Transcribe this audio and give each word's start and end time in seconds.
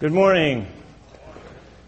Good 0.00 0.12
morning. 0.12 0.68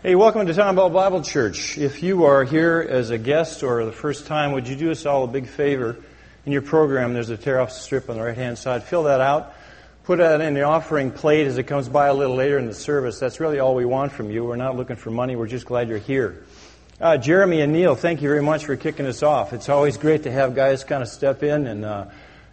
Hey, 0.02 0.16
welcome 0.16 0.44
to 0.44 0.52
Town 0.52 0.74
Ball 0.74 0.90
Bible 0.90 1.22
Church. 1.22 1.78
If 1.78 2.02
you 2.02 2.24
are 2.24 2.42
here 2.42 2.84
as 2.90 3.10
a 3.10 3.18
guest 3.18 3.62
or 3.62 3.84
the 3.84 3.92
first 3.92 4.26
time, 4.26 4.50
would 4.50 4.66
you 4.66 4.74
do 4.74 4.90
us 4.90 5.06
all 5.06 5.22
a 5.22 5.28
big 5.28 5.46
favor? 5.46 5.96
In 6.44 6.50
your 6.50 6.62
program, 6.62 7.14
there's 7.14 7.30
a 7.30 7.36
tear 7.36 7.60
off 7.60 7.70
strip 7.70 8.10
on 8.10 8.16
the 8.16 8.22
right 8.24 8.36
hand 8.36 8.58
side. 8.58 8.82
Fill 8.82 9.04
that 9.04 9.20
out. 9.20 9.54
Put 10.02 10.18
that 10.18 10.40
in 10.40 10.54
the 10.54 10.62
offering 10.62 11.12
plate 11.12 11.46
as 11.46 11.56
it 11.56 11.68
comes 11.68 11.88
by 11.88 12.08
a 12.08 12.14
little 12.14 12.34
later 12.34 12.58
in 12.58 12.66
the 12.66 12.74
service. 12.74 13.20
That's 13.20 13.38
really 13.38 13.60
all 13.60 13.76
we 13.76 13.84
want 13.84 14.10
from 14.10 14.28
you. 14.28 14.42
We're 14.42 14.56
not 14.56 14.76
looking 14.76 14.96
for 14.96 15.12
money. 15.12 15.36
We're 15.36 15.46
just 15.46 15.66
glad 15.66 15.88
you're 15.88 15.98
here. 15.98 16.42
Uh, 17.00 17.16
Jeremy 17.16 17.60
and 17.60 17.72
Neil, 17.72 17.94
thank 17.94 18.22
you 18.22 18.28
very 18.28 18.42
much 18.42 18.64
for 18.64 18.74
kicking 18.74 19.06
us 19.06 19.22
off. 19.22 19.52
It's 19.52 19.68
always 19.68 19.98
great 19.98 20.24
to 20.24 20.32
have 20.32 20.56
guys 20.56 20.82
kind 20.82 21.04
of 21.04 21.08
step 21.08 21.44
in, 21.44 21.68
and, 21.68 21.84
uh, 21.84 22.06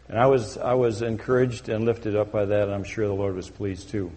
and 0.08 0.20
I, 0.20 0.28
was, 0.28 0.56
I 0.60 0.76
was 0.76 1.02
encouraged 1.02 1.68
and 1.68 1.84
lifted 1.84 2.16
up 2.16 2.32
by 2.32 2.46
that, 2.46 2.66
and 2.66 2.72
I'm 2.72 2.84
sure 2.84 3.08
the 3.08 3.16
Lord 3.16 3.34
was 3.34 3.50
pleased 3.50 3.90
too. 3.90 4.12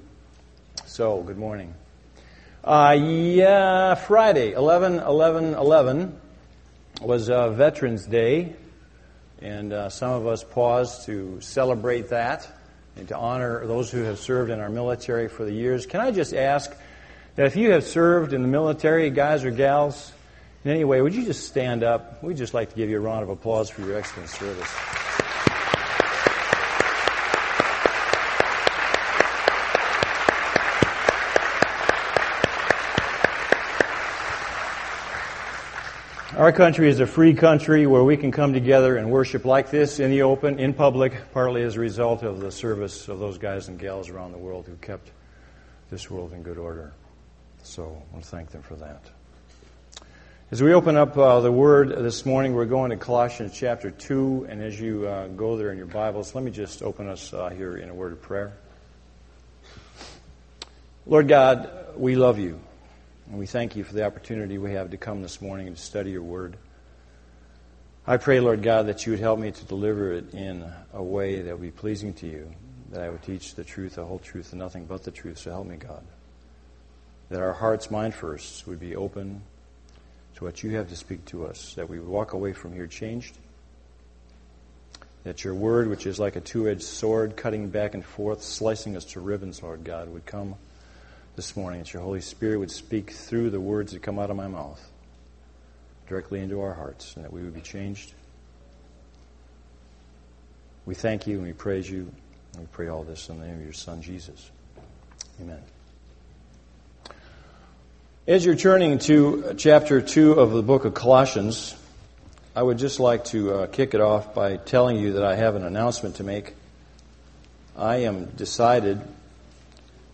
So, 0.91 1.23
good 1.23 1.39
morning. 1.39 1.73
Uh, 2.65 2.99
yeah, 3.01 3.95
Friday, 3.95 4.55
11 4.55 4.99
11 4.99 5.55
11 5.55 6.21
was 7.01 7.31
uh, 7.31 7.51
Veterans 7.51 8.07
Day, 8.07 8.57
and 9.41 9.73
uh, 9.73 9.89
some 9.89 10.11
of 10.11 10.27
us 10.27 10.43
paused 10.43 11.07
to 11.07 11.41
celebrate 11.41 12.09
that 12.09 12.49
and 12.97 13.07
to 13.07 13.17
honor 13.17 13.65
those 13.69 13.93
who 13.93 14.03
have 14.03 14.19
served 14.19 14.51
in 14.51 14.59
our 14.59 14.69
military 14.69 15.29
for 15.29 15.45
the 15.45 15.53
years. 15.53 15.87
Can 15.87 16.01
I 16.01 16.11
just 16.11 16.35
ask 16.35 16.77
that 17.37 17.47
if 17.47 17.55
you 17.55 17.71
have 17.71 17.85
served 17.85 18.33
in 18.33 18.43
the 18.43 18.49
military, 18.49 19.11
guys 19.11 19.45
or 19.45 19.53
gals, 19.53 20.11
in 20.65 20.73
any 20.73 20.83
way, 20.83 21.01
would 21.01 21.15
you 21.15 21.25
just 21.25 21.47
stand 21.47 21.85
up? 21.85 22.21
We'd 22.21 22.37
just 22.37 22.53
like 22.53 22.71
to 22.71 22.75
give 22.75 22.91
you 22.91 22.97
a 22.97 23.01
round 23.01 23.23
of 23.23 23.29
applause 23.29 23.71
for 23.71 23.83
your 23.83 23.97
excellent 23.97 24.29
service. 24.29 24.69
Our 36.41 36.53
country 36.53 36.89
is 36.89 37.01
a 37.01 37.07
free 37.07 37.35
country 37.35 37.87
where 37.87 38.03
we 38.03 38.17
can 38.17 38.33
come 38.33 38.55
together 38.55 38.97
and 38.97 39.11
worship 39.11 39.45
like 39.45 39.71
this 39.71 40.01
in 40.01 40.11
the 40.11 40.23
open, 40.23 40.59
in 40.59 40.73
public, 40.73 41.13
partly 41.35 41.63
as 41.65 41.77
a 41.77 41.81
result 41.81 42.23
of 42.23 42.41
the 42.41 42.51
service 42.51 43.09
of 43.09 43.19
those 43.19 43.37
guys 43.37 43.69
and 43.69 43.79
gals 43.79 44.09
around 44.09 44.33
the 44.33 44.39
world 44.39 44.65
who 44.67 44.75
kept 44.77 45.11
this 45.91 46.11
world 46.11 46.33
in 46.33 46.43
good 46.43 46.57
order. 46.57 46.95
So 47.63 47.83
I 47.83 48.13
want 48.15 48.25
to 48.25 48.31
thank 48.31 48.53
them 48.53 48.63
for 48.63 48.75
that. 48.77 49.03
As 50.51 50.63
we 50.63 50.73
open 50.73 50.97
up 50.97 51.15
uh, 51.19 51.41
the 51.41 51.53
Word 51.53 51.91
this 51.91 52.25
morning, 52.25 52.55
we're 52.55 52.65
going 52.65 52.89
to 52.89 52.97
Colossians 52.97 53.53
chapter 53.55 53.91
2, 53.91 54.47
and 54.49 54.63
as 54.63 54.81
you 54.81 55.07
uh, 55.07 55.27
go 55.29 55.59
there 55.59 55.71
in 55.73 55.77
your 55.77 55.89
Bibles, 55.89 56.35
let 56.35 56.43
me 56.43 56.51
just 56.51 56.83
open 56.83 57.07
us 57.07 57.35
uh, 57.35 57.51
here 57.51 57.77
in 57.77 57.91
a 57.91 57.95
word 57.95 58.13
of 58.13 58.23
prayer. 58.23 58.55
Lord 61.05 61.29
God, 61.29 61.69
we 61.99 62.17
love 62.17 62.39
you, 62.39 62.59
and 63.31 63.39
we 63.39 63.47
thank 63.47 63.77
you 63.77 63.85
for 63.85 63.95
the 63.95 64.05
opportunity 64.05 64.59
we 64.59 64.73
have 64.73 64.91
to 64.91 64.97
come 64.97 65.23
this 65.23 65.41
morning 65.41 65.69
and 65.69 65.79
study 65.79 66.11
your 66.11 66.23
Word. 66.23 66.57
I 68.05 68.17
pray, 68.17 68.41
Lord 68.41 68.61
God, 68.61 68.89
that 68.89 69.07
you 69.07 69.13
would 69.13 69.21
help 69.21 69.39
me 69.39 69.53
to 69.53 69.65
deliver 69.67 70.13
it 70.13 70.35
in 70.35 70.69
a 70.93 71.03
way 71.03 71.41
that 71.43 71.53
would 71.53 71.63
be 71.63 71.71
pleasing 71.71 72.13
to 72.15 72.27
you, 72.27 72.53
that 72.91 73.03
I 73.03 73.09
would 73.09 73.23
teach 73.23 73.55
the 73.55 73.63
truth, 73.63 73.95
the 73.95 74.05
whole 74.05 74.19
truth, 74.19 74.51
and 74.51 74.59
nothing 74.59 74.85
but 74.85 75.05
the 75.05 75.13
truth. 75.13 75.39
So 75.39 75.53
help 75.53 75.69
me, 75.69 75.77
God. 75.77 76.03
That 77.29 77.41
our 77.41 77.53
hearts, 77.53 77.89
mind 77.89 78.15
first, 78.15 78.67
would 78.67 78.81
be 78.81 78.97
open 78.97 79.43
to 80.35 80.45
what 80.45 80.65
you 80.65 80.71
have 80.71 80.89
to 80.89 80.97
speak 80.97 81.25
to 81.27 81.47
us, 81.47 81.75
that 81.75 81.89
we 81.89 82.01
would 82.01 82.09
walk 82.09 82.33
away 82.33 82.53
from 82.53 82.73
here 82.73 82.89
changed, 82.89 83.39
that 85.23 85.45
your 85.45 85.55
word, 85.55 85.89
which 85.89 86.05
is 86.05 86.19
like 86.19 86.35
a 86.35 86.41
two 86.41 86.69
edged 86.69 86.83
sword 86.83 87.37
cutting 87.37 87.69
back 87.69 87.95
and 87.95 88.05
forth, 88.05 88.43
slicing 88.43 88.97
us 88.97 89.05
to 89.05 89.21
ribbons, 89.21 89.63
Lord 89.63 89.85
God, 89.85 90.09
would 90.09 90.27
come 90.27 90.57
this 91.37 91.57
morning, 91.57 91.81
that 91.81 91.93
your 91.93 92.03
Holy 92.03 92.21
Spirit 92.21 92.59
would 92.59 92.71
speak 92.71 93.13
through 93.13 93.51
the 93.51 93.61
words 93.61 93.93
that 93.93 94.03
come 94.03 94.19
out 94.19 94.31
of 94.31 94.37
my 94.37 94.49
mouth 94.49 94.81
directly 96.09 96.41
into 96.41 96.61
our 96.61 96.75
hearts, 96.75 97.15
and 97.15 97.25
that 97.25 97.33
we 97.33 97.43
would 97.43 97.55
be 97.55 97.61
changed. 97.61 98.13
We 100.87 100.95
thank 100.95 101.27
you 101.27 101.37
and 101.37 101.47
we 101.47 101.53
praise 101.53 101.89
you, 101.89 102.11
and 102.53 102.63
we 102.63 102.67
pray 102.73 102.89
all 102.89 103.05
this 103.05 103.29
in 103.29 103.39
the 103.39 103.47
name 103.47 103.59
of 103.59 103.63
your 103.63 103.73
Son, 103.73 104.03
Jesus. 104.03 104.51
Amen. 105.41 105.63
As 108.27 108.45
you're 108.45 108.57
turning 108.57 108.99
to 109.01 109.55
chapter 109.57 110.01
2 110.01 110.33
of 110.33 110.51
the 110.51 110.63
book 110.63 110.85
of 110.85 110.95
Colossians, 110.95 111.75
I 112.55 112.63
would 112.63 112.79
just 112.79 112.99
like 112.99 113.25
to 113.27 113.55
uh, 113.55 113.67
kick 113.69 113.95
it 113.95 114.01
off 114.01 114.35
by 114.35 114.57
telling 114.57 114.97
you 114.97 115.13
that 115.13 115.25
I 115.25 115.37
have 115.37 115.55
an 115.55 115.65
announcement 115.65 116.17
to 116.17 116.25
make. 116.25 116.55
I 117.77 117.99
am 117.99 118.27
decided, 118.27 119.01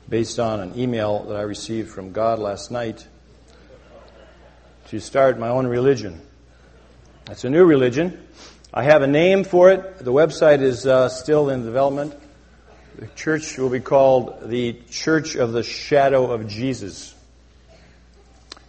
based 0.09 0.39
on 0.39 0.61
an 0.61 0.79
email 0.79 1.25
that 1.25 1.37
I 1.37 1.43
received 1.43 1.91
from 1.91 2.13
God 2.13 2.39
last 2.39 2.71
night, 2.71 3.07
to 4.89 5.01
start 5.01 5.39
my 5.39 5.49
own 5.49 5.67
religion. 5.67 6.21
It's 7.29 7.45
a 7.45 7.51
new 7.51 7.65
religion. 7.65 8.25
I 8.73 8.85
have 8.85 9.03
a 9.03 9.07
name 9.09 9.43
for 9.43 9.71
it. 9.71 9.99
The 9.99 10.13
website 10.13 10.63
is 10.63 10.87
uh, 10.87 11.09
still 11.09 11.51
in 11.51 11.65
development. 11.65 12.15
The 12.99 13.09
church 13.09 13.59
will 13.59 13.69
be 13.69 13.81
called 13.81 14.49
the 14.49 14.75
Church 14.91 15.35
of 15.35 15.53
the 15.53 15.63
Shadow 15.63 16.31
of 16.31 16.47
Jesus. 16.47 17.15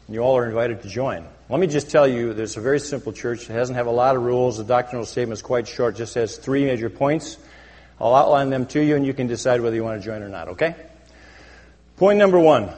You 0.10 0.22
all 0.22 0.38
are 0.38 0.48
invited 0.48 0.82
to 0.82 0.90
join. 0.90 1.26
Let 1.50 1.60
me 1.60 1.68
just 1.68 1.92
tell 1.92 2.08
you, 2.08 2.34
there's 2.34 2.58
a 2.58 2.62
very 2.62 2.80
simple 2.80 3.14
church. 3.14 3.50
It 3.50 3.54
doesn't 3.54 3.76
have 3.76 3.88
a 3.88 3.92
lot 3.92 4.16
of 4.16 4.24
rules. 4.24 4.58
The 4.58 4.64
doctrinal 4.64 5.06
statement 5.06 5.38
is 5.38 5.42
quite 5.44 5.68
short, 5.68 5.96
It 5.96 6.00
just 6.00 6.16
has 6.16 6.38
three 6.38 6.66
major 6.66 6.90
points. 6.90 7.38
I'll 8.02 8.16
outline 8.16 8.50
them 8.50 8.66
to 8.68 8.82
you, 8.82 8.96
and 8.96 9.06
you 9.06 9.14
can 9.14 9.28
decide 9.28 9.62
whether 9.62 9.76
you 9.76 9.84
want 9.84 10.02
to 10.02 10.06
join 10.06 10.22
or 10.24 10.30
not, 10.30 10.50
okay? 10.50 10.76
Point 11.98 12.20
number 12.20 12.40
one 12.40 12.72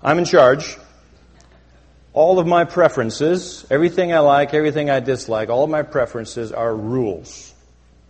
I'm 0.00 0.18
in 0.18 0.24
charge. 0.24 0.76
All 2.12 2.38
of 2.38 2.46
my 2.46 2.64
preferences, 2.64 3.66
everything 3.70 4.12
I 4.12 4.20
like, 4.20 4.54
everything 4.54 4.90
I 4.90 5.00
dislike, 5.00 5.50
all 5.50 5.64
of 5.64 5.70
my 5.70 5.82
preferences 5.82 6.52
are 6.52 6.74
rules. 6.74 7.54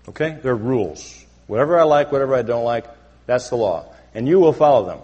Okay? 0.09 0.39
They're 0.43 0.57
rules. 0.57 1.27
Whatever 1.47 1.79
I 1.79 1.83
like, 1.83 2.13
whatever 2.13 2.35
I 2.35 2.43
don't 2.43 2.65
like, 2.65 2.87
that's 3.27 3.51
the 3.51 3.57
law. 3.57 3.93
And 4.15 4.27
you 4.27 4.39
will 4.39 4.53
follow 4.53 4.87
them. 4.87 4.99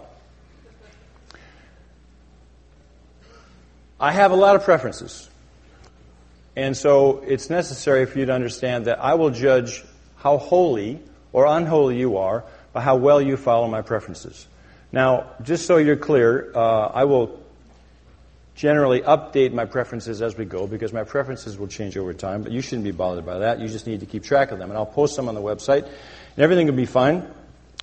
I 3.99 4.11
have 4.11 4.31
a 4.31 4.35
lot 4.35 4.55
of 4.55 4.63
preferences. 4.63 5.29
And 6.55 6.75
so 6.75 7.19
it's 7.27 7.49
necessary 7.49 8.05
for 8.05 8.19
you 8.19 8.25
to 8.25 8.33
understand 8.33 8.85
that 8.85 8.99
I 8.99 9.15
will 9.15 9.31
judge 9.31 9.83
how 10.17 10.37
holy 10.37 10.99
or 11.31 11.45
unholy 11.45 11.99
you 11.99 12.17
are 12.17 12.43
by 12.73 12.81
how 12.81 12.95
well 12.95 13.21
you 13.21 13.37
follow 13.37 13.67
my 13.67 13.81
preferences. 13.81 14.47
Now, 14.95 15.31
just 15.43 15.65
so 15.65 15.75
you're 15.75 15.97
clear, 15.97 16.53
uh, 16.55 16.87
I 16.87 17.03
will 17.03 17.43
generally 18.55 19.01
update 19.01 19.51
my 19.51 19.65
preferences 19.65 20.21
as 20.21 20.37
we 20.37 20.45
go 20.45 20.67
because 20.67 20.93
my 20.93 21.03
preferences 21.03 21.57
will 21.57 21.67
change 21.67 21.97
over 21.97 22.13
time, 22.13 22.43
but 22.43 22.53
you 22.53 22.61
shouldn't 22.61 22.85
be 22.85 22.91
bothered 22.91 23.25
by 23.25 23.39
that. 23.39 23.59
You 23.59 23.67
just 23.67 23.87
need 23.87 23.99
to 23.99 24.05
keep 24.05 24.23
track 24.23 24.51
of 24.51 24.57
them. 24.57 24.69
And 24.69 24.77
I'll 24.77 24.85
post 24.85 25.17
them 25.17 25.27
on 25.27 25.35
the 25.35 25.41
website, 25.41 25.83
and 25.83 26.37
everything 26.37 26.67
will 26.67 26.75
be 26.75 26.85
fine. 26.85 27.29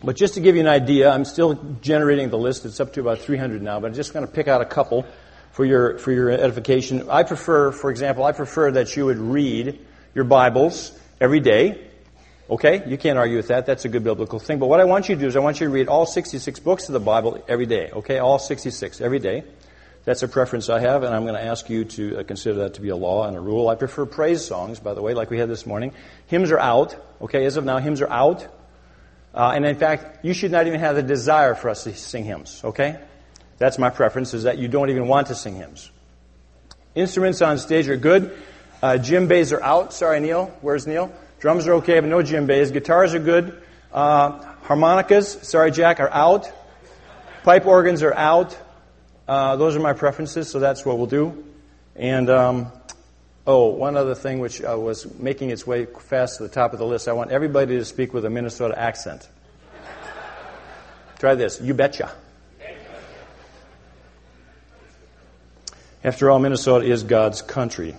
But 0.03 0.17
just 0.17 0.33
to 0.34 0.41
give 0.41 0.55
you 0.55 0.62
an 0.62 0.69
idea, 0.69 1.11
I'm 1.11 1.27
still 1.27 1.53
generating 1.83 2.31
the 2.31 2.39
list. 2.39 2.65
It's 2.65 2.81
up 2.81 2.95
to 2.95 3.00
about 3.00 3.19
300 3.19 3.61
now, 3.61 3.79
but 3.79 3.89
I'm 3.89 3.94
just 3.94 4.15
going 4.15 4.27
to 4.27 4.33
pick 4.33 4.49
out 4.49 4.62
a 4.62 4.65
couple 4.65 5.05
for 5.50 5.67
your, 5.67 5.99
for 5.99 6.12
your 6.12 6.31
edification. 6.31 7.11
I 7.11 7.25
prefer, 7.25 7.73
for 7.73 7.91
example, 7.91 8.25
I 8.25 8.33
prefer 8.33 8.71
that 8.71 8.97
you 8.97 9.05
would 9.05 9.19
read 9.19 9.79
your 10.15 10.25
Bibles 10.25 10.99
every 11.21 11.41
day. 11.41 11.92
Okay? 12.53 12.83
You 12.87 12.99
can't 12.99 13.19
argue 13.19 13.39
with 13.39 13.49
that. 13.49 13.65
That's 13.65 13.87
a 13.87 13.89
good 13.89 14.05
biblical 14.05 14.39
thing. 14.39 14.59
But 14.59 14.67
what 14.67 14.79
I 14.79 14.85
want 14.85 15.09
you 15.09 15.15
to 15.15 15.21
do 15.21 15.27
is 15.27 15.37
I 15.37 15.39
want 15.39 15.59
you 15.59 15.69
to 15.69 15.73
read 15.73 15.89
all 15.89 16.05
66 16.05 16.61
books 16.61 16.87
of 16.87 16.93
the 16.93 17.01
Bible 17.01 17.43
every 17.49 17.65
day. 17.65 17.91
Okay? 17.91 18.19
All 18.19 18.39
66 18.39 19.01
every 19.01 19.19
day. 19.19 19.45
That's 20.05 20.23
a 20.23 20.29
preference 20.29 20.69
I 20.69 20.81
have, 20.81 21.03
and 21.03 21.15
I'm 21.15 21.23
going 21.23 21.37
to 21.37 21.43
ask 21.43 21.71
you 21.71 21.85
to 21.87 22.19
uh, 22.19 22.23
consider 22.25 22.57
that 22.61 22.75
to 22.75 22.83
be 22.83 22.91
a 22.91 22.97
law 22.97 23.27
and 23.27 23.37
a 23.39 23.41
rule. 23.41 23.71
I 23.71 23.77
prefer 23.77 24.05
praise 24.05 24.45
songs, 24.45 24.81
by 24.81 24.93
the 24.93 25.01
way, 25.01 25.15
like 25.15 25.31
we 25.31 25.39
had 25.39 25.49
this 25.49 25.65
morning. 25.65 25.95
Hymns 26.27 26.51
are 26.51 26.59
out. 26.59 26.95
Okay? 27.23 27.47
As 27.47 27.57
of 27.57 27.65
now, 27.65 27.79
hymns 27.79 28.03
are 28.03 28.11
out. 28.11 28.47
Uh, 29.33 29.53
and 29.55 29.65
in 29.65 29.77
fact, 29.77 30.23
you 30.23 30.35
should 30.35 30.51
not 30.53 30.67
even 30.67 30.79
have 30.79 30.95
the 30.95 31.03
desire 31.03 31.55
for 31.55 31.71
us 31.71 31.85
to 31.85 31.94
sing 31.94 32.25
hymns. 32.25 32.61
Okay? 32.62 32.99
That's 33.56 33.79
my 33.79 33.88
preference, 33.88 34.35
is 34.35 34.43
that 34.43 34.59
you 34.59 34.69
don't 34.69 34.91
even 34.91 35.09
want 35.09 35.29
to 35.29 35.35
sing 35.35 35.56
hymns. 35.56 35.91
Instruments 36.94 37.41
on 37.41 37.56
stage 37.56 37.88
are 37.88 37.97
good. 37.97 38.37
Uh, 38.82 38.99
djembes 38.99 39.56
are 39.56 39.62
out. 39.62 39.94
Sorry, 39.94 40.21
Neil. 40.21 40.55
Where's 40.61 40.87
Neil? 40.87 41.11
Drums 41.43 41.67
are 41.67 41.73
okay, 41.73 41.99
but 41.99 42.09
no 42.09 42.19
djembes. 42.19 42.73
Guitars 42.73 43.15
are 43.15 43.19
good. 43.19 43.61
Uh, 43.93 44.39
harmonicas, 44.62 45.43
sorry, 45.43 45.73
Jack, 45.73 45.99
are 45.99 46.09
out. 46.09 46.49
Pipe 47.43 47.67
organs 47.67 48.05
are 48.05 48.15
out. 48.15 48.56
Uh, 49.27 49.56
those 49.56 49.75
are 49.75 49.81
my 49.81 49.93
preferences, 49.93 50.49
so 50.49 50.61
that's 50.61 50.87
what 50.87 50.99
we'll 50.99 51.09
do. 51.09 51.44
And, 51.97 52.31
um, 52.31 52.71
oh, 53.44 53.71
one 53.71 53.97
other 53.97 54.15
thing 54.15 54.39
which 54.39 54.62
uh, 54.62 54.79
was 54.79 55.12
making 55.19 55.50
its 55.50 55.67
way 55.67 55.87
fast 55.87 56.37
to 56.37 56.44
the 56.44 56.49
top 56.49 56.75
of 56.75 56.79
the 56.79 56.87
list. 56.87 57.09
I 57.09 57.12
want 57.12 57.33
everybody 57.33 57.77
to 57.77 57.85
speak 57.85 58.15
with 58.15 58.25
a 58.25 58.31
Minnesota 58.31 58.79
accent. 58.79 59.29
Try 61.19 61.35
this. 61.35 61.61
You 61.61 61.75
betcha. 61.75 62.12
After 66.05 66.31
all, 66.31 66.38
Minnesota 66.38 66.87
is 66.87 67.03
God's 67.03 67.43
country. 67.43 67.97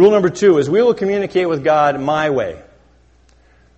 Rule 0.00 0.12
number 0.12 0.30
two 0.30 0.56
is 0.56 0.70
we 0.70 0.80
will 0.80 0.94
communicate 0.94 1.46
with 1.46 1.62
God 1.62 2.00
my 2.00 2.30
way. 2.30 2.58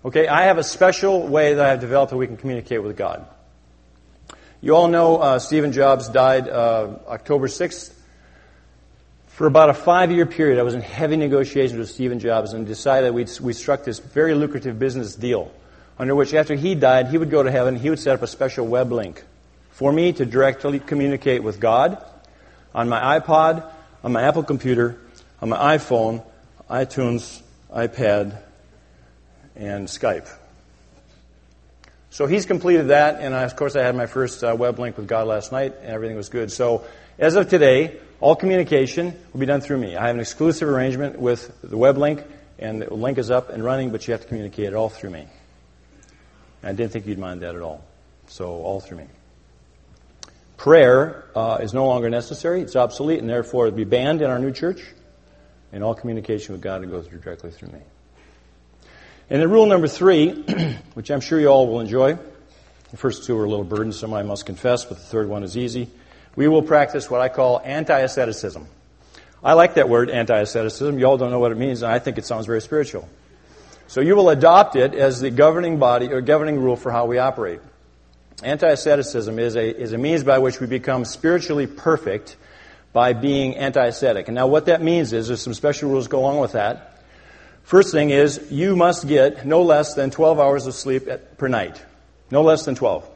Okay, 0.05 0.25
I 0.25 0.43
have 0.43 0.57
a 0.57 0.63
special 0.63 1.27
way 1.27 1.55
that 1.55 1.65
I 1.65 1.71
have 1.71 1.81
developed 1.81 2.11
that 2.11 2.17
we 2.17 2.27
can 2.27 2.37
communicate 2.37 2.81
with 2.81 2.95
God. 2.95 3.27
You 4.61 4.73
all 4.73 4.87
know 4.87 5.17
uh, 5.17 5.39
Stephen 5.39 5.73
Jobs 5.73 6.07
died 6.07 6.47
uh, 6.47 6.95
October 7.09 7.47
6th. 7.47 7.93
For 9.27 9.47
about 9.47 9.69
a 9.69 9.73
five 9.73 10.13
year 10.13 10.25
period, 10.25 10.59
I 10.59 10.63
was 10.63 10.73
in 10.73 10.79
heavy 10.79 11.17
negotiations 11.17 11.77
with 11.77 11.89
Stephen 11.89 12.19
Jobs 12.19 12.53
and 12.53 12.65
decided 12.65 13.13
we 13.13 13.27
we 13.41 13.51
struck 13.51 13.83
this 13.83 13.99
very 13.99 14.33
lucrative 14.33 14.79
business 14.79 15.15
deal 15.15 15.51
under 15.99 16.15
which, 16.15 16.33
after 16.33 16.55
he 16.55 16.73
died, 16.73 17.09
he 17.09 17.17
would 17.17 17.31
go 17.31 17.43
to 17.43 17.51
heaven, 17.51 17.75
he 17.75 17.89
would 17.89 17.99
set 17.99 18.15
up 18.15 18.21
a 18.21 18.27
special 18.27 18.65
web 18.65 18.93
link 18.93 19.21
for 19.71 19.91
me 19.91 20.13
to 20.13 20.25
directly 20.25 20.79
communicate 20.79 21.43
with 21.43 21.59
God 21.59 22.01
on 22.73 22.87
my 22.87 23.19
iPod, 23.19 23.69
on 24.05 24.13
my 24.13 24.21
Apple 24.21 24.43
computer, 24.43 25.01
on 25.43 25.49
my 25.49 25.75
iPhone, 25.75 26.23
iTunes, 26.69 27.41
iPad, 27.69 28.41
and 29.57 29.89
Skype. 29.89 30.29
So 32.11 32.27
he's 32.27 32.45
completed 32.45 32.87
that, 32.87 33.19
and 33.19 33.35
I, 33.35 33.43
of 33.43 33.57
course 33.57 33.75
I 33.75 33.83
had 33.83 33.93
my 33.93 34.05
first 34.05 34.41
uh, 34.41 34.55
web 34.57 34.79
link 34.79 34.95
with 34.95 35.05
God 35.05 35.27
last 35.27 35.51
night, 35.51 35.75
and 35.81 35.89
everything 35.89 36.15
was 36.15 36.29
good. 36.29 36.49
So 36.49 36.85
as 37.19 37.35
of 37.35 37.49
today, 37.49 37.99
all 38.21 38.37
communication 38.37 39.19
will 39.33 39.41
be 39.41 39.45
done 39.45 39.59
through 39.59 39.79
me. 39.79 39.97
I 39.97 40.07
have 40.07 40.15
an 40.15 40.21
exclusive 40.21 40.69
arrangement 40.69 41.19
with 41.19 41.53
the 41.61 41.75
web 41.75 41.97
link, 41.97 42.23
and 42.57 42.81
the 42.81 42.93
link 42.93 43.17
is 43.17 43.29
up 43.29 43.49
and 43.49 43.61
running, 43.61 43.91
but 43.91 44.07
you 44.07 44.13
have 44.13 44.21
to 44.21 44.27
communicate 44.27 44.67
it 44.67 44.75
all 44.75 44.87
through 44.87 45.09
me. 45.09 45.27
And 46.61 46.69
I 46.69 46.71
didn't 46.71 46.93
think 46.93 47.05
you'd 47.05 47.19
mind 47.19 47.41
that 47.41 47.53
at 47.53 47.61
all. 47.61 47.83
So 48.27 48.45
all 48.49 48.79
through 48.79 48.99
me. 48.99 49.07
Prayer 50.55 51.25
uh, 51.35 51.57
is 51.61 51.73
no 51.73 51.85
longer 51.85 52.09
necessary; 52.09 52.61
it's 52.61 52.77
obsolete, 52.77 53.19
and 53.19 53.29
therefore 53.29 53.67
it'll 53.67 53.75
be 53.75 53.83
banned 53.83 54.21
in 54.21 54.29
our 54.29 54.39
new 54.39 54.53
church. 54.53 54.81
And 55.73 55.83
all 55.83 55.95
communication 55.95 56.53
with 56.53 56.61
God 56.61 56.81
will 56.81 56.89
go 56.89 57.01
through 57.01 57.19
directly 57.19 57.51
through 57.51 57.69
me. 57.69 57.79
And 59.29 59.41
then 59.41 59.49
rule 59.49 59.65
number 59.65 59.87
three, 59.87 60.31
which 60.93 61.09
I'm 61.09 61.19
sure 61.19 61.39
you 61.39 61.47
all 61.47 61.67
will 61.67 61.79
enjoy. 61.79 62.17
The 62.91 62.97
first 62.97 63.23
two 63.23 63.37
are 63.39 63.43
a 63.43 63.49
little 63.49 63.65
burdensome, 63.65 64.13
I 64.13 64.21
must 64.21 64.45
confess, 64.45 64.85
but 64.85 64.97
the 64.97 65.03
third 65.03 65.27
one 65.27 65.43
is 65.43 65.57
easy. 65.57 65.89
We 66.35 66.47
will 66.47 66.61
practice 66.61 67.09
what 67.09 67.21
I 67.21 67.29
call 67.29 67.59
anti-asceticism. 67.63 68.67
I 69.43 69.53
like 69.53 69.73
that 69.73 69.89
word, 69.89 70.11
anti-asceticism. 70.11 70.99
You 70.99 71.05
all 71.05 71.17
don't 71.17 71.31
know 71.31 71.39
what 71.39 71.51
it 71.51 71.57
means, 71.57 71.81
and 71.81 71.91
I 71.91 71.97
think 71.97 72.19
it 72.19 72.25
sounds 72.25 72.45
very 72.45 72.61
spiritual. 72.61 73.09
So 73.87 73.99
you 73.99 74.15
will 74.15 74.29
adopt 74.29 74.75
it 74.75 74.93
as 74.93 75.19
the 75.19 75.31
governing 75.31 75.79
body 75.79 76.13
or 76.13 76.21
governing 76.21 76.59
rule 76.59 76.75
for 76.75 76.91
how 76.91 77.05
we 77.05 77.17
operate. 77.17 77.61
Anti-asceticism 78.43 79.39
is 79.39 79.55
a, 79.55 79.75
is 79.75 79.93
a 79.93 79.97
means 79.97 80.23
by 80.23 80.37
which 80.37 80.59
we 80.59 80.67
become 80.67 81.03
spiritually 81.03 81.65
perfect 81.65 82.35
by 82.93 83.13
being 83.13 83.57
anti-ascetic. 83.57 84.27
And 84.27 84.35
now 84.35 84.47
what 84.47 84.67
that 84.67 84.81
means 84.81 85.11
is 85.11 85.27
there's 85.27 85.41
some 85.41 85.55
special 85.55 85.89
rules 85.89 86.07
go 86.07 86.19
along 86.19 86.39
with 86.39 86.53
that. 86.53 87.03
First 87.63 87.91
thing 87.91 88.11
is 88.11 88.39
you 88.51 88.75
must 88.75 89.07
get 89.07 89.45
no 89.45 89.63
less 89.63 89.95
than 89.95 90.11
12 90.11 90.39
hours 90.39 90.67
of 90.67 90.75
sleep 90.75 91.07
at, 91.07 91.37
per 91.37 91.47
night. 91.47 91.83
No 92.29 92.43
less 92.43 92.65
than 92.65 92.75
12. 92.75 93.09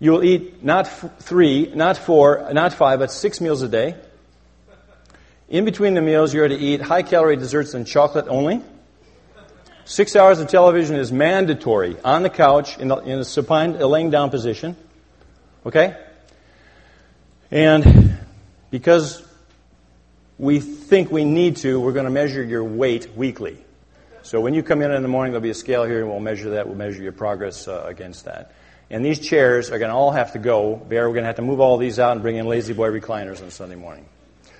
You 0.00 0.10
will 0.10 0.24
eat 0.24 0.64
not 0.64 0.86
f- 0.86 1.18
three, 1.20 1.72
not 1.74 1.96
four, 1.96 2.50
not 2.52 2.72
five, 2.74 2.98
but 2.98 3.12
six 3.12 3.40
meals 3.40 3.62
a 3.62 3.68
day. 3.68 3.94
In 5.48 5.64
between 5.64 5.94
the 5.94 6.02
meals, 6.02 6.34
you're 6.34 6.48
to 6.48 6.56
eat 6.56 6.80
high 6.80 7.02
calorie 7.02 7.36
desserts 7.36 7.74
and 7.74 7.86
chocolate 7.86 8.26
only. 8.28 8.62
Six 9.84 10.16
hours 10.16 10.40
of 10.40 10.48
television 10.48 10.96
is 10.96 11.12
mandatory 11.12 11.96
on 12.02 12.22
the 12.22 12.30
couch 12.30 12.78
in, 12.78 12.88
the, 12.88 12.96
in 12.96 13.18
a 13.18 13.24
supine, 13.24 13.76
a 13.76 13.86
laying 13.86 14.10
down 14.10 14.30
position. 14.30 14.76
Okay? 15.66 15.96
And 17.50 18.03
because 18.74 19.24
we 20.36 20.58
think 20.58 21.12
we 21.12 21.24
need 21.24 21.58
to, 21.58 21.78
we're 21.78 21.92
going 21.92 22.06
to 22.06 22.10
measure 22.10 22.42
your 22.42 22.64
weight 22.64 23.16
weekly. 23.16 23.56
So 24.24 24.40
when 24.40 24.52
you 24.52 24.64
come 24.64 24.82
in 24.82 24.90
in 24.90 25.00
the 25.02 25.08
morning, 25.08 25.30
there'll 25.30 25.44
be 25.44 25.50
a 25.50 25.54
scale 25.54 25.84
here, 25.84 26.00
and 26.00 26.08
we'll 26.08 26.18
measure 26.18 26.50
that. 26.50 26.66
We'll 26.66 26.76
measure 26.76 27.00
your 27.00 27.12
progress 27.12 27.68
uh, 27.68 27.84
against 27.86 28.24
that. 28.24 28.52
And 28.90 29.04
these 29.04 29.20
chairs 29.20 29.70
are 29.70 29.78
going 29.78 29.92
to 29.92 29.94
all 29.94 30.10
have 30.10 30.32
to 30.32 30.40
go. 30.40 30.74
Bear, 30.74 31.06
we're 31.08 31.14
going 31.14 31.22
to 31.22 31.28
have 31.28 31.36
to 31.36 31.42
move 31.42 31.60
all 31.60 31.76
these 31.76 32.00
out 32.00 32.14
and 32.16 32.22
bring 32.22 32.34
in 32.34 32.46
La-Z-Boy 32.46 32.88
recliners 32.88 33.40
on 33.40 33.52
Sunday 33.52 33.76
morning. 33.76 34.06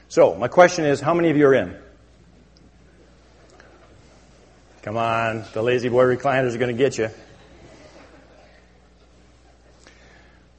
So 0.09 0.37
my 0.37 0.47
question 0.47 0.85
is, 0.85 1.01
how 1.01 1.13
many 1.13 1.31
of 1.31 1.37
you 1.37 1.49
are 1.49 1.55
in? 1.55 1.77
Come 4.83 4.97
on, 4.97 5.45
the 5.55 5.61
La-Z-Boy 5.61 6.05
recliners 6.05 6.55
are 6.55 6.59
going 6.59 6.77
to 6.77 6.81
get 6.81 6.99
you. 6.99 7.11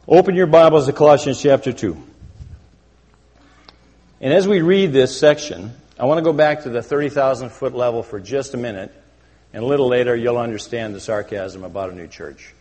Open 0.10 0.36
your 0.36 0.48
Bibles 0.48 0.88
to 0.88 0.92
Colossians 0.92 1.42
chapter 1.42 1.72
2. 1.72 2.15
And 4.26 4.34
as 4.34 4.48
we 4.48 4.62
read 4.62 4.92
this 4.92 5.20
section, 5.20 5.72
I 6.00 6.06
want 6.06 6.18
to 6.18 6.24
go 6.24 6.34
back 6.34 6.64
to 6.64 6.70
the 6.72 6.82
30,000 6.82 7.52
foot 7.52 7.76
level 7.76 8.02
for 8.02 8.20
just 8.20 8.56
a 8.56 8.58
minute, 8.58 8.92
and 9.54 9.64
a 9.64 9.68
little 9.68 9.88
later 9.88 10.16
you'll 10.16 10.40
understand 10.40 10.96
the 10.96 11.00
sarcasm 11.00 11.64
about 11.64 11.92
a 11.92 11.96
new 11.96 12.08
church. 12.08 12.52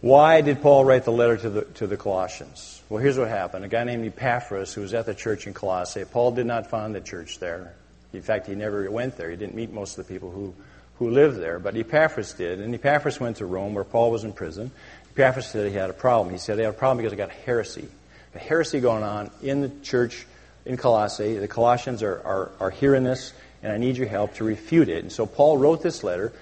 Why 0.00 0.40
did 0.40 0.62
Paul 0.62 0.86
write 0.86 1.04
the 1.04 1.12
letter 1.12 1.36
to 1.36 1.50
the, 1.50 1.62
to 1.74 1.86
the 1.86 1.98
Colossians? 1.98 2.80
Well, 2.88 3.02
here's 3.02 3.18
what 3.18 3.28
happened. 3.28 3.66
A 3.66 3.68
guy 3.68 3.84
named 3.84 4.06
Epaphras, 4.06 4.72
who 4.72 4.80
was 4.80 4.94
at 4.94 5.04
the 5.04 5.14
church 5.14 5.46
in 5.46 5.52
Colossae, 5.52 6.06
Paul 6.06 6.30
did 6.30 6.46
not 6.46 6.70
found 6.70 6.94
the 6.94 7.02
church 7.02 7.38
there. 7.38 7.74
In 8.14 8.22
fact, 8.22 8.46
he 8.46 8.54
never 8.54 8.90
went 8.90 9.18
there. 9.18 9.28
He 9.28 9.36
didn't 9.36 9.54
meet 9.54 9.70
most 9.70 9.98
of 9.98 10.06
the 10.06 10.14
people 10.14 10.30
who, 10.30 10.54
who 10.94 11.10
lived 11.10 11.38
there. 11.38 11.58
But 11.58 11.76
Epaphras 11.76 12.32
did. 12.32 12.62
And 12.62 12.74
Epaphras 12.74 13.20
went 13.20 13.36
to 13.36 13.44
Rome, 13.44 13.74
where 13.74 13.84
Paul 13.84 14.10
was 14.10 14.24
in 14.24 14.32
prison. 14.32 14.70
Epaphras 15.12 15.48
said 15.48 15.68
he 15.68 15.76
had 15.76 15.90
a 15.90 15.92
problem. 15.92 16.32
He 16.32 16.38
said 16.38 16.56
he 16.56 16.64
had 16.64 16.72
a 16.72 16.78
problem 16.78 16.96
because 16.96 17.12
he 17.12 17.18
got 17.18 17.28
heresy 17.28 17.90
a 18.36 18.40
heresy 18.40 18.80
going 18.80 19.02
on 19.02 19.30
in 19.42 19.60
the 19.60 19.70
church 19.82 20.26
in 20.64 20.76
Colossae. 20.76 21.38
The 21.38 21.48
Colossians 21.48 22.02
are, 22.02 22.20
are, 22.24 22.50
are 22.60 22.70
hearing 22.70 23.04
this, 23.04 23.32
and 23.62 23.72
I 23.72 23.78
need 23.78 23.96
your 23.96 24.08
help 24.08 24.34
to 24.34 24.44
refute 24.44 24.88
it. 24.88 25.02
And 25.02 25.12
so 25.12 25.26
Paul 25.26 25.58
wrote 25.58 25.82
this 25.82 26.04
letter 26.04 26.32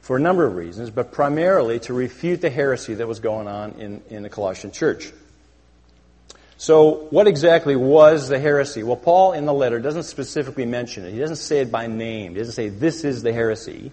for 0.00 0.16
a 0.16 0.20
number 0.20 0.44
of 0.44 0.56
reasons, 0.56 0.90
but 0.90 1.12
primarily 1.12 1.78
to 1.80 1.92
refute 1.92 2.40
the 2.40 2.50
heresy 2.50 2.94
that 2.94 3.06
was 3.06 3.20
going 3.20 3.48
on 3.48 3.72
in, 3.72 4.02
in 4.10 4.22
the 4.22 4.28
Colossian 4.28 4.72
church. 4.72 5.12
So, 6.56 7.06
what 7.08 7.26
exactly 7.26 7.74
was 7.74 8.28
the 8.28 8.38
heresy? 8.38 8.82
Well, 8.82 8.96
Paul 8.96 9.32
in 9.32 9.46
the 9.46 9.54
letter 9.54 9.80
doesn't 9.80 10.02
specifically 10.02 10.66
mention 10.66 11.06
it. 11.06 11.12
He 11.12 11.18
doesn't 11.18 11.36
say 11.36 11.60
it 11.60 11.72
by 11.72 11.86
name. 11.86 12.32
He 12.32 12.38
doesn't 12.38 12.52
say, 12.52 12.68
this 12.68 13.02
is 13.02 13.22
the 13.22 13.32
heresy. 13.32 13.92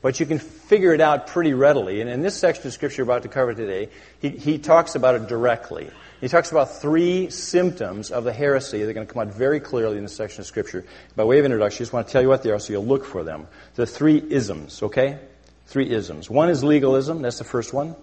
But 0.00 0.18
you 0.18 0.26
can 0.26 0.38
figure 0.38 0.92
it 0.94 1.00
out 1.00 1.28
pretty 1.28 1.54
readily. 1.54 2.00
And 2.00 2.10
in 2.10 2.22
this 2.22 2.36
section 2.36 2.66
of 2.66 2.72
Scripture 2.72 3.04
we're 3.04 3.12
about 3.12 3.22
to 3.22 3.28
cover 3.28 3.54
today, 3.54 3.90
he, 4.20 4.30
he 4.30 4.58
talks 4.58 4.94
about 4.94 5.14
it 5.14 5.28
directly. 5.28 5.90
He 6.20 6.28
talks 6.28 6.50
about 6.50 6.80
three 6.80 7.30
symptoms 7.30 8.10
of 8.10 8.24
the 8.24 8.32
heresy 8.32 8.78
that 8.78 8.90
are 8.90 8.92
going 8.92 9.06
to 9.06 9.12
come 9.12 9.28
out 9.28 9.34
very 9.34 9.60
clearly 9.60 9.98
in 9.98 10.02
this 10.02 10.16
section 10.16 10.40
of 10.40 10.46
Scripture. 10.46 10.84
By 11.14 11.24
way 11.24 11.38
of 11.38 11.44
introduction, 11.44 11.76
I 11.76 11.84
just 11.84 11.92
want 11.92 12.06
to 12.08 12.12
tell 12.12 12.22
you 12.22 12.28
what 12.28 12.42
they 12.42 12.50
are 12.50 12.58
so 12.58 12.72
you'll 12.72 12.86
look 12.86 13.04
for 13.04 13.22
them. 13.22 13.46
The 13.76 13.86
three 13.86 14.22
isms, 14.28 14.82
okay? 14.82 15.18
Three 15.66 15.90
isms. 15.90 16.28
One 16.28 16.50
is 16.50 16.64
legalism, 16.64 17.22
that's 17.22 17.38
the 17.38 17.44
first 17.44 17.72
one. 17.72 17.94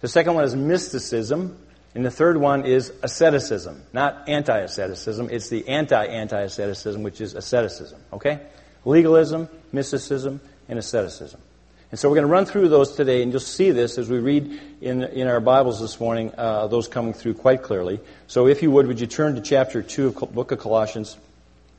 The 0.00 0.08
second 0.08 0.34
one 0.34 0.44
is 0.44 0.54
mysticism. 0.54 1.58
And 1.96 2.04
the 2.04 2.10
third 2.10 2.36
one 2.36 2.66
is 2.66 2.92
asceticism. 3.02 3.82
Not 3.94 4.28
anti 4.28 4.58
asceticism, 4.58 5.30
it's 5.32 5.48
the 5.48 5.66
anti 5.66 6.04
anti 6.04 6.42
asceticism, 6.42 7.02
which 7.02 7.22
is 7.22 7.34
asceticism, 7.34 7.98
okay? 8.12 8.40
Legalism, 8.84 9.48
mysticism, 9.72 10.42
and 10.68 10.78
asceticism. 10.78 11.40
And 11.92 12.00
so 12.00 12.08
we're 12.08 12.16
going 12.16 12.26
to 12.26 12.32
run 12.32 12.46
through 12.46 12.68
those 12.68 12.96
today, 12.96 13.22
and 13.22 13.30
you'll 13.30 13.40
see 13.40 13.70
this 13.70 13.96
as 13.96 14.08
we 14.08 14.18
read 14.18 14.60
in, 14.80 15.04
in 15.04 15.28
our 15.28 15.38
Bibles 15.38 15.80
this 15.80 16.00
morning, 16.00 16.32
uh, 16.36 16.66
those 16.66 16.88
coming 16.88 17.12
through 17.12 17.34
quite 17.34 17.62
clearly. 17.62 18.00
So 18.26 18.48
if 18.48 18.60
you 18.60 18.72
would, 18.72 18.88
would 18.88 18.98
you 18.98 19.06
turn 19.06 19.36
to 19.36 19.40
chapter 19.40 19.84
2 19.84 20.08
of 20.08 20.14
the 20.16 20.26
book 20.26 20.50
of 20.50 20.58
Colossians, 20.58 21.16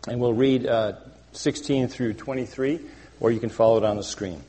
and 0.07 0.21
we'll 0.21 0.33
read 0.33 0.65
uh, 0.65 0.93
16 1.33 1.89
through 1.89 2.13
23, 2.13 2.79
or 3.19 3.31
you 3.31 3.39
can 3.41 3.49
follow 3.49 3.77
it 3.79 3.83
on 3.83 3.97
the 3.97 4.03
screen. 4.03 4.41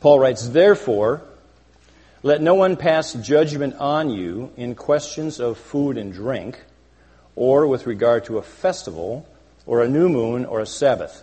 Paul 0.00 0.18
writes, 0.18 0.48
Therefore, 0.48 1.22
let 2.24 2.42
no 2.42 2.54
one 2.54 2.76
pass 2.76 3.12
judgment 3.12 3.76
on 3.76 4.10
you 4.10 4.50
in 4.56 4.74
questions 4.74 5.38
of 5.38 5.56
food 5.56 5.96
and 5.96 6.12
drink, 6.12 6.58
or 7.36 7.68
with 7.68 7.86
regard 7.86 8.24
to 8.24 8.38
a 8.38 8.42
festival, 8.42 9.28
or 9.64 9.80
a 9.80 9.88
new 9.88 10.08
moon, 10.08 10.44
or 10.44 10.58
a 10.58 10.66
Sabbath 10.66 11.22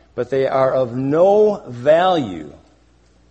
but 0.15 0.29
they 0.29 0.47
are 0.47 0.73
of 0.73 0.95
no 0.95 1.63
value 1.67 2.53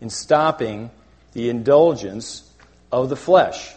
in 0.01 0.11
stopping 0.11 0.91
the 1.33 1.49
indulgence 1.49 2.49
of 2.91 3.09
the 3.09 3.17
flesh. 3.17 3.75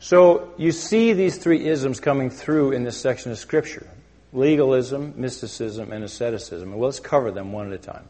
So 0.00 0.52
you 0.56 0.72
see 0.72 1.12
these 1.12 1.38
three 1.38 1.66
isms 1.66 2.00
coming 2.00 2.30
through 2.30 2.72
in 2.72 2.84
this 2.84 3.00
section 3.00 3.32
of 3.32 3.38
Scripture 3.38 3.86
legalism, 4.32 5.14
mysticism, 5.16 5.90
and 5.90 6.04
asceticism. 6.04 6.72
And 6.72 6.80
let's 6.80 7.00
cover 7.00 7.30
them 7.30 7.50
one 7.50 7.68
at 7.68 7.72
a 7.72 7.78
time. 7.78 8.04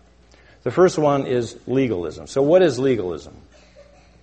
The 0.64 0.70
first 0.72 0.98
one 0.98 1.26
is 1.26 1.56
legalism. 1.66 2.26
So, 2.26 2.42
what 2.42 2.60
is 2.60 2.78
legalism? 2.78 3.36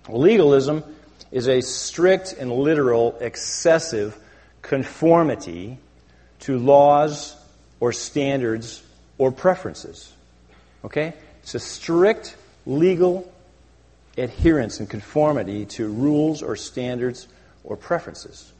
Well, 0.06 0.20
legalism 0.20 0.84
is 1.32 1.48
a 1.48 1.60
strict 1.62 2.34
and 2.38 2.52
literal, 2.52 3.16
excessive 3.20 4.16
conformity 4.62 5.78
to 6.40 6.58
laws 6.58 7.34
or 7.80 7.92
standards 7.92 8.82
or 9.18 9.32
preferences. 9.32 10.12
Okay? 10.84 11.14
It's 11.42 11.54
a 11.54 11.60
strict 11.60 12.36
legal 12.64 13.32
adherence 14.18 14.80
and 14.80 14.88
conformity 14.88 15.66
to 15.66 15.88
rules 15.88 16.42
or 16.42 16.56
standards 16.56 17.28
or 17.64 17.76
preferences. 17.76 18.52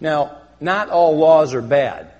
Now, 0.00 0.38
not 0.60 0.90
all 0.90 1.16
laws 1.16 1.54
are 1.54 1.62
bad. 1.62 2.10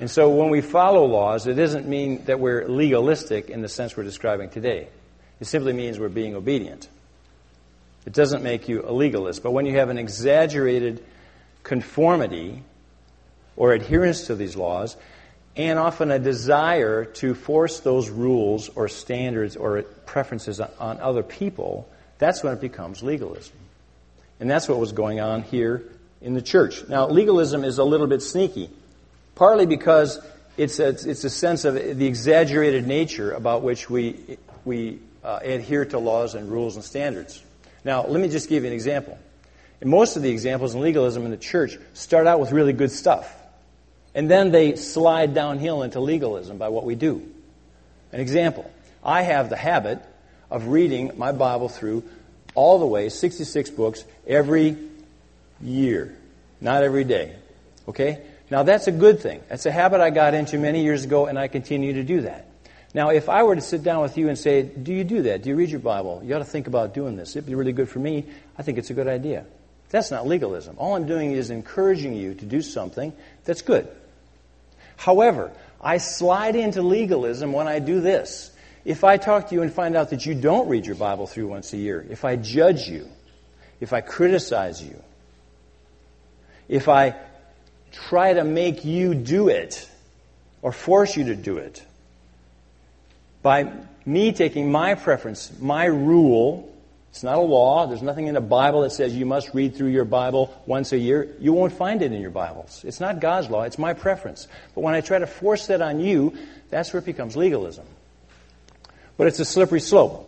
And 0.00 0.10
so 0.10 0.30
when 0.30 0.50
we 0.50 0.60
follow 0.60 1.04
laws, 1.06 1.46
it 1.46 1.54
doesn't 1.54 1.88
mean 1.88 2.24
that 2.26 2.38
we're 2.38 2.68
legalistic 2.68 3.50
in 3.50 3.62
the 3.62 3.68
sense 3.68 3.96
we're 3.96 4.04
describing 4.04 4.50
today. 4.50 4.88
It 5.40 5.46
simply 5.46 5.72
means 5.72 5.98
we're 5.98 6.08
being 6.08 6.34
obedient. 6.34 6.88
It 8.06 8.12
doesn't 8.12 8.42
make 8.42 8.68
you 8.68 8.84
a 8.86 8.92
legalist. 8.92 9.42
But 9.42 9.50
when 9.50 9.66
you 9.66 9.76
have 9.76 9.88
an 9.88 9.98
exaggerated 9.98 11.04
conformity 11.62 12.62
or 13.58 13.72
adherence 13.72 14.28
to 14.28 14.36
these 14.36 14.54
laws, 14.54 14.96
and 15.56 15.80
often 15.80 16.12
a 16.12 16.18
desire 16.20 17.04
to 17.04 17.34
force 17.34 17.80
those 17.80 18.08
rules 18.08 18.68
or 18.68 18.86
standards 18.86 19.56
or 19.56 19.82
preferences 19.82 20.60
on 20.60 21.00
other 21.00 21.24
people, 21.24 21.88
that's 22.18 22.44
when 22.44 22.52
it 22.52 22.60
becomes 22.60 23.02
legalism. 23.02 23.56
And 24.38 24.48
that's 24.48 24.68
what 24.68 24.78
was 24.78 24.92
going 24.92 25.18
on 25.18 25.42
here 25.42 25.82
in 26.22 26.34
the 26.34 26.42
church. 26.42 26.88
Now, 26.88 27.08
legalism 27.08 27.64
is 27.64 27.78
a 27.78 27.84
little 27.84 28.06
bit 28.06 28.22
sneaky, 28.22 28.70
partly 29.34 29.66
because 29.66 30.24
it's 30.56 30.78
a, 30.78 30.90
it's 30.90 31.24
a 31.24 31.30
sense 31.30 31.64
of 31.64 31.74
the 31.74 32.06
exaggerated 32.06 32.86
nature 32.86 33.32
about 33.32 33.62
which 33.62 33.90
we, 33.90 34.38
we 34.64 35.00
uh, 35.24 35.40
adhere 35.42 35.84
to 35.86 35.98
laws 35.98 36.36
and 36.36 36.48
rules 36.48 36.76
and 36.76 36.84
standards. 36.84 37.42
Now, 37.84 38.06
let 38.06 38.20
me 38.20 38.28
just 38.28 38.48
give 38.48 38.62
you 38.62 38.68
an 38.68 38.74
example. 38.74 39.18
And 39.80 39.90
most 39.90 40.16
of 40.16 40.22
the 40.22 40.30
examples 40.30 40.76
in 40.76 40.80
legalism 40.80 41.24
in 41.24 41.32
the 41.32 41.36
church 41.36 41.76
start 41.94 42.28
out 42.28 42.38
with 42.38 42.52
really 42.52 42.72
good 42.72 42.92
stuff. 42.92 43.34
And 44.14 44.30
then 44.30 44.50
they 44.50 44.76
slide 44.76 45.34
downhill 45.34 45.82
into 45.82 46.00
legalism 46.00 46.58
by 46.58 46.68
what 46.68 46.84
we 46.84 46.94
do. 46.94 47.22
An 48.12 48.20
example 48.20 48.70
I 49.04 49.22
have 49.22 49.50
the 49.50 49.56
habit 49.56 50.02
of 50.50 50.68
reading 50.68 51.12
my 51.16 51.32
Bible 51.32 51.68
through 51.68 52.04
all 52.54 52.78
the 52.78 52.86
way, 52.86 53.08
66 53.08 53.70
books, 53.70 54.04
every 54.26 54.76
year, 55.60 56.16
not 56.60 56.82
every 56.82 57.04
day. 57.04 57.36
Okay? 57.86 58.20
Now 58.50 58.62
that's 58.62 58.86
a 58.86 58.92
good 58.92 59.20
thing. 59.20 59.42
That's 59.48 59.66
a 59.66 59.70
habit 59.70 60.00
I 60.00 60.10
got 60.10 60.34
into 60.34 60.58
many 60.58 60.82
years 60.82 61.04
ago, 61.04 61.26
and 61.26 61.38
I 61.38 61.48
continue 61.48 61.94
to 61.94 62.02
do 62.02 62.22
that. 62.22 62.48
Now, 62.94 63.10
if 63.10 63.28
I 63.28 63.42
were 63.42 63.54
to 63.54 63.60
sit 63.60 63.82
down 63.82 64.00
with 64.00 64.16
you 64.16 64.28
and 64.28 64.38
say, 64.38 64.62
Do 64.62 64.92
you 64.92 65.04
do 65.04 65.22
that? 65.22 65.42
Do 65.42 65.50
you 65.50 65.56
read 65.56 65.68
your 65.68 65.80
Bible? 65.80 66.22
You 66.24 66.34
ought 66.34 66.38
to 66.38 66.44
think 66.44 66.66
about 66.66 66.94
doing 66.94 67.16
this. 67.16 67.36
It'd 67.36 67.46
be 67.46 67.54
really 67.54 67.72
good 67.72 67.88
for 67.88 67.98
me. 67.98 68.24
I 68.56 68.62
think 68.62 68.78
it's 68.78 68.90
a 68.90 68.94
good 68.94 69.08
idea. 69.08 69.44
That's 69.90 70.10
not 70.10 70.26
legalism. 70.26 70.76
All 70.78 70.94
I'm 70.94 71.06
doing 71.06 71.32
is 71.32 71.50
encouraging 71.50 72.14
you 72.14 72.34
to 72.34 72.44
do 72.44 72.60
something 72.60 73.12
that's 73.44 73.62
good. 73.62 73.88
However, 74.96 75.52
I 75.80 75.98
slide 75.98 76.56
into 76.56 76.82
legalism 76.82 77.52
when 77.52 77.68
I 77.68 77.78
do 77.78 78.00
this. 78.00 78.50
If 78.84 79.04
I 79.04 79.16
talk 79.16 79.48
to 79.48 79.54
you 79.54 79.62
and 79.62 79.72
find 79.72 79.96
out 79.96 80.10
that 80.10 80.26
you 80.26 80.34
don't 80.34 80.68
read 80.68 80.86
your 80.86 80.96
Bible 80.96 81.26
through 81.26 81.48
once 81.48 81.72
a 81.72 81.76
year, 81.76 82.04
if 82.10 82.24
I 82.24 82.36
judge 82.36 82.88
you, 82.88 83.08
if 83.80 83.92
I 83.92 84.00
criticize 84.00 84.82
you, 84.82 85.02
if 86.68 86.88
I 86.88 87.16
try 87.92 88.34
to 88.34 88.44
make 88.44 88.84
you 88.84 89.14
do 89.14 89.48
it 89.48 89.88
or 90.62 90.72
force 90.72 91.16
you 91.16 91.24
to 91.24 91.36
do 91.36 91.58
it, 91.58 91.82
by 93.42 93.72
me 94.04 94.32
taking 94.32 94.70
my 94.70 94.94
preference, 94.94 95.52
my 95.60 95.84
rule, 95.84 96.67
it's 97.10 97.22
not 97.22 97.38
a 97.38 97.40
law. 97.40 97.86
There's 97.86 98.02
nothing 98.02 98.26
in 98.26 98.34
the 98.34 98.40
Bible 98.40 98.82
that 98.82 98.90
says 98.90 99.14
you 99.16 99.26
must 99.26 99.54
read 99.54 99.74
through 99.74 99.88
your 99.88 100.04
Bible 100.04 100.54
once 100.66 100.92
a 100.92 100.98
year. 100.98 101.34
You 101.40 101.52
won't 101.52 101.72
find 101.72 102.02
it 102.02 102.12
in 102.12 102.20
your 102.20 102.30
Bibles. 102.30 102.84
It's 102.84 103.00
not 103.00 103.20
God's 103.20 103.48
law, 103.48 103.62
it's 103.62 103.78
my 103.78 103.94
preference. 103.94 104.46
But 104.74 104.82
when 104.82 104.94
I 104.94 105.00
try 105.00 105.18
to 105.18 105.26
force 105.26 105.66
that 105.68 105.80
on 105.80 106.00
you, 106.00 106.36
that's 106.70 106.92
where 106.92 107.00
it 107.00 107.06
becomes 107.06 107.36
legalism. 107.36 107.86
But 109.16 109.26
it's 109.26 109.40
a 109.40 109.44
slippery 109.44 109.80
slope. 109.80 110.26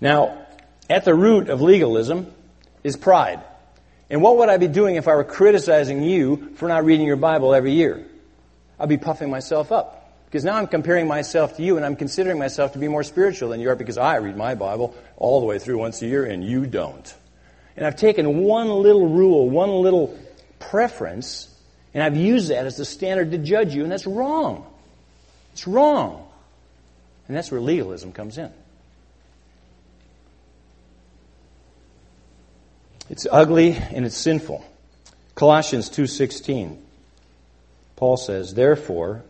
Now, 0.00 0.46
at 0.90 1.04
the 1.04 1.14
root 1.14 1.48
of 1.48 1.60
legalism 1.60 2.32
is 2.84 2.96
pride. 2.96 3.40
And 4.10 4.22
what 4.22 4.38
would 4.38 4.48
I 4.48 4.56
be 4.56 4.68
doing 4.68 4.96
if 4.96 5.06
I 5.08 5.14
were 5.14 5.24
criticizing 5.24 6.02
you 6.02 6.54
for 6.56 6.68
not 6.68 6.84
reading 6.84 7.06
your 7.06 7.16
Bible 7.16 7.54
every 7.54 7.72
year? 7.72 8.06
I'd 8.78 8.88
be 8.88 8.96
puffing 8.96 9.30
myself 9.30 9.72
up. 9.72 9.97
Because 10.28 10.44
now 10.44 10.56
I'm 10.56 10.66
comparing 10.66 11.08
myself 11.08 11.56
to 11.56 11.62
you 11.62 11.78
and 11.78 11.86
I'm 11.86 11.96
considering 11.96 12.38
myself 12.38 12.74
to 12.74 12.78
be 12.78 12.86
more 12.86 13.02
spiritual 13.02 13.48
than 13.48 13.60
you 13.60 13.70
are 13.70 13.76
because 13.76 13.96
I 13.96 14.16
read 14.16 14.36
my 14.36 14.54
Bible 14.54 14.94
all 15.16 15.40
the 15.40 15.46
way 15.46 15.58
through 15.58 15.78
once 15.78 16.02
a 16.02 16.06
year 16.06 16.26
and 16.26 16.44
you 16.44 16.66
don't. 16.66 17.14
And 17.76 17.86
I've 17.86 17.96
taken 17.96 18.40
one 18.40 18.68
little 18.68 19.08
rule, 19.08 19.48
one 19.48 19.70
little 19.70 20.18
preference, 20.58 21.48
and 21.94 22.02
I've 22.02 22.16
used 22.16 22.50
that 22.50 22.66
as 22.66 22.76
the 22.76 22.84
standard 22.84 23.30
to 23.30 23.38
judge 23.38 23.74
you, 23.74 23.84
and 23.84 23.90
that's 23.90 24.06
wrong. 24.06 24.66
It's 25.54 25.66
wrong. 25.66 26.28
And 27.26 27.34
that's 27.34 27.50
where 27.50 27.60
legalism 27.60 28.12
comes 28.12 28.36
in. 28.36 28.52
It's 33.08 33.26
ugly 33.30 33.72
and 33.72 34.04
it's 34.04 34.18
sinful. 34.18 34.62
Colossians 35.34 35.88
2:16. 35.88 36.82
Paul 37.96 38.18
says, 38.18 38.52
"Therefore, 38.52 39.22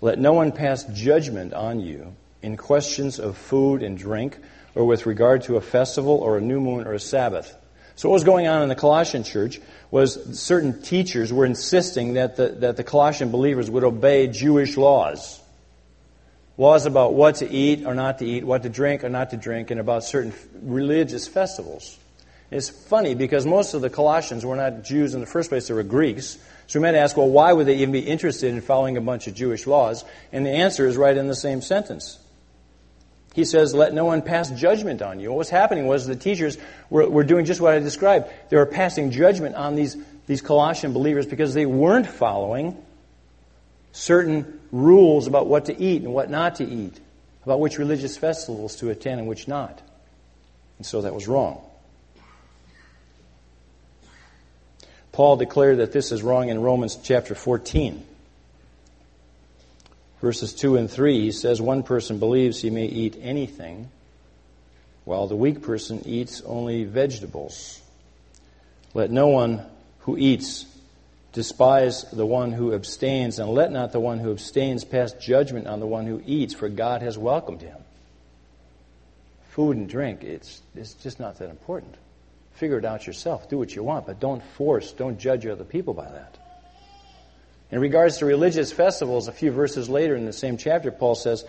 let 0.00 0.18
no 0.18 0.32
one 0.32 0.52
pass 0.52 0.84
judgment 0.84 1.52
on 1.52 1.80
you 1.80 2.14
in 2.42 2.56
questions 2.56 3.18
of 3.18 3.36
food 3.36 3.82
and 3.82 3.98
drink 3.98 4.38
or 4.74 4.84
with 4.84 5.06
regard 5.06 5.42
to 5.42 5.56
a 5.56 5.60
festival 5.60 6.16
or 6.18 6.38
a 6.38 6.40
new 6.40 6.60
moon 6.60 6.86
or 6.86 6.94
a 6.94 7.00
Sabbath." 7.00 7.56
So 7.96 8.08
what 8.08 8.14
was 8.14 8.24
going 8.24 8.46
on 8.46 8.62
in 8.62 8.70
the 8.70 8.74
Colossian 8.74 9.24
church 9.24 9.60
was 9.90 10.40
certain 10.40 10.80
teachers 10.80 11.32
were 11.32 11.44
insisting 11.44 12.14
that 12.14 12.36
the, 12.36 12.48
that 12.48 12.78
the 12.78 12.82
Colossian 12.82 13.30
believers 13.30 13.70
would 13.70 13.84
obey 13.84 14.26
Jewish 14.26 14.78
laws. 14.78 15.38
Laws 16.56 16.86
about 16.86 17.12
what 17.12 17.36
to 17.36 17.50
eat 17.50 17.84
or 17.84 17.94
not 17.94 18.18
to 18.20 18.26
eat, 18.26 18.42
what 18.42 18.62
to 18.62 18.70
drink 18.70 19.04
or 19.04 19.10
not 19.10 19.30
to 19.30 19.36
drink, 19.36 19.70
and 19.70 19.78
about 19.78 20.04
certain 20.04 20.32
religious 20.62 21.28
festivals. 21.28 21.98
It's 22.50 22.70
funny 22.70 23.14
because 23.14 23.44
most 23.44 23.74
of 23.74 23.82
the 23.82 23.90
Colossians 23.90 24.46
were 24.46 24.56
not 24.56 24.82
Jews 24.82 25.14
in 25.14 25.20
the 25.20 25.26
first 25.26 25.50
place, 25.50 25.68
they 25.68 25.74
were 25.74 25.82
Greeks. 25.82 26.38
So 26.70 26.78
we 26.78 26.84
might 26.84 26.94
ask, 26.94 27.16
well, 27.16 27.28
why 27.28 27.52
would 27.52 27.66
they 27.66 27.78
even 27.78 27.90
be 27.90 27.98
interested 27.98 28.54
in 28.54 28.60
following 28.60 28.96
a 28.96 29.00
bunch 29.00 29.26
of 29.26 29.34
Jewish 29.34 29.66
laws? 29.66 30.04
And 30.30 30.46
the 30.46 30.52
answer 30.52 30.86
is 30.86 30.96
right 30.96 31.16
in 31.16 31.26
the 31.26 31.34
same 31.34 31.62
sentence. 31.62 32.16
He 33.34 33.44
says, 33.44 33.74
let 33.74 33.92
no 33.92 34.04
one 34.04 34.22
pass 34.22 34.50
judgment 34.50 35.02
on 35.02 35.18
you. 35.18 35.30
What 35.30 35.38
was 35.38 35.50
happening 35.50 35.88
was 35.88 36.06
the 36.06 36.14
teachers 36.14 36.58
were, 36.88 37.10
were 37.10 37.24
doing 37.24 37.44
just 37.44 37.60
what 37.60 37.74
I 37.74 37.80
described. 37.80 38.30
They 38.50 38.56
were 38.56 38.66
passing 38.66 39.10
judgment 39.10 39.56
on 39.56 39.74
these, 39.74 39.96
these 40.28 40.42
Colossian 40.42 40.92
believers 40.92 41.26
because 41.26 41.54
they 41.54 41.66
weren't 41.66 42.06
following 42.06 42.80
certain 43.90 44.60
rules 44.70 45.26
about 45.26 45.48
what 45.48 45.64
to 45.64 45.76
eat 45.76 46.02
and 46.02 46.14
what 46.14 46.30
not 46.30 46.54
to 46.56 46.64
eat, 46.64 47.00
about 47.42 47.58
which 47.58 47.78
religious 47.78 48.16
festivals 48.16 48.76
to 48.76 48.90
attend 48.90 49.18
and 49.18 49.28
which 49.28 49.48
not. 49.48 49.82
And 50.78 50.86
so 50.86 51.00
that 51.00 51.16
was 51.16 51.26
wrong. 51.26 51.60
Paul 55.12 55.36
declared 55.36 55.78
that 55.78 55.92
this 55.92 56.12
is 56.12 56.22
wrong 56.22 56.48
in 56.48 56.60
Romans 56.60 56.96
chapter 57.02 57.34
14. 57.34 58.06
Verses 60.20 60.52
2 60.54 60.76
and 60.76 60.90
3, 60.90 61.20
he 61.20 61.32
says, 61.32 61.60
One 61.60 61.82
person 61.82 62.18
believes 62.18 62.60
he 62.60 62.70
may 62.70 62.86
eat 62.86 63.16
anything, 63.22 63.88
while 65.04 65.26
the 65.26 65.36
weak 65.36 65.62
person 65.62 66.02
eats 66.06 66.42
only 66.42 66.84
vegetables. 66.84 67.80
Let 68.92 69.10
no 69.10 69.28
one 69.28 69.64
who 70.00 70.18
eats 70.18 70.66
despise 71.32 72.04
the 72.10 72.26
one 72.26 72.52
who 72.52 72.74
abstains, 72.74 73.38
and 73.38 73.48
let 73.50 73.72
not 73.72 73.92
the 73.92 74.00
one 74.00 74.18
who 74.18 74.30
abstains 74.30 74.84
pass 74.84 75.12
judgment 75.12 75.66
on 75.66 75.80
the 75.80 75.86
one 75.86 76.06
who 76.06 76.22
eats, 76.26 76.54
for 76.54 76.68
God 76.68 77.02
has 77.02 77.16
welcomed 77.16 77.62
him. 77.62 77.78
Food 79.50 79.76
and 79.76 79.88
drink, 79.88 80.22
it's, 80.22 80.60
it's 80.74 80.94
just 80.94 81.18
not 81.18 81.38
that 81.38 81.50
important. 81.50 81.94
Figure 82.54 82.78
it 82.78 82.84
out 82.84 83.06
yourself. 83.06 83.48
Do 83.48 83.58
what 83.58 83.74
you 83.74 83.82
want, 83.82 84.06
but 84.06 84.20
don't 84.20 84.42
force, 84.42 84.92
don't 84.92 85.18
judge 85.18 85.46
other 85.46 85.64
people 85.64 85.94
by 85.94 86.10
that. 86.10 86.36
In 87.70 87.80
regards 87.80 88.18
to 88.18 88.26
religious 88.26 88.72
festivals, 88.72 89.28
a 89.28 89.32
few 89.32 89.52
verses 89.52 89.88
later 89.88 90.16
in 90.16 90.26
the 90.26 90.32
same 90.32 90.56
chapter, 90.56 90.90
Paul 90.90 91.14
says, 91.14 91.44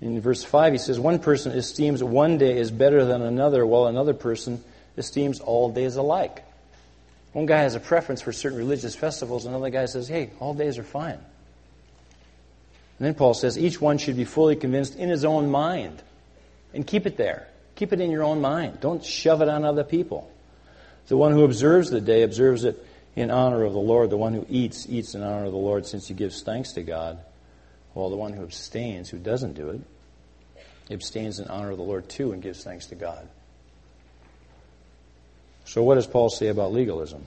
In 0.00 0.20
verse 0.20 0.44
5, 0.44 0.72
he 0.72 0.78
says, 0.78 1.00
One 1.00 1.18
person 1.18 1.52
esteems 1.52 2.02
one 2.04 2.38
day 2.38 2.58
as 2.58 2.70
better 2.70 3.04
than 3.04 3.22
another, 3.22 3.66
while 3.66 3.86
another 3.86 4.14
person 4.14 4.62
esteems 4.96 5.40
all 5.40 5.70
days 5.70 5.96
alike. 5.96 6.44
One 7.32 7.46
guy 7.46 7.60
has 7.60 7.74
a 7.74 7.80
preference 7.80 8.20
for 8.20 8.32
certain 8.32 8.58
religious 8.58 8.94
festivals, 8.94 9.46
another 9.46 9.70
guy 9.70 9.86
says, 9.86 10.06
hey, 10.08 10.30
all 10.38 10.54
days 10.54 10.78
are 10.78 10.84
fine. 10.84 11.18
And 12.98 13.06
then 13.06 13.14
Paul 13.14 13.34
says, 13.34 13.58
each 13.58 13.80
one 13.80 13.98
should 13.98 14.16
be 14.16 14.24
fully 14.24 14.54
convinced 14.54 14.96
in 14.96 15.08
his 15.08 15.24
own 15.24 15.50
mind. 15.50 16.02
And 16.74 16.86
keep 16.86 17.06
it 17.06 17.16
there. 17.16 17.48
Keep 17.74 17.94
it 17.94 18.00
in 18.00 18.10
your 18.10 18.22
own 18.22 18.40
mind. 18.40 18.80
Don't 18.80 19.04
shove 19.04 19.42
it 19.42 19.48
on 19.48 19.64
other 19.64 19.82
people. 19.82 20.30
The 21.08 21.16
one 21.16 21.32
who 21.32 21.44
observes 21.44 21.90
the 21.90 22.00
day 22.00 22.22
observes 22.22 22.64
it 22.64 22.84
in 23.16 23.30
honor 23.30 23.64
of 23.64 23.72
the 23.72 23.78
Lord. 23.78 24.10
The 24.10 24.16
one 24.16 24.34
who 24.34 24.46
eats, 24.48 24.86
eats 24.88 25.14
in 25.14 25.22
honor 25.22 25.46
of 25.46 25.52
the 25.52 25.58
Lord 25.58 25.86
since 25.86 26.08
he 26.08 26.14
gives 26.14 26.42
thanks 26.42 26.72
to 26.72 26.82
God. 26.82 27.18
While 27.94 28.10
the 28.10 28.16
one 28.16 28.32
who 28.32 28.42
abstains, 28.42 29.10
who 29.10 29.18
doesn't 29.18 29.54
do 29.54 29.70
it, 29.70 29.80
abstains 30.90 31.38
in 31.38 31.48
honor 31.48 31.70
of 31.70 31.76
the 31.76 31.84
Lord 31.84 32.08
too 32.08 32.32
and 32.32 32.42
gives 32.42 32.64
thanks 32.64 32.86
to 32.86 32.94
God. 32.94 33.28
So, 35.64 35.82
what 35.82 35.96
does 35.96 36.06
Paul 36.06 36.30
say 36.30 36.48
about 36.48 36.72
legalism? 36.72 37.24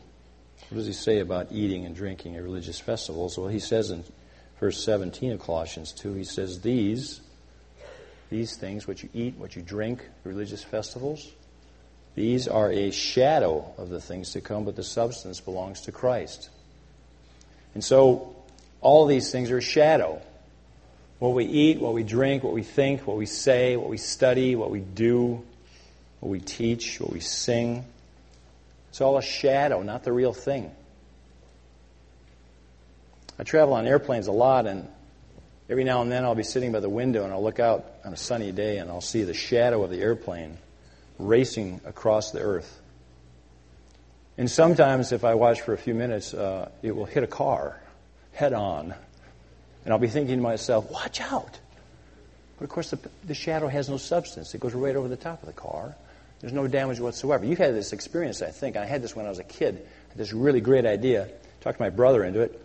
What 0.70 0.78
does 0.78 0.88
he 0.88 0.94
say 0.94 1.20
about 1.20 1.52
eating 1.52 1.86
and 1.86 1.96
drinking 1.96 2.36
at 2.36 2.44
religious 2.44 2.80
festivals? 2.80 3.38
Well, 3.38 3.48
he 3.48 3.60
says 3.60 3.92
in 3.92 4.04
verse 4.60 4.84
17 4.84 5.34
of 5.34 5.40
Colossians 5.40 5.92
2, 5.94 6.14
he 6.14 6.24
says, 6.24 6.62
These, 6.62 7.22
these 8.30 8.56
things, 8.58 8.88
what 8.88 9.04
you 9.04 9.10
eat, 9.14 9.36
what 9.38 9.56
you 9.56 9.62
drink, 9.62 10.04
religious 10.24 10.64
festivals, 10.64 11.32
these 12.16 12.48
are 12.48 12.72
a 12.72 12.92
shadow 12.92 13.74
of 13.78 13.90
the 13.90 14.00
things 14.00 14.32
to 14.32 14.42
come, 14.42 14.64
but 14.64 14.76
the 14.76 14.84
substance 14.84 15.42
belongs 15.42 15.82
to 15.82 15.92
Christ. 15.92 16.50
And 17.74 17.84
so, 17.84 18.36
all 18.82 19.06
these 19.06 19.32
things 19.32 19.52
are 19.52 19.58
a 19.58 19.62
shadow. 19.62 20.22
What 21.20 21.34
we 21.34 21.46
eat, 21.46 21.80
what 21.80 21.94
we 21.94 22.04
drink, 22.04 22.44
what 22.44 22.54
we 22.54 22.64
think, 22.64 23.06
what 23.06 23.18
we 23.18 23.26
say, 23.26 23.76
what 23.76 23.90
we 23.90 23.98
study, 23.98 24.56
what 24.56 24.72
we 24.72 24.80
do, 24.80 25.44
what 26.22 26.30
we 26.30 26.40
teach, 26.40 27.00
what 27.00 27.12
we 27.12 27.20
sing, 27.20 27.86
it's 28.96 29.02
all 29.02 29.18
a 29.18 29.22
shadow, 29.22 29.82
not 29.82 30.06
the 30.06 30.14
real 30.14 30.32
thing. 30.32 30.72
I 33.38 33.44
travel 33.44 33.74
on 33.74 33.86
airplanes 33.86 34.28
a 34.28 34.32
lot, 34.32 34.68
and 34.68 34.88
every 35.70 35.84
now 35.84 36.02
and 36.02 36.10
then 36.10 36.24
I'll 36.24 36.34
be 36.34 36.44
sitting 36.44 36.72
by 36.72 36.80
the 36.80 36.88
window 36.88 37.26
and 37.26 37.34
I'll 37.34 37.44
look 37.44 37.60
out 37.60 37.86
on 38.06 38.14
a 38.14 38.18
sunny 38.18 38.54
day 38.54 38.78
and 38.78 38.90
I'll 38.90 39.02
see 39.02 39.24
the 39.24 39.34
shadow 39.34 39.84
of 39.84 39.90
the 39.90 40.00
airplane 40.00 40.58
racing 41.18 41.82
across 41.86 42.32
the 42.32 42.40
earth. 42.40 42.82
And 44.38 44.52
sometimes, 44.52 45.12
if 45.12 45.24
I 45.24 45.36
watch 45.36 45.62
for 45.62 45.74
a 45.74 45.78
few 45.78 45.94
minutes, 45.94 46.34
uh, 46.34 46.70
it 46.82 46.96
will 46.96 47.06
hit 47.06 47.24
a 47.24 47.28
car 47.28 47.80
head 48.34 48.54
on. 48.54 48.94
And 49.84 49.94
I'll 49.94 50.00
be 50.00 50.08
thinking 50.08 50.36
to 50.36 50.42
myself, 50.42 50.90
watch 50.92 51.22
out. 51.22 51.60
But 52.58 52.66
of 52.66 52.70
course, 52.70 52.92
the, 52.92 53.00
the 53.26 53.34
shadow 53.34 53.68
has 53.68 53.90
no 53.90 53.98
substance, 53.98 54.54
it 54.54 54.60
goes 54.60 54.74
right 54.74 54.96
over 54.96 55.08
the 55.08 55.18
top 55.18 55.42
of 55.42 55.48
the 55.48 55.54
car. 55.54 55.96
There's 56.42 56.54
no 56.54 56.68
damage 56.68 57.00
whatsoever. 57.00 57.46
You've 57.46 57.60
had 57.60 57.74
this 57.74 57.94
experience, 57.94 58.42
I 58.42 58.52
think. 58.52 58.76
I 58.76 58.86
had 58.86 59.02
this 59.02 59.16
when 59.16 59.26
I 59.26 59.30
was 59.30 59.40
a 59.40 59.44
kid. 59.44 59.76
I 59.76 60.10
had 60.10 60.18
this 60.18 60.34
really 60.34 60.60
great 60.60 60.86
idea. 60.86 61.30
Talked 61.62 61.80
my 61.80 61.90
brother 61.90 62.24
into 62.24 62.42
it. 62.42 62.62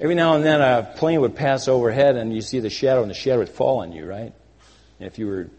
Every 0.00 0.14
now 0.14 0.34
and 0.34 0.44
then 0.44 0.60
a 0.60 0.94
plane 0.96 1.20
would 1.20 1.36
pass 1.36 1.68
overhead 1.68 2.16
and 2.16 2.34
you 2.34 2.40
see 2.40 2.60
the 2.60 2.70
shadow 2.70 3.02
and 3.02 3.10
the 3.10 3.14
shadow 3.14 3.40
would 3.40 3.48
fall 3.48 3.80
on 3.80 3.92
you, 3.92 4.06
right? 4.06 4.32
If 5.00 5.18
you 5.18 5.26
were 5.26 5.50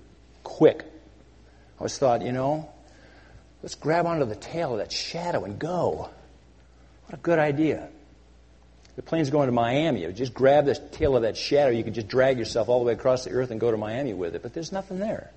quick, 0.44 0.84
I 0.84 1.80
always 1.80 1.98
thought, 1.98 2.22
you 2.22 2.32
know, 2.32 2.70
let's 3.64 3.76
grab 3.76 4.06
onto 4.06 4.26
the 4.26 4.36
tail 4.36 4.74
of 4.74 4.80
that 4.80 4.92
shadow 4.92 5.46
and 5.46 5.58
go. 5.58 6.10
What 7.06 7.14
a 7.14 7.18
good 7.18 7.40
idea. 7.40 7.90
The 8.96 9.02
plane's 9.02 9.30
going 9.30 9.48
to 9.48 9.54
Miami. 9.54 10.02
You 10.02 10.12
just 10.12 10.34
grab 10.34 10.66
the 10.66 10.76
tail 10.76 11.16
of 11.16 11.22
that 11.22 11.38
shadow. 11.38 11.72
You 11.72 11.86
can 11.86 11.94
just 11.94 12.10
drag 12.10 12.38
yourself 12.38 12.68
all 12.68 12.80
the 12.80 12.86
way 12.86 12.94
across 12.94 13.24
the 13.24 13.32
earth 13.32 13.50
and 13.50 13.60
go 13.60 13.72
to 13.72 13.78
Miami 13.78 14.14
with 14.14 14.36
it. 14.36 14.44
But 14.44 14.54
there's 14.54 14.74
nothing 14.74 15.00
there. 15.00 15.32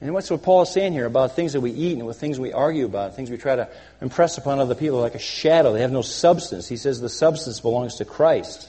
And 0.00 0.12
what's 0.12 0.28
what 0.28 0.42
Paul 0.42 0.62
is 0.62 0.70
saying 0.70 0.92
here 0.92 1.06
about 1.06 1.36
things 1.36 1.52
that 1.52 1.60
we 1.60 1.70
eat 1.70 1.96
and 1.96 2.04
what 2.04 2.16
things 2.16 2.40
we 2.40 2.52
argue 2.52 2.84
about, 2.84 3.14
things 3.14 3.30
we 3.30 3.36
try 3.36 3.54
to 3.54 3.68
impress 4.00 4.36
upon 4.36 4.58
other 4.58 4.74
people 4.74 5.00
like 5.00 5.14
a 5.14 5.20
shadow. 5.20 5.72
They 5.72 5.82
have 5.82 5.92
no 5.92 6.02
substance. 6.02 6.66
He 6.66 6.76
says 6.76 7.00
the 7.00 7.08
substance 7.08 7.60
belongs 7.60 7.94
to 7.98 8.04
Christ. 8.04 8.68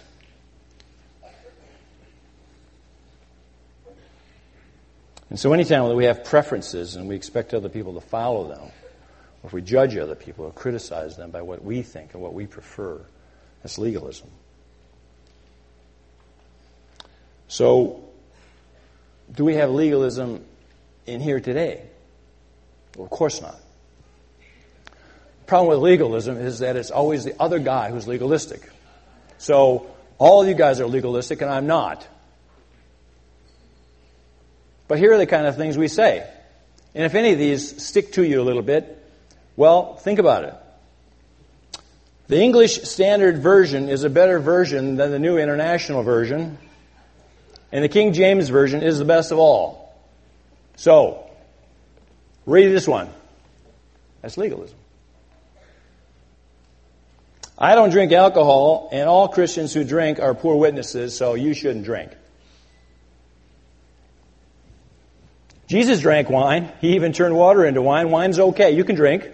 And 5.34 5.40
so 5.40 5.52
anytime 5.52 5.88
that 5.88 5.96
we 5.96 6.06
have 6.06 6.26
preferences 6.26 6.96
and 6.96 7.08
we 7.08 7.16
expect 7.16 7.56
other 7.56 7.68
people 7.68 7.96
to 7.96 8.02
follow 8.02 8.50
them, 8.50 8.62
or 8.62 9.48
if 9.48 9.52
we 9.52 9.64
judge 9.64 9.98
other 9.98 10.14
people 10.14 10.46
or 10.46 10.52
criticize 10.52 11.18
them 11.18 11.32
by 11.32 11.42
what 11.42 11.64
we 11.64 11.82
think 11.82 12.14
and 12.14 12.22
what 12.22 12.36
we 12.36 12.46
prefer, 12.46 13.02
that's 13.64 13.80
legalism. 13.80 14.30
So, 17.48 18.08
do 19.34 19.44
we 19.44 19.56
have 19.56 19.72
legalism 19.72 20.46
in 21.08 21.20
here 21.20 21.40
today? 21.40 21.82
Well, 22.96 23.06
of 23.06 23.10
course 23.10 23.42
not. 23.42 23.60
The 24.86 25.46
problem 25.48 25.70
with 25.70 25.80
legalism 25.80 26.38
is 26.38 26.60
that 26.60 26.76
it's 26.76 26.92
always 26.92 27.24
the 27.24 27.34
other 27.42 27.58
guy 27.58 27.90
who's 27.90 28.08
legalistic. 28.08 28.70
So, 29.40 29.96
all 30.20 30.44
of 30.44 30.48
you 30.48 30.54
guys 30.54 30.80
are 30.80 30.86
legalistic, 30.86 31.42
and 31.42 31.50
I'm 31.50 31.66
not. 31.66 32.08
But 34.94 35.00
here 35.00 35.12
are 35.12 35.18
the 35.18 35.26
kind 35.26 35.48
of 35.48 35.58
things 35.58 35.76
we 35.76 35.88
say. 35.88 36.24
And 36.94 37.04
if 37.04 37.16
any 37.16 37.32
of 37.32 37.40
these 37.40 37.84
stick 37.84 38.12
to 38.12 38.24
you 38.24 38.40
a 38.40 38.46
little 38.46 38.62
bit, 38.62 39.04
well, 39.56 39.96
think 39.96 40.20
about 40.20 40.44
it. 40.44 40.54
The 42.28 42.40
English 42.40 42.84
Standard 42.84 43.40
Version 43.40 43.90
is 43.90 44.04
a 44.04 44.10
better 44.12 44.38
version 44.38 44.96
than 44.96 45.10
the 45.10 45.18
New 45.18 45.40
International 45.40 46.04
Version, 46.04 46.60
and 47.72 47.84
the 47.84 47.90
King 47.90 48.14
James 48.14 48.50
Version 48.50 48.84
is 48.84 49.00
the 49.00 49.04
best 49.04 49.32
of 49.32 49.40
all. 49.40 49.98
So, 50.76 51.28
read 52.46 52.68
this 52.68 52.88
one. 52.88 53.10
That's 54.22 54.38
legalism. 54.38 54.78
I 57.58 57.74
don't 57.74 57.90
drink 57.90 58.12
alcohol, 58.12 58.90
and 58.92 59.10
all 59.10 59.28
Christians 59.28 59.74
who 59.74 59.84
drink 59.84 60.20
are 60.20 60.36
poor 60.36 60.56
witnesses, 60.56 61.18
so 61.18 61.34
you 61.34 61.56
shouldn't 61.56 61.84
drink. 61.84 62.12
Jesus 65.68 66.02
drank 66.02 66.30
wine. 66.30 66.72
He 66.82 66.96
even 66.96 67.14
turned 67.14 67.36
water 67.36 67.66
into 67.66 67.82
wine. 67.82 68.12
Wine's 68.12 68.40
okay. 68.40 68.72
You 68.72 68.84
can 68.84 68.96
drink. 68.96 69.30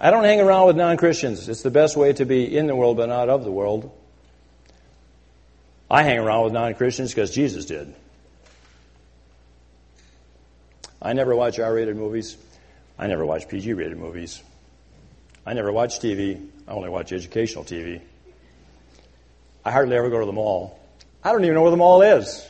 I 0.00 0.10
don't 0.10 0.24
hang 0.24 0.40
around 0.40 0.66
with 0.66 0.76
non 0.76 0.96
Christians. 0.96 1.48
It's 1.48 1.62
the 1.62 1.70
best 1.70 1.96
way 1.96 2.12
to 2.14 2.24
be 2.24 2.56
in 2.56 2.66
the 2.66 2.74
world 2.76 2.96
but 2.96 3.08
not 3.08 3.28
of 3.28 3.44
the 3.44 3.50
world. 3.50 3.90
I 5.90 6.02
hang 6.02 6.18
around 6.18 6.44
with 6.44 6.52
non 6.52 6.74
Christians 6.74 7.12
because 7.12 7.30
Jesus 7.30 7.66
did. 7.66 7.94
I 11.00 11.12
never 11.12 11.34
watch 11.36 11.58
R 11.58 11.72
rated 11.72 11.96
movies. 11.96 12.36
I 12.98 13.06
never 13.06 13.24
watch 13.24 13.48
PG 13.48 13.72
rated 13.74 13.98
movies. 13.98 14.42
I 15.44 15.52
never 15.52 15.70
watch 15.70 16.00
TV. 16.00 16.48
I 16.66 16.72
only 16.72 16.88
watch 16.88 17.12
educational 17.12 17.64
TV. 17.64 18.00
I 19.64 19.70
hardly 19.70 19.96
ever 19.96 20.10
go 20.10 20.20
to 20.20 20.26
the 20.26 20.32
mall. 20.32 20.78
I 21.22 21.32
don't 21.32 21.44
even 21.44 21.54
know 21.54 21.62
where 21.62 21.70
the 21.70 21.76
mall 21.76 22.02
is. 22.02 22.46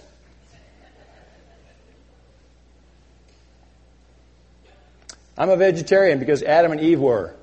I'm 5.38 5.50
a 5.50 5.56
vegetarian 5.56 6.18
because 6.18 6.42
Adam 6.42 6.72
and 6.72 6.80
Eve 6.80 7.00
were. 7.00 7.34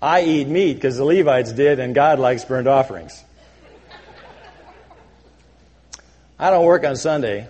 I 0.00 0.22
eat 0.22 0.48
meat 0.48 0.74
because 0.74 0.96
the 0.96 1.04
Levites 1.04 1.52
did, 1.52 1.78
and 1.78 1.94
God 1.94 2.18
likes 2.18 2.44
burnt 2.44 2.66
offerings. 2.66 3.22
I 6.38 6.50
don't 6.50 6.64
work 6.64 6.84
on 6.84 6.96
Sunday. 6.96 7.48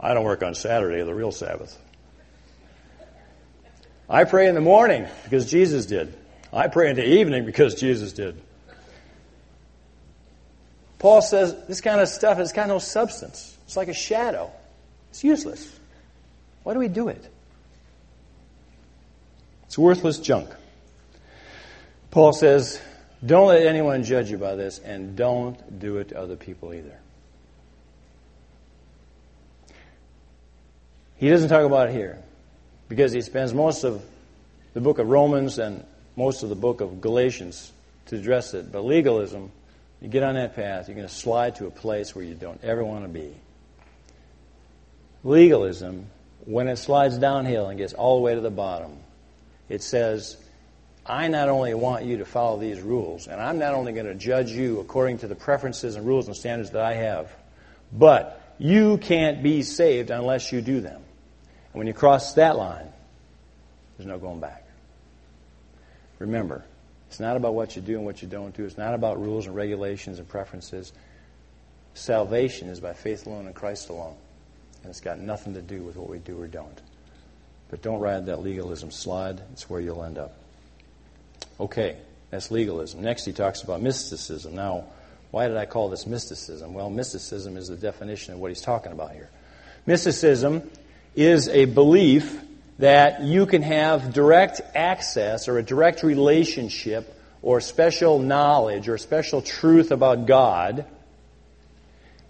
I 0.00 0.14
don't 0.14 0.24
work 0.24 0.42
on 0.42 0.54
Saturday, 0.54 1.02
the 1.02 1.14
real 1.14 1.32
Sabbath. 1.32 1.78
I 4.08 4.24
pray 4.24 4.48
in 4.48 4.54
the 4.54 4.60
morning 4.60 5.06
because 5.24 5.50
Jesus 5.50 5.86
did. 5.86 6.16
I 6.52 6.68
pray 6.68 6.90
in 6.90 6.96
the 6.96 7.06
evening 7.06 7.44
because 7.44 7.74
Jesus 7.74 8.12
did. 8.12 8.40
Paul 10.98 11.20
says 11.20 11.56
this 11.66 11.80
kind 11.80 12.00
of 12.00 12.08
stuff 12.08 12.38
has 12.38 12.52
got 12.52 12.68
no 12.68 12.78
substance. 12.78 13.56
It's 13.64 13.76
like 13.76 13.88
a 13.88 13.94
shadow. 13.94 14.50
It's 15.12 15.22
useless. 15.22 15.78
Why 16.62 16.72
do 16.72 16.78
we 16.78 16.88
do 16.88 17.08
it? 17.08 17.22
It's 19.66 19.76
worthless 19.76 20.18
junk. 20.18 20.48
Paul 22.10 22.32
says, 22.32 22.80
don't 23.24 23.48
let 23.48 23.66
anyone 23.66 24.04
judge 24.04 24.30
you 24.30 24.38
by 24.38 24.54
this, 24.54 24.78
and 24.78 25.14
don't 25.14 25.78
do 25.78 25.98
it 25.98 26.08
to 26.08 26.18
other 26.18 26.36
people 26.36 26.72
either. 26.72 26.98
He 31.18 31.28
doesn't 31.28 31.50
talk 31.50 31.66
about 31.66 31.90
it 31.90 31.92
here 31.92 32.18
because 32.88 33.12
he 33.12 33.20
spends 33.20 33.52
most 33.52 33.84
of 33.84 34.02
the 34.72 34.80
book 34.80 34.98
of 34.98 35.08
Romans 35.10 35.58
and 35.58 35.84
most 36.16 36.42
of 36.42 36.48
the 36.48 36.54
book 36.54 36.80
of 36.80 37.02
Galatians 37.02 37.70
to 38.06 38.16
address 38.16 38.54
it. 38.54 38.72
But 38.72 38.86
legalism, 38.86 39.52
you 40.00 40.08
get 40.08 40.22
on 40.22 40.36
that 40.36 40.56
path, 40.56 40.88
you're 40.88 40.96
going 40.96 41.06
to 41.06 41.14
slide 41.14 41.56
to 41.56 41.66
a 41.66 41.70
place 41.70 42.16
where 42.16 42.24
you 42.24 42.34
don't 42.34 42.64
ever 42.64 42.82
want 42.82 43.04
to 43.04 43.10
be 43.10 43.34
legalism, 45.24 46.06
when 46.44 46.68
it 46.68 46.76
slides 46.76 47.18
downhill 47.18 47.68
and 47.68 47.78
gets 47.78 47.92
all 47.92 48.16
the 48.16 48.22
way 48.22 48.34
to 48.34 48.40
the 48.40 48.50
bottom, 48.50 48.96
it 49.68 49.82
says, 49.82 50.36
I 51.04 51.28
not 51.28 51.48
only 51.48 51.74
want 51.74 52.04
you 52.04 52.18
to 52.18 52.24
follow 52.24 52.58
these 52.58 52.80
rules, 52.80 53.26
and 53.26 53.40
I'm 53.40 53.58
not 53.58 53.74
only 53.74 53.92
going 53.92 54.06
to 54.06 54.14
judge 54.14 54.50
you 54.50 54.80
according 54.80 55.18
to 55.18 55.28
the 55.28 55.34
preferences 55.34 55.96
and 55.96 56.06
rules 56.06 56.26
and 56.26 56.36
standards 56.36 56.70
that 56.70 56.82
I 56.82 56.94
have, 56.94 57.32
but 57.92 58.54
you 58.58 58.98
can't 58.98 59.42
be 59.42 59.62
saved 59.62 60.10
unless 60.10 60.52
you 60.52 60.60
do 60.60 60.80
them. 60.80 61.02
And 61.72 61.78
when 61.78 61.86
you 61.86 61.92
cross 61.92 62.34
that 62.34 62.56
line, 62.56 62.88
there's 63.96 64.06
no 64.06 64.18
going 64.18 64.40
back. 64.40 64.64
Remember, 66.18 66.64
it's 67.08 67.18
not 67.18 67.36
about 67.36 67.54
what 67.54 67.74
you 67.74 67.82
do 67.82 67.96
and 67.96 68.04
what 68.04 68.22
you 68.22 68.28
don't 68.28 68.56
do. 68.56 68.64
It's 68.64 68.78
not 68.78 68.94
about 68.94 69.20
rules 69.20 69.46
and 69.46 69.56
regulations 69.56 70.18
and 70.18 70.28
preferences. 70.28 70.92
Salvation 71.94 72.68
is 72.68 72.78
by 72.78 72.92
faith 72.92 73.26
alone 73.26 73.46
in 73.46 73.52
Christ 73.52 73.88
alone. 73.88 74.16
And 74.82 74.90
it's 74.90 75.00
got 75.00 75.18
nothing 75.18 75.54
to 75.54 75.62
do 75.62 75.82
with 75.82 75.96
what 75.96 76.08
we 76.08 76.18
do 76.18 76.40
or 76.40 76.46
don't. 76.46 76.80
But 77.70 77.82
don't 77.82 78.00
ride 78.00 78.26
that 78.26 78.42
legalism 78.42 78.90
slide. 78.90 79.40
It's 79.52 79.70
where 79.70 79.80
you'll 79.80 80.04
end 80.04 80.18
up. 80.18 80.34
Okay, 81.58 81.96
that's 82.30 82.50
legalism. 82.50 83.02
Next, 83.02 83.24
he 83.24 83.32
talks 83.32 83.62
about 83.62 83.80
mysticism. 83.80 84.54
Now, 84.54 84.84
why 85.30 85.48
did 85.48 85.56
I 85.56 85.64
call 85.64 85.88
this 85.88 86.06
mysticism? 86.06 86.74
Well, 86.74 86.90
mysticism 86.90 87.56
is 87.56 87.68
the 87.68 87.76
definition 87.76 88.34
of 88.34 88.40
what 88.40 88.50
he's 88.50 88.60
talking 88.60 88.92
about 88.92 89.12
here. 89.12 89.30
Mysticism 89.86 90.70
is 91.14 91.48
a 91.48 91.64
belief 91.64 92.40
that 92.78 93.22
you 93.22 93.46
can 93.46 93.62
have 93.62 94.12
direct 94.12 94.60
access 94.74 95.48
or 95.48 95.58
a 95.58 95.62
direct 95.62 96.02
relationship 96.02 97.18
or 97.42 97.60
special 97.60 98.18
knowledge 98.18 98.88
or 98.88 98.98
special 98.98 99.42
truth 99.42 99.90
about 99.90 100.26
God 100.26 100.84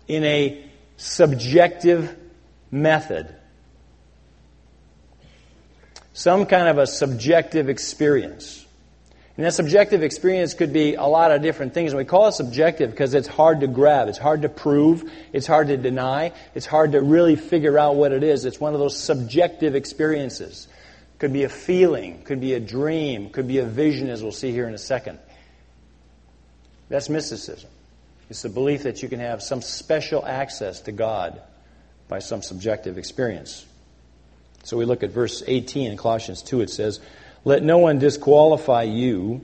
in 0.09 0.25
a 0.25 0.65
subjective 0.97 2.17
method. 2.73 3.33
Some 6.15 6.47
kind 6.47 6.69
of 6.69 6.79
a 6.79 6.87
subjective 6.87 7.69
experience. 7.69 8.67
And 9.37 9.47
that 9.47 9.55
subjective 9.55 10.03
experience 10.03 10.53
could 10.53 10.73
be 10.73 10.95
a 10.95 11.05
lot 11.05 11.31
of 11.31 11.41
different 11.41 11.73
things. 11.73 11.93
And 11.93 11.99
we 11.99 12.05
call 12.05 12.29
it 12.29 12.33
subjective 12.33 12.91
because 12.91 13.15
it's 13.15 13.29
hard 13.29 13.61
to 13.61 13.67
grab. 13.67 14.09
It's 14.09 14.19
hard 14.19 14.43
to 14.43 14.49
prove. 14.49 15.11
It's 15.33 15.47
hard 15.47 15.69
to 15.69 15.77
deny. 15.77 16.33
It's 16.55 16.67
hard 16.67 16.93
to 16.93 17.01
really 17.01 17.37
figure 17.37 17.79
out 17.79 17.97
what 17.97 18.13
it 18.13 18.23
is. 18.23 18.45
It's 18.45 18.61
one 18.61 18.75
of 18.75 18.81
those 18.81 18.99
subjective 18.99 19.75
experiences. 19.75 20.69
Could 21.19 21.33
be 21.33 21.45
a 21.45 21.49
feeling, 21.49 22.23
could 22.25 22.41
be 22.41 22.55
a 22.55 22.61
dream, 22.61 23.31
could 23.31 23.47
be 23.47 23.59
a 23.59 23.65
vision, 23.65 24.11
as 24.11 24.23
we'll 24.23 24.33
see 24.33 24.51
here 24.51 24.67
in 24.67 24.75
a 24.75 24.79
second. 24.79 25.19
That's 26.89 27.09
mysticism. 27.09 27.71
It's 28.29 28.43
the 28.43 28.49
belief 28.49 28.83
that 28.83 29.03
you 29.03 29.09
can 29.09 29.21
have 29.21 29.43
some 29.43 29.63
special 29.63 30.27
access 30.27 30.81
to 30.83 30.93
God 30.93 31.41
by 32.13 32.19
some 32.19 32.43
subjective 32.43 32.99
experience. 32.99 33.65
So 34.65 34.77
we 34.77 34.85
look 34.85 35.03
at 35.03 35.13
verse 35.13 35.43
18 35.47 35.93
in 35.93 35.97
Colossians 35.97 36.43
2. 36.43 36.61
It 36.61 36.69
says, 36.69 37.01
let 37.43 37.63
no 37.63 37.79
one 37.79 37.99
disqualify 37.99 38.83
you, 38.83 39.41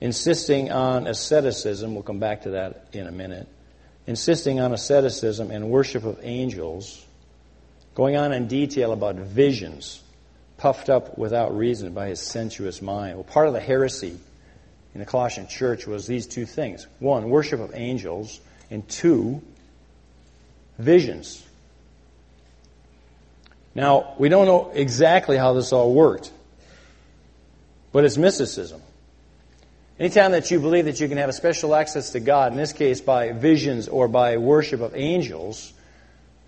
insisting 0.00 0.70
on 0.70 1.08
asceticism. 1.08 1.92
We'll 1.92 2.04
come 2.04 2.20
back 2.20 2.42
to 2.42 2.50
that 2.50 2.86
in 2.92 3.08
a 3.08 3.10
minute. 3.10 3.48
Insisting 4.06 4.60
on 4.60 4.72
asceticism 4.72 5.50
and 5.50 5.68
worship 5.68 6.04
of 6.04 6.20
angels, 6.22 7.04
going 7.96 8.16
on 8.16 8.32
in 8.32 8.46
detail 8.46 8.92
about 8.92 9.16
visions, 9.16 10.00
puffed 10.58 10.88
up 10.88 11.18
without 11.18 11.56
reason 11.56 11.92
by 11.92 12.10
his 12.10 12.20
sensuous 12.20 12.80
mind. 12.80 13.16
Well, 13.16 13.24
part 13.24 13.48
of 13.48 13.54
the 13.54 13.60
heresy 13.60 14.16
in 14.94 15.00
the 15.00 15.04
Colossian 15.04 15.48
church 15.48 15.84
was 15.84 16.06
these 16.06 16.28
two 16.28 16.46
things 16.46 16.86
one, 17.00 17.28
worship 17.28 17.58
of 17.58 17.72
angels, 17.74 18.38
and 18.70 18.88
two, 18.88 19.42
visions. 20.78 21.42
Now, 23.76 24.14
we 24.16 24.30
don't 24.30 24.46
know 24.46 24.70
exactly 24.72 25.36
how 25.36 25.52
this 25.52 25.70
all 25.70 25.92
worked. 25.92 26.32
But 27.92 28.06
it's 28.06 28.16
mysticism. 28.16 28.80
Anytime 30.00 30.32
that 30.32 30.50
you 30.50 30.60
believe 30.60 30.86
that 30.86 30.98
you 30.98 31.08
can 31.08 31.18
have 31.18 31.28
a 31.28 31.34
special 31.34 31.74
access 31.74 32.12
to 32.12 32.20
God, 32.20 32.52
in 32.52 32.58
this 32.58 32.72
case 32.72 33.02
by 33.02 33.32
visions 33.32 33.86
or 33.86 34.08
by 34.08 34.38
worship 34.38 34.80
of 34.80 34.94
angels, 34.96 35.74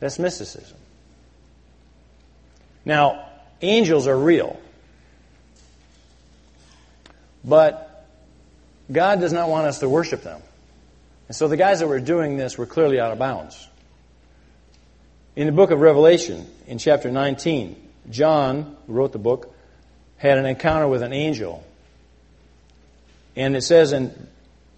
that's 0.01 0.19
mysticism. 0.19 0.79
Now, 2.87 3.29
angels 3.61 4.07
are 4.07 4.19
real. 4.19 4.59
But 7.45 8.07
God 8.91 9.21
does 9.21 9.35
not 9.35 9.51
want 9.51 9.67
us 9.67 9.81
to 9.81 9.89
worship 9.89 10.23
them. 10.23 10.41
And 11.29 11.37
so 11.37 11.47
the 11.47 11.59
guys 11.59 11.81
that 11.81 11.89
were 11.89 12.01
doing 12.01 12.39
this 12.39 12.57
were 12.57 12.65
clearly 12.65 12.99
out 12.99 13.13
of 13.13 13.19
bounds. 13.19 13.69
In 15.39 15.47
the 15.47 15.53
book 15.53 15.71
of 15.71 15.79
Revelation, 15.81 16.45
in 16.67 16.79
chapter 16.79 17.13
19, 17.13 17.77
John, 18.11 18.77
who 18.89 18.93
wrote 18.93 19.13
the 19.13 19.21
book, 19.21 19.55
had 20.17 20.37
an 20.37 20.47
encounter 20.47 20.89
with 20.89 21.01
an 21.01 21.13
angel. 21.13 21.65
And 23.37 23.55
it 23.55 23.63
says 23.63 23.93
in 23.93 24.13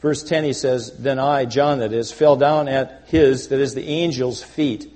verse 0.02 0.22
10, 0.22 0.44
he 0.44 0.52
says, 0.52 0.94
Then 0.98 1.18
I, 1.18 1.46
John 1.46 1.78
that 1.78 1.94
is, 1.94 2.12
fell 2.12 2.36
down 2.36 2.68
at 2.68 3.04
his, 3.06 3.48
that 3.48 3.58
is 3.58 3.74
the 3.74 4.02
angel's 4.02 4.42
feet, 4.42 4.86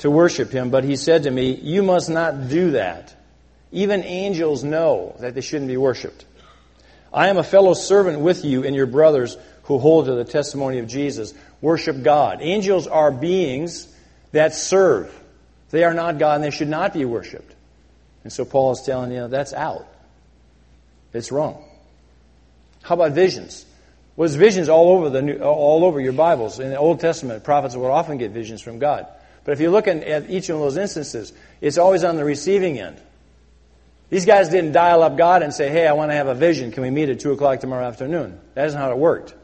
to 0.00 0.10
worship 0.10 0.50
him. 0.50 0.68
But 0.68 0.84
he 0.84 0.96
said 0.96 1.22
to 1.22 1.30
me, 1.30 1.54
You 1.54 1.82
must 1.82 2.10
not 2.10 2.50
do 2.50 2.72
that. 2.72 3.14
Even 3.72 4.04
angels 4.04 4.64
know 4.64 5.16
that 5.20 5.34
they 5.34 5.40
shouldn't 5.40 5.68
be 5.68 5.78
worshiped. 5.78 6.26
I 7.10 7.28
am 7.28 7.38
a 7.38 7.42
fellow 7.42 7.72
servant 7.72 8.20
with 8.20 8.44
you 8.44 8.64
and 8.64 8.76
your 8.76 8.84
brothers 8.84 9.38
who 9.62 9.78
hold 9.78 10.04
to 10.04 10.14
the 10.14 10.26
testimony 10.26 10.78
of 10.78 10.88
Jesus. 10.88 11.32
Worship 11.62 12.02
God. 12.02 12.40
Angels 12.42 12.86
are 12.86 13.10
beings 13.10 13.94
that 14.32 14.54
serve. 14.54 15.12
They 15.70 15.84
are 15.84 15.94
not 15.94 16.18
God 16.18 16.36
and 16.36 16.44
they 16.44 16.50
should 16.50 16.68
not 16.68 16.92
be 16.92 17.04
worshiped. 17.04 17.54
And 18.24 18.32
so 18.32 18.44
Paul 18.44 18.72
is 18.72 18.82
telling 18.82 19.12
you 19.12 19.28
that's 19.28 19.52
out. 19.52 19.86
It's 21.12 21.32
wrong. 21.32 21.64
How 22.82 22.94
about 22.94 23.12
visions? 23.12 23.64
Well, 24.16 24.28
there's 24.28 24.36
visions 24.36 24.68
all 24.68 24.90
over 24.90 25.10
the 25.10 25.22
new, 25.22 25.38
all 25.38 25.84
over 25.84 26.00
your 26.00 26.12
Bibles. 26.12 26.58
In 26.58 26.70
the 26.70 26.78
Old 26.78 27.00
Testament, 27.00 27.44
prophets 27.44 27.76
would 27.76 27.88
often 27.88 28.18
get 28.18 28.30
visions 28.30 28.62
from 28.62 28.78
God. 28.78 29.06
But 29.44 29.52
if 29.52 29.60
you 29.60 29.70
look 29.70 29.88
at 29.88 30.30
each 30.30 30.48
of 30.48 30.58
those 30.58 30.76
instances, 30.76 31.32
it's 31.60 31.78
always 31.78 32.02
on 32.02 32.16
the 32.16 32.24
receiving 32.24 32.78
end. 32.78 33.00
These 34.08 34.24
guys 34.24 34.48
didn't 34.48 34.72
dial 34.72 35.02
up 35.02 35.16
God 35.16 35.42
and 35.42 35.52
say, 35.52 35.68
"Hey, 35.68 35.86
I 35.86 35.92
want 35.92 36.10
to 36.10 36.14
have 36.14 36.28
a 36.28 36.34
vision. 36.34 36.70
Can 36.72 36.82
we 36.82 36.90
meet 36.90 37.08
at 37.08 37.20
two 37.20 37.32
o'clock 37.32 37.60
tomorrow 37.60 37.86
afternoon?" 37.86 38.38
That 38.54 38.66
isn't 38.66 38.78
how 38.78 38.90
it 38.90 38.98
worked. 38.98 39.34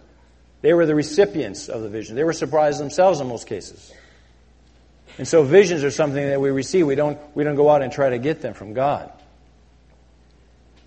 They 0.61 0.73
were 0.73 0.87
the 0.87 0.95
recipients 0.95 1.69
of 1.69 1.83
the 1.83 1.89
vision. 1.89 2.17
They 2.17 2.25
were 2.25 2.33
surprised 2.33 2.81
themselves 2.81 3.21
in 3.21 3.29
most 3.29 3.47
cases. 3.47 3.93
And 5.19 5.29
so 5.29 5.43
visions 5.43 5.85
are 5.85 5.91
something 5.91 6.25
that 6.25 6.41
we 6.41 6.51
receive. 6.51 6.87
We 6.87 6.95
don't, 6.95 7.19
we 7.35 7.45
don't 7.45 7.57
go 7.57 7.69
out 7.71 7.83
and 7.83 7.93
try 7.93 8.11
to 8.11 8.19
get 8.19 8.41
them 8.41 8.55
from 8.55 8.73
God. 8.73 9.13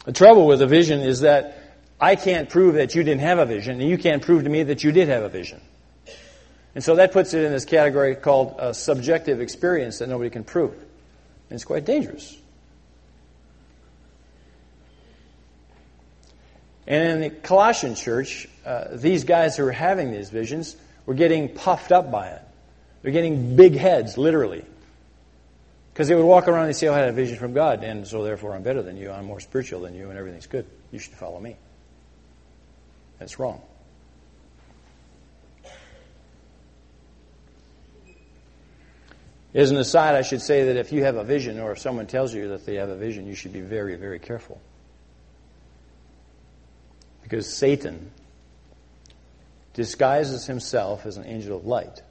The 0.05 0.13
trouble 0.13 0.47
with 0.47 0.61
a 0.61 0.67
vision 0.67 1.01
is 1.01 1.21
that 1.21 1.57
I 1.99 2.15
can't 2.15 2.49
prove 2.49 2.75
that 2.75 2.95
you 2.95 3.03
didn't 3.03 3.21
have 3.21 3.39
a 3.39 3.45
vision, 3.45 3.79
and 3.79 3.89
you 3.89 3.97
can't 3.97 4.21
prove 4.21 4.43
to 4.43 4.49
me 4.49 4.63
that 4.63 4.83
you 4.83 4.91
did 4.91 5.07
have 5.07 5.23
a 5.23 5.29
vision. 5.29 5.61
And 6.75 6.83
so 6.83 6.95
that 6.95 7.13
puts 7.13 7.33
it 7.33 7.43
in 7.43 7.51
this 7.51 7.65
category 7.65 8.15
called 8.15 8.55
a 8.59 8.73
subjective 8.73 9.39
experience 9.39 9.99
that 9.99 10.09
nobody 10.09 10.29
can 10.29 10.43
prove. 10.43 10.73
And 10.73 11.51
it's 11.51 11.63
quite 11.63 11.85
dangerous. 11.85 12.35
And 16.85 17.11
in 17.11 17.21
the 17.21 17.29
Colossian 17.29 17.95
church, 17.95 18.47
uh, 18.65 18.89
these 18.91 19.23
guys 19.23 19.57
who 19.57 19.63
were 19.63 19.71
having 19.71 20.11
these 20.11 20.29
visions 20.29 20.75
were 21.05 21.15
getting 21.15 21.49
puffed 21.49 21.91
up 21.91 22.11
by 22.11 22.27
it. 22.27 22.41
They're 23.05 23.13
getting 23.13 23.55
big 23.55 23.77
heads, 23.77 24.17
literally. 24.17 24.65
Because 25.93 26.07
they 26.07 26.15
would 26.15 26.25
walk 26.25 26.47
around 26.47 26.65
and 26.65 26.75
say, 26.75 26.87
oh, 26.87 26.93
I 26.95 26.97
had 26.97 27.09
a 27.09 27.11
vision 27.11 27.37
from 27.37 27.53
God, 27.53 27.83
and 27.83 28.07
so 28.07 28.23
therefore 28.23 28.55
I'm 28.55 28.63
better 28.63 28.81
than 28.81 28.97
you, 28.97 29.11
I'm 29.11 29.25
more 29.25 29.39
spiritual 29.39 29.81
than 29.81 29.93
you, 29.93 30.09
and 30.09 30.17
everything's 30.17 30.47
good. 30.47 30.65
You 30.91 30.97
should 30.97 31.13
follow 31.13 31.39
me. 31.39 31.55
That's 33.19 33.37
wrong. 33.37 33.61
As 39.53 39.69
an 39.69 39.77
aside, 39.77 40.15
I 40.15 40.23
should 40.23 40.41
say 40.41 40.63
that 40.63 40.75
if 40.75 40.91
you 40.91 41.03
have 41.03 41.15
a 41.15 41.23
vision, 41.23 41.59
or 41.59 41.73
if 41.73 41.77
someone 41.77 42.07
tells 42.07 42.33
you 42.33 42.47
that 42.47 42.65
they 42.65 42.77
have 42.77 42.89
a 42.89 42.97
vision, 42.97 43.27
you 43.27 43.35
should 43.35 43.53
be 43.53 43.61
very, 43.61 43.97
very 43.97 44.17
careful. 44.17 44.59
Because 47.21 47.55
Satan 47.55 48.09
disguises 49.75 50.47
himself 50.47 51.05
as 51.05 51.17
an 51.17 51.27
angel 51.27 51.55
of 51.55 51.67
light. 51.67 52.01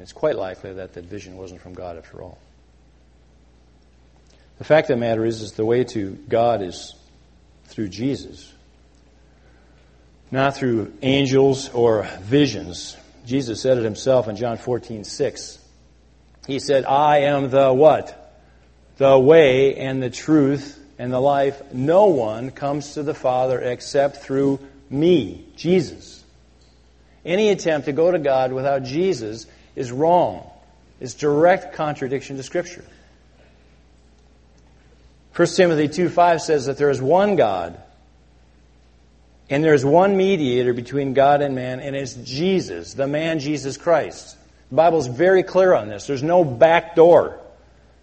And 0.00 0.04
it's 0.06 0.14
quite 0.14 0.36
likely 0.36 0.72
that 0.72 0.94
that 0.94 1.04
vision 1.04 1.36
wasn't 1.36 1.60
from 1.60 1.74
God 1.74 1.98
after 1.98 2.22
all. 2.22 2.38
The 4.56 4.64
fact 4.64 4.88
of 4.88 4.96
the 4.96 5.00
matter 5.00 5.26
is, 5.26 5.42
is 5.42 5.52
the 5.52 5.64
way 5.66 5.84
to 5.84 6.12
God 6.26 6.62
is 6.62 6.94
through 7.66 7.88
Jesus, 7.88 8.50
not 10.30 10.56
through 10.56 10.94
angels 11.02 11.68
or 11.68 12.08
visions. 12.22 12.96
Jesus 13.26 13.60
said 13.60 13.76
it 13.76 13.84
himself 13.84 14.26
in 14.26 14.36
John 14.36 14.56
14, 14.56 15.04
6. 15.04 15.58
He 16.46 16.60
said, 16.60 16.86
I 16.86 17.24
am 17.24 17.50
the 17.50 17.70
what? 17.70 18.40
The 18.96 19.18
way 19.18 19.76
and 19.76 20.02
the 20.02 20.08
truth 20.08 20.82
and 20.98 21.12
the 21.12 21.20
life. 21.20 21.74
No 21.74 22.06
one 22.06 22.52
comes 22.52 22.94
to 22.94 23.02
the 23.02 23.12
Father 23.12 23.60
except 23.60 24.22
through 24.22 24.60
me, 24.88 25.44
Jesus. 25.56 26.24
Any 27.22 27.50
attempt 27.50 27.84
to 27.84 27.92
go 27.92 28.10
to 28.10 28.18
God 28.18 28.54
without 28.54 28.84
Jesus 28.84 29.46
is 29.80 29.90
wrong, 29.90 30.48
is 31.00 31.14
direct 31.14 31.74
contradiction 31.74 32.36
to 32.36 32.42
Scripture. 32.42 32.84
1 35.34 35.48
Timothy 35.48 35.88
2 35.88 36.10
5 36.10 36.42
says 36.42 36.66
that 36.66 36.76
there 36.76 36.90
is 36.90 37.00
one 37.00 37.36
God, 37.36 37.80
and 39.48 39.64
there 39.64 39.74
is 39.74 39.84
one 39.84 40.16
mediator 40.16 40.74
between 40.74 41.14
God 41.14 41.40
and 41.40 41.54
man, 41.54 41.80
and 41.80 41.96
it's 41.96 42.14
Jesus, 42.14 42.94
the 42.94 43.06
man 43.06 43.40
Jesus 43.40 43.76
Christ. 43.76 44.36
The 44.68 44.76
Bible 44.76 44.98
is 44.98 45.06
very 45.06 45.42
clear 45.42 45.74
on 45.74 45.88
this. 45.88 46.06
There's 46.06 46.22
no 46.22 46.44
back 46.44 46.94
door. 46.94 47.40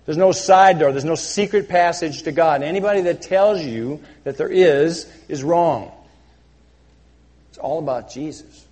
There's 0.06 0.18
no 0.18 0.32
side 0.32 0.80
door. 0.80 0.92
There's 0.92 1.06
no 1.06 1.16
secret 1.16 1.70
passage 1.70 2.24
to 2.24 2.32
God. 2.32 2.64
anybody 2.64 3.02
that 3.02 3.22
tells 3.22 3.62
you 3.62 4.02
that 4.24 4.38
there 4.38 4.50
is, 4.50 5.10
is 5.28 5.44
wrong. 5.44 5.92
It's 7.50 7.58
all 7.58 7.80
about 7.80 8.10
Jesus. 8.12 8.67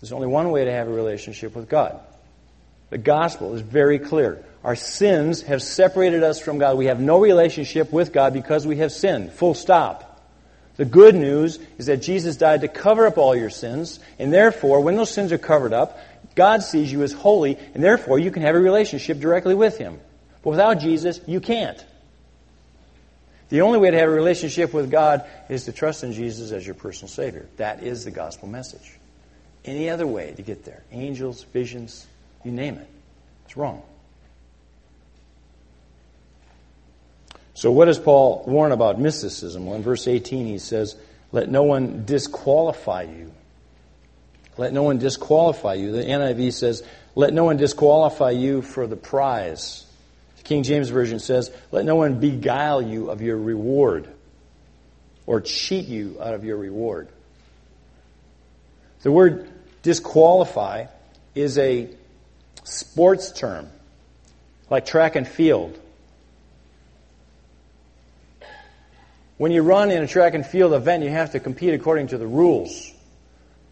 There's 0.00 0.12
only 0.12 0.28
one 0.28 0.50
way 0.50 0.64
to 0.64 0.72
have 0.72 0.88
a 0.88 0.92
relationship 0.92 1.54
with 1.54 1.68
God. 1.68 1.98
The 2.90 2.98
gospel 2.98 3.54
is 3.54 3.60
very 3.60 3.98
clear. 3.98 4.44
Our 4.64 4.76
sins 4.76 5.42
have 5.42 5.62
separated 5.62 6.22
us 6.22 6.40
from 6.40 6.58
God. 6.58 6.78
We 6.78 6.86
have 6.86 7.00
no 7.00 7.20
relationship 7.20 7.92
with 7.92 8.12
God 8.12 8.32
because 8.32 8.66
we 8.66 8.76
have 8.78 8.92
sinned. 8.92 9.32
Full 9.32 9.54
stop. 9.54 10.04
The 10.76 10.84
good 10.84 11.14
news 11.14 11.58
is 11.76 11.86
that 11.86 12.02
Jesus 12.02 12.36
died 12.36 12.60
to 12.60 12.68
cover 12.68 13.06
up 13.06 13.18
all 13.18 13.34
your 13.34 13.50
sins, 13.50 13.98
and 14.18 14.32
therefore, 14.32 14.80
when 14.80 14.96
those 14.96 15.10
sins 15.10 15.32
are 15.32 15.38
covered 15.38 15.72
up, 15.72 15.98
God 16.36 16.62
sees 16.62 16.90
you 16.92 17.02
as 17.02 17.12
holy, 17.12 17.58
and 17.74 17.82
therefore 17.82 18.18
you 18.20 18.30
can 18.30 18.42
have 18.42 18.54
a 18.54 18.60
relationship 18.60 19.18
directly 19.18 19.56
with 19.56 19.76
Him. 19.76 19.98
But 20.42 20.50
without 20.50 20.74
Jesus, 20.74 21.20
you 21.26 21.40
can't. 21.40 21.84
The 23.48 23.62
only 23.62 23.78
way 23.78 23.90
to 23.90 23.98
have 23.98 24.08
a 24.08 24.12
relationship 24.12 24.72
with 24.72 24.90
God 24.90 25.24
is 25.48 25.64
to 25.64 25.72
trust 25.72 26.04
in 26.04 26.12
Jesus 26.12 26.52
as 26.52 26.64
your 26.64 26.76
personal 26.76 27.08
Savior. 27.08 27.48
That 27.56 27.82
is 27.82 28.04
the 28.04 28.10
gospel 28.12 28.46
message. 28.46 28.97
Any 29.64 29.90
other 29.90 30.06
way 30.06 30.32
to 30.36 30.42
get 30.42 30.64
there, 30.64 30.82
angels, 30.92 31.42
visions, 31.42 32.06
you 32.44 32.52
name 32.52 32.76
it, 32.76 32.88
it's 33.44 33.56
wrong. 33.56 33.82
So, 37.54 37.72
what 37.72 37.86
does 37.86 37.98
Paul 37.98 38.44
warn 38.46 38.70
about 38.70 39.00
mysticism? 39.00 39.66
Well, 39.66 39.74
in 39.74 39.82
verse 39.82 40.06
18, 40.06 40.46
he 40.46 40.58
says, 40.58 40.94
Let 41.32 41.50
no 41.50 41.64
one 41.64 42.04
disqualify 42.04 43.02
you. 43.02 43.32
Let 44.56 44.72
no 44.72 44.84
one 44.84 44.98
disqualify 44.98 45.74
you. 45.74 45.90
The 45.90 46.04
NIV 46.04 46.52
says, 46.52 46.84
Let 47.16 47.34
no 47.34 47.42
one 47.42 47.56
disqualify 47.56 48.30
you 48.30 48.62
for 48.62 48.86
the 48.86 48.94
prize. 48.94 49.84
The 50.36 50.42
King 50.44 50.62
James 50.62 50.88
Version 50.88 51.18
says, 51.18 51.50
Let 51.72 51.84
no 51.84 51.96
one 51.96 52.20
beguile 52.20 52.80
you 52.80 53.10
of 53.10 53.22
your 53.22 53.36
reward 53.36 54.08
or 55.26 55.40
cheat 55.40 55.88
you 55.88 56.16
out 56.22 56.34
of 56.34 56.44
your 56.44 56.56
reward. 56.56 57.08
The 59.02 59.12
word 59.12 59.48
disqualify 59.82 60.86
is 61.34 61.56
a 61.58 61.88
sports 62.64 63.32
term, 63.32 63.68
like 64.70 64.86
track 64.86 65.16
and 65.16 65.26
field. 65.26 65.78
When 69.36 69.52
you 69.52 69.62
run 69.62 69.92
in 69.92 70.02
a 70.02 70.06
track 70.08 70.34
and 70.34 70.44
field 70.44 70.72
event, 70.72 71.04
you 71.04 71.10
have 71.10 71.32
to 71.32 71.40
compete 71.40 71.72
according 71.74 72.08
to 72.08 72.18
the 72.18 72.26
rules. 72.26 72.92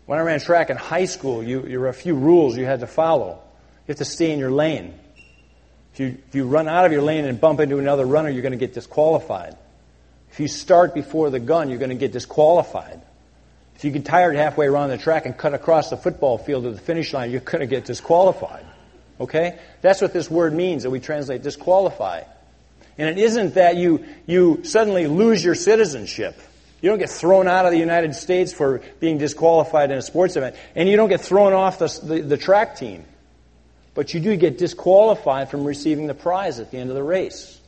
When 0.06 0.18
I 0.20 0.22
ran 0.22 0.38
track 0.38 0.70
in 0.70 0.76
high 0.76 1.06
school, 1.06 1.42
you, 1.42 1.62
there 1.62 1.80
were 1.80 1.88
a 1.88 1.94
few 1.94 2.14
rules 2.14 2.56
you 2.56 2.64
had 2.64 2.80
to 2.80 2.86
follow. 2.86 3.42
You 3.86 3.92
have 3.92 3.96
to 3.96 4.04
stay 4.04 4.30
in 4.30 4.38
your 4.38 4.52
lane. 4.52 4.94
If 5.92 6.00
you, 6.00 6.18
if 6.28 6.34
you 6.34 6.46
run 6.46 6.68
out 6.68 6.86
of 6.86 6.92
your 6.92 7.02
lane 7.02 7.24
and 7.24 7.40
bump 7.40 7.58
into 7.58 7.78
another 7.78 8.04
runner, 8.04 8.28
you're 8.28 8.42
going 8.42 8.52
to 8.52 8.58
get 8.58 8.74
disqualified. 8.74 9.56
If 10.30 10.38
you 10.38 10.46
start 10.46 10.94
before 10.94 11.30
the 11.30 11.40
gun, 11.40 11.68
you're 11.68 11.78
going 11.80 11.90
to 11.90 11.96
get 11.96 12.12
disqualified. 12.12 13.00
If 13.76 13.84
you 13.84 13.90
get 13.90 14.06
tired 14.06 14.36
halfway 14.36 14.66
around 14.66 14.88
the 14.88 14.98
track 14.98 15.26
and 15.26 15.36
cut 15.36 15.52
across 15.52 15.90
the 15.90 15.98
football 15.98 16.38
field 16.38 16.64
to 16.64 16.70
the 16.70 16.80
finish 16.80 17.12
line, 17.12 17.30
you're 17.30 17.40
going 17.40 17.60
to 17.60 17.66
get 17.66 17.84
disqualified. 17.84 18.64
Okay? 19.20 19.58
That's 19.82 20.00
what 20.00 20.12
this 20.14 20.30
word 20.30 20.54
means 20.54 20.84
that 20.84 20.90
we 20.90 20.98
translate 20.98 21.42
disqualify. 21.42 22.22
And 22.96 23.08
it 23.08 23.18
isn't 23.22 23.54
that 23.54 23.76
you, 23.76 24.06
you 24.26 24.64
suddenly 24.64 25.06
lose 25.06 25.44
your 25.44 25.54
citizenship. 25.54 26.40
You 26.80 26.88
don't 26.88 26.98
get 26.98 27.10
thrown 27.10 27.48
out 27.48 27.66
of 27.66 27.72
the 27.72 27.78
United 27.78 28.14
States 28.14 28.52
for 28.52 28.80
being 29.00 29.18
disqualified 29.18 29.90
in 29.90 29.98
a 29.98 30.02
sports 30.02 30.36
event. 30.36 30.56
And 30.74 30.88
you 30.88 30.96
don't 30.96 31.10
get 31.10 31.20
thrown 31.20 31.52
off 31.52 31.78
the, 31.78 32.00
the, 32.02 32.20
the 32.22 32.36
track 32.38 32.76
team. 32.76 33.04
But 33.94 34.14
you 34.14 34.20
do 34.20 34.36
get 34.36 34.56
disqualified 34.56 35.50
from 35.50 35.64
receiving 35.64 36.06
the 36.06 36.14
prize 36.14 36.60
at 36.60 36.70
the 36.70 36.78
end 36.78 36.88
of 36.88 36.96
the 36.96 37.02
race. 37.02 37.60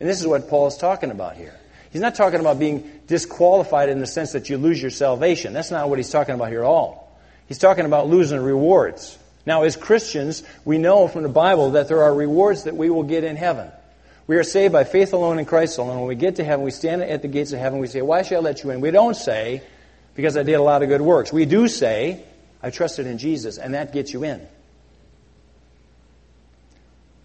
And 0.00 0.08
this 0.08 0.20
is 0.20 0.26
what 0.26 0.48
Paul 0.48 0.66
is 0.66 0.76
talking 0.76 1.12
about 1.12 1.36
here. 1.36 1.56
He's 1.92 2.00
not 2.00 2.14
talking 2.14 2.40
about 2.40 2.58
being 2.58 2.90
disqualified 3.06 3.90
in 3.90 4.00
the 4.00 4.06
sense 4.06 4.32
that 4.32 4.48
you 4.48 4.56
lose 4.56 4.80
your 4.80 4.90
salvation. 4.90 5.52
That's 5.52 5.70
not 5.70 5.90
what 5.90 5.98
he's 5.98 6.10
talking 6.10 6.34
about 6.34 6.48
here 6.48 6.60
at 6.60 6.66
all. 6.66 7.20
He's 7.46 7.58
talking 7.58 7.84
about 7.84 8.08
losing 8.08 8.40
rewards. 8.40 9.18
Now, 9.44 9.64
as 9.64 9.76
Christians, 9.76 10.42
we 10.64 10.78
know 10.78 11.06
from 11.06 11.22
the 11.22 11.28
Bible 11.28 11.72
that 11.72 11.88
there 11.88 12.02
are 12.02 12.14
rewards 12.14 12.64
that 12.64 12.76
we 12.76 12.88
will 12.88 13.02
get 13.02 13.24
in 13.24 13.36
heaven. 13.36 13.70
We 14.26 14.36
are 14.36 14.44
saved 14.44 14.72
by 14.72 14.84
faith 14.84 15.12
alone 15.12 15.38
in 15.38 15.44
Christ 15.44 15.76
alone. 15.78 15.98
When 15.98 16.08
we 16.08 16.14
get 16.14 16.36
to 16.36 16.44
heaven, 16.44 16.64
we 16.64 16.70
stand 16.70 17.02
at 17.02 17.20
the 17.20 17.28
gates 17.28 17.52
of 17.52 17.58
heaven. 17.58 17.78
We 17.78 17.88
say, 17.88 18.00
Why 18.00 18.22
should 18.22 18.38
I 18.38 18.40
let 18.40 18.62
you 18.62 18.70
in? 18.70 18.80
We 18.80 18.90
don't 18.90 19.14
say, 19.16 19.62
Because 20.14 20.36
I 20.36 20.44
did 20.44 20.54
a 20.54 20.62
lot 20.62 20.82
of 20.82 20.88
good 20.88 21.02
works. 21.02 21.32
We 21.32 21.44
do 21.44 21.68
say, 21.68 22.24
I 22.62 22.70
trusted 22.70 23.06
in 23.06 23.18
Jesus, 23.18 23.58
and 23.58 23.74
that 23.74 23.92
gets 23.92 24.12
you 24.12 24.24
in. 24.24 24.46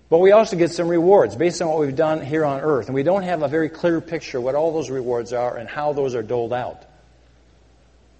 But 0.09 0.19
we 0.19 0.31
also 0.31 0.55
get 0.55 0.71
some 0.71 0.87
rewards 0.87 1.35
based 1.35 1.61
on 1.61 1.67
what 1.67 1.79
we've 1.79 1.95
done 1.95 2.23
here 2.23 2.45
on 2.45 2.61
earth. 2.61 2.87
And 2.87 2.95
we 2.95 3.03
don't 3.03 3.23
have 3.23 3.43
a 3.43 3.47
very 3.47 3.69
clear 3.69 3.99
picture 3.99 4.39
what 4.39 4.55
all 4.55 4.71
those 4.71 4.89
rewards 4.89 5.33
are 5.33 5.57
and 5.57 5.67
how 5.67 5.93
those 5.93 6.15
are 6.15 6.23
doled 6.23 6.53
out. 6.53 6.85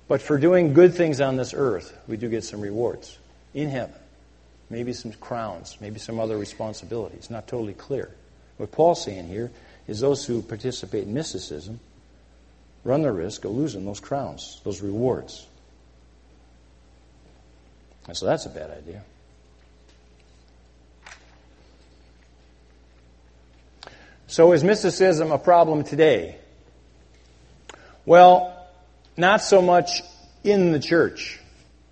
But 0.08 0.22
for 0.22 0.38
doing 0.38 0.74
good 0.74 0.94
things 0.94 1.22
on 1.22 1.38
this 1.38 1.54
earth, 1.54 1.98
we 2.08 2.18
do 2.18 2.30
get 2.30 2.44
some 2.44 2.62
rewards 2.62 3.18
in 3.54 3.70
heaven. 3.70 3.96
Maybe 4.70 4.92
some 4.92 5.14
crowns, 5.14 5.78
maybe 5.80 6.00
some 6.00 6.20
other 6.20 6.38
responsibilities. 6.38 7.30
Not 7.30 7.48
totally 7.48 7.74
clear. 7.74 8.12
What 8.58 8.72
Paul's 8.72 9.04
saying 9.04 9.28
here 9.28 9.52
is 9.88 10.02
those 10.02 10.26
who 10.26 10.42
participate 10.42 11.04
in 11.04 11.14
mysticism 11.14 11.80
run 12.84 13.02
the 13.02 13.12
risk 13.12 13.46
of 13.46 13.52
losing 13.52 13.86
those 13.86 14.00
crowns, 14.00 14.60
those 14.64 14.82
rewards. 14.82 15.46
And 18.08 18.16
so 18.16 18.26
that's 18.26 18.46
a 18.46 18.50
bad 18.50 18.72
idea. 18.72 19.04
So 24.28 24.52
is 24.52 24.64
mysticism 24.64 25.32
a 25.32 25.38
problem 25.38 25.84
today? 25.84 26.38
Well, 28.06 28.54
not 29.16 29.42
so 29.42 29.62
much 29.62 30.02
in 30.44 30.72
the 30.72 30.80
church. 30.80 31.40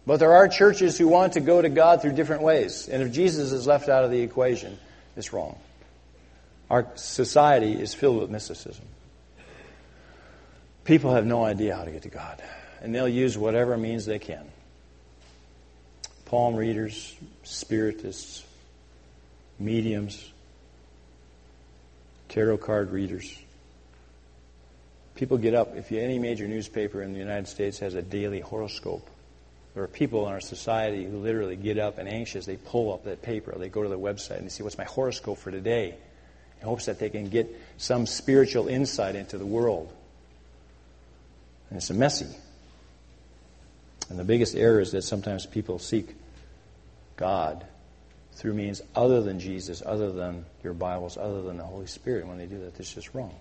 But 0.06 0.18
there 0.18 0.34
are 0.34 0.48
churches 0.48 0.98
who 0.98 1.08
want 1.08 1.34
to 1.34 1.40
go 1.40 1.62
to 1.62 1.70
God 1.70 2.02
through 2.02 2.14
different 2.14 2.44
ways. 2.44 2.88
And 2.88 3.02
if 3.02 3.12
Jesus 3.12 3.52
is 3.52 3.66
left 3.66 3.90
out 3.90 4.04
of 4.04 4.12
the 4.12 4.22
equation, 4.22 4.78
it's 5.16 5.34
wrong. 5.34 5.58
Our 6.70 6.88
society 6.96 7.74
is 7.74 7.94
filled 7.94 8.22
with 8.22 8.30
mysticism. 8.30 8.86
People 10.84 11.14
have 11.14 11.26
no 11.26 11.44
idea 11.44 11.76
how 11.76 11.84
to 11.84 11.92
get 11.92 12.04
to 12.04 12.10
God, 12.10 12.44
and 12.82 12.94
they'll 12.94 13.08
use 13.08 13.36
whatever 13.36 13.76
means 13.76 14.06
they 14.06 14.20
can. 14.20 14.46
Palm 16.26 16.56
readers, 16.56 17.16
spiritists, 17.44 18.44
mediums, 19.58 20.32
tarot 22.36 22.58
card 22.58 22.92
readers. 22.92 23.34
People 25.16 25.38
get 25.38 25.54
up, 25.54 25.78
if 25.78 25.94
any 25.94 26.20
major 26.20 26.50
newspaper 26.50 27.02
in 27.02 27.14
the 27.14 27.20
United 27.20 27.48
States 27.48 27.80
has 27.80 27.96
a 27.96 28.02
daily 28.02 28.42
horoscope, 28.42 29.10
there 29.74 29.84
are 29.84 29.88
people 29.88 30.28
in 30.28 30.34
our 30.34 30.42
society 30.42 31.06
who 31.06 31.20
literally 31.20 31.56
get 31.56 31.78
up 31.80 31.98
and 31.98 32.10
anxious, 32.10 32.46
they 32.46 32.58
pull 32.58 32.94
up 32.94 33.06
that 33.06 33.22
paper, 33.22 33.56
they 33.58 33.70
go 33.70 33.84
to 33.84 33.88
the 33.88 33.98
website 33.98 34.38
and 34.38 34.46
they 34.46 34.50
see 34.50 34.64
what's 34.64 34.78
my 34.78 34.84
horoscope 34.84 35.38
for 35.38 35.50
today 35.50 35.96
in 36.60 36.68
hopes 36.68 36.88
that 36.88 37.00
they 37.00 37.10
can 37.10 37.30
get 37.30 37.50
some 37.78 38.06
spiritual 38.06 38.68
insight 38.68 39.16
into 39.16 39.38
the 39.38 39.46
world. 39.46 39.90
And 41.70 41.78
it's 41.78 41.90
messy. 41.90 42.28
And 44.10 44.20
the 44.20 44.26
biggest 44.26 44.56
error 44.56 44.82
is 44.82 44.92
that 44.92 45.04
sometimes 45.04 45.46
people 45.46 45.80
seek 45.80 46.14
God 47.16 47.66
through 48.36 48.54
means 48.54 48.82
other 48.96 49.22
than 49.22 49.40
Jesus, 49.40 49.82
other 49.86 50.12
than 50.12 50.46
your 50.64 50.74
Bibles, 50.74 51.18
other 51.18 51.42
than 51.42 51.58
the 51.58 51.64
Holy 51.64 51.88
Spirit. 51.88 52.28
When 52.28 52.38
they 52.38 52.46
do 52.46 52.60
that, 52.60 52.80
it's 52.80 52.94
just 52.94 53.14
wrong. 53.14 53.34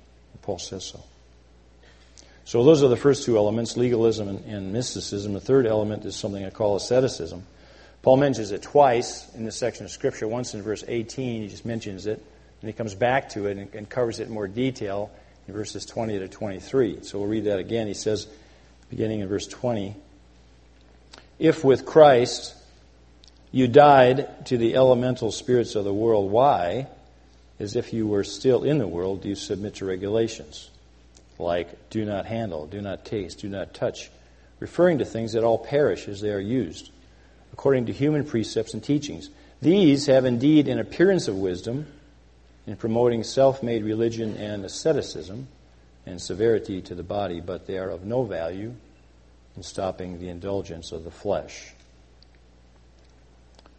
Paul 0.42 0.58
says 0.58 0.84
so. 0.84 1.02
So 2.44 2.62
those 2.62 2.82
are 2.82 2.88
the 2.88 2.96
first 2.96 3.24
two 3.24 3.38
elements, 3.38 3.76
legalism 3.76 4.28
and, 4.28 4.44
and, 4.44 4.72
mysticism. 4.72 5.32
The 5.32 5.40
third 5.40 5.66
element 5.66 6.04
is 6.04 6.14
something 6.14 6.44
I 6.44 6.50
call 6.50 6.76
asceticism. 6.76 7.42
Paul 8.02 8.18
mentions 8.18 8.50
it 8.50 8.60
twice 8.60 9.34
in 9.34 9.44
this 9.44 9.56
section 9.56 9.86
of 9.86 9.90
Scripture. 9.90 10.28
Once 10.28 10.52
in 10.52 10.60
verse 10.60 10.84
18, 10.86 11.42
he 11.42 11.48
just 11.48 11.64
mentions 11.64 12.06
it. 12.06 12.22
And 12.60 12.68
he 12.68 12.74
comes 12.74 12.94
back 12.94 13.30
to 13.30 13.46
it 13.46 13.56
and, 13.56 13.74
and 13.74 13.88
covers 13.88 14.20
it 14.20 14.28
in 14.28 14.34
more 14.34 14.46
detail 14.46 15.10
in 15.48 15.54
verses 15.54 15.86
20 15.86 16.18
to 16.18 16.28
23. 16.28 16.98
So 17.02 17.18
we'll 17.18 17.28
read 17.28 17.44
that 17.44 17.58
again. 17.58 17.86
He 17.86 17.94
says, 17.94 18.26
beginning 18.90 19.20
in 19.20 19.28
verse 19.28 19.46
20, 19.46 19.96
If 21.38 21.64
with 21.64 21.86
Christ 21.86 22.54
you 23.54 23.68
died 23.68 24.46
to 24.46 24.58
the 24.58 24.74
elemental 24.74 25.30
spirits 25.30 25.76
of 25.76 25.84
the 25.84 25.94
world, 25.94 26.28
why, 26.28 26.88
as 27.60 27.76
if 27.76 27.92
you 27.92 28.04
were 28.04 28.24
still 28.24 28.64
in 28.64 28.78
the 28.78 28.88
world, 28.88 29.22
do 29.22 29.28
you 29.28 29.36
submit 29.36 29.76
to 29.76 29.84
regulations? 29.84 30.70
Like, 31.38 31.88
do 31.88 32.04
not 32.04 32.26
handle, 32.26 32.66
do 32.66 32.80
not 32.80 33.04
taste, 33.04 33.38
do 33.38 33.48
not 33.48 33.72
touch, 33.72 34.10
referring 34.58 34.98
to 34.98 35.04
things 35.04 35.34
that 35.34 35.44
all 35.44 35.58
perish 35.58 36.08
as 36.08 36.20
they 36.20 36.32
are 36.32 36.40
used, 36.40 36.90
according 37.52 37.86
to 37.86 37.92
human 37.92 38.24
precepts 38.24 38.74
and 38.74 38.82
teachings. 38.82 39.30
These 39.62 40.06
have 40.06 40.24
indeed 40.24 40.66
an 40.66 40.80
appearance 40.80 41.28
of 41.28 41.36
wisdom 41.36 41.86
in 42.66 42.74
promoting 42.74 43.22
self 43.22 43.62
made 43.62 43.84
religion 43.84 44.36
and 44.36 44.64
asceticism 44.64 45.46
and 46.06 46.20
severity 46.20 46.82
to 46.82 46.96
the 46.96 47.04
body, 47.04 47.40
but 47.40 47.68
they 47.68 47.78
are 47.78 47.90
of 47.90 48.04
no 48.04 48.24
value 48.24 48.74
in 49.56 49.62
stopping 49.62 50.18
the 50.18 50.28
indulgence 50.28 50.90
of 50.90 51.04
the 51.04 51.12
flesh. 51.12 51.73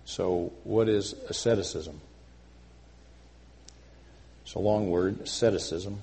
So, 0.06 0.54
what 0.64 0.88
is 0.88 1.14
asceticism? 1.30 2.00
It's 4.44 4.54
a 4.54 4.60
long 4.60 4.90
word, 4.90 5.22
asceticism. 5.22 6.02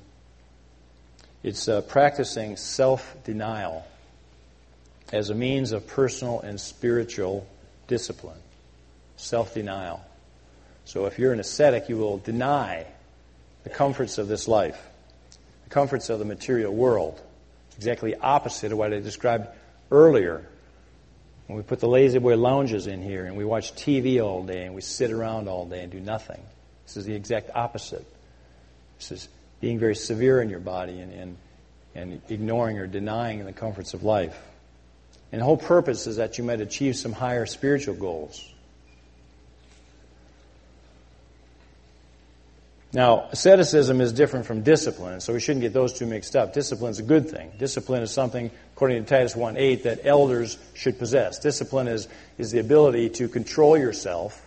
It's 1.42 1.68
uh, 1.68 1.80
practicing 1.82 2.56
self 2.56 3.16
denial 3.24 3.84
as 5.12 5.30
a 5.30 5.34
means 5.34 5.72
of 5.72 5.86
personal 5.86 6.40
and 6.40 6.60
spiritual 6.60 7.46
discipline. 7.86 8.38
Self 9.16 9.54
denial. 9.54 10.02
So 10.84 11.06
if 11.06 11.18
you're 11.18 11.32
an 11.32 11.40
ascetic, 11.40 11.88
you 11.88 11.96
will 11.96 12.18
deny 12.18 12.86
the 13.62 13.70
comforts 13.70 14.18
of 14.18 14.26
this 14.26 14.48
life, 14.48 14.80
the 15.64 15.70
comforts 15.70 16.10
of 16.10 16.18
the 16.18 16.24
material 16.24 16.74
world. 16.74 17.20
It's 17.68 17.76
exactly 17.76 18.16
opposite 18.16 18.72
of 18.72 18.78
what 18.78 18.92
I 18.92 18.98
described 19.00 19.46
earlier. 19.90 20.44
We 21.48 21.62
put 21.62 21.80
the 21.80 21.88
La-Z-Boy 21.88 22.36
lounges 22.36 22.86
in 22.86 23.02
here 23.02 23.26
and 23.26 23.36
we 23.36 23.44
watch 23.44 23.74
TV 23.74 24.24
all 24.24 24.42
day 24.42 24.64
and 24.64 24.74
we 24.74 24.80
sit 24.80 25.10
around 25.10 25.48
all 25.48 25.66
day 25.66 25.82
and 25.82 25.92
do 25.92 26.00
nothing. 26.00 26.40
This 26.86 26.96
is 26.96 27.04
the 27.04 27.14
exact 27.14 27.50
opposite. 27.54 28.06
This 28.98 29.12
is 29.12 29.28
being 29.60 29.78
very 29.78 29.94
severe 29.94 30.40
in 30.40 30.48
your 30.48 30.60
body 30.60 31.00
and, 31.00 31.12
and, 31.12 31.36
and 31.94 32.22
ignoring 32.28 32.78
or 32.78 32.86
denying 32.86 33.44
the 33.44 33.52
comforts 33.52 33.94
of 33.94 34.02
life. 34.02 34.38
And 35.30 35.40
the 35.40 35.44
whole 35.44 35.56
purpose 35.56 36.06
is 36.06 36.16
that 36.16 36.38
you 36.38 36.44
might 36.44 36.60
achieve 36.60 36.96
some 36.96 37.12
higher 37.12 37.46
spiritual 37.46 37.94
goals. 37.94 38.51
Now, 42.94 43.28
asceticism 43.30 44.02
is 44.02 44.12
different 44.12 44.44
from 44.44 44.62
discipline, 44.62 45.20
so 45.20 45.32
we 45.32 45.40
shouldn't 45.40 45.62
get 45.62 45.72
those 45.72 45.94
two 45.94 46.04
mixed 46.04 46.36
up. 46.36 46.52
Discipline 46.52 46.90
is 46.90 46.98
a 46.98 47.02
good 47.02 47.30
thing. 47.30 47.50
Discipline 47.58 48.02
is 48.02 48.10
something, 48.10 48.50
according 48.74 49.02
to 49.02 49.08
Titus 49.08 49.34
1 49.34 49.56
8, 49.56 49.84
that 49.84 50.00
elders 50.04 50.58
should 50.74 50.98
possess. 50.98 51.38
Discipline 51.38 51.88
is, 51.88 52.06
is 52.36 52.50
the 52.50 52.58
ability 52.58 53.08
to 53.10 53.28
control 53.28 53.78
yourself 53.78 54.40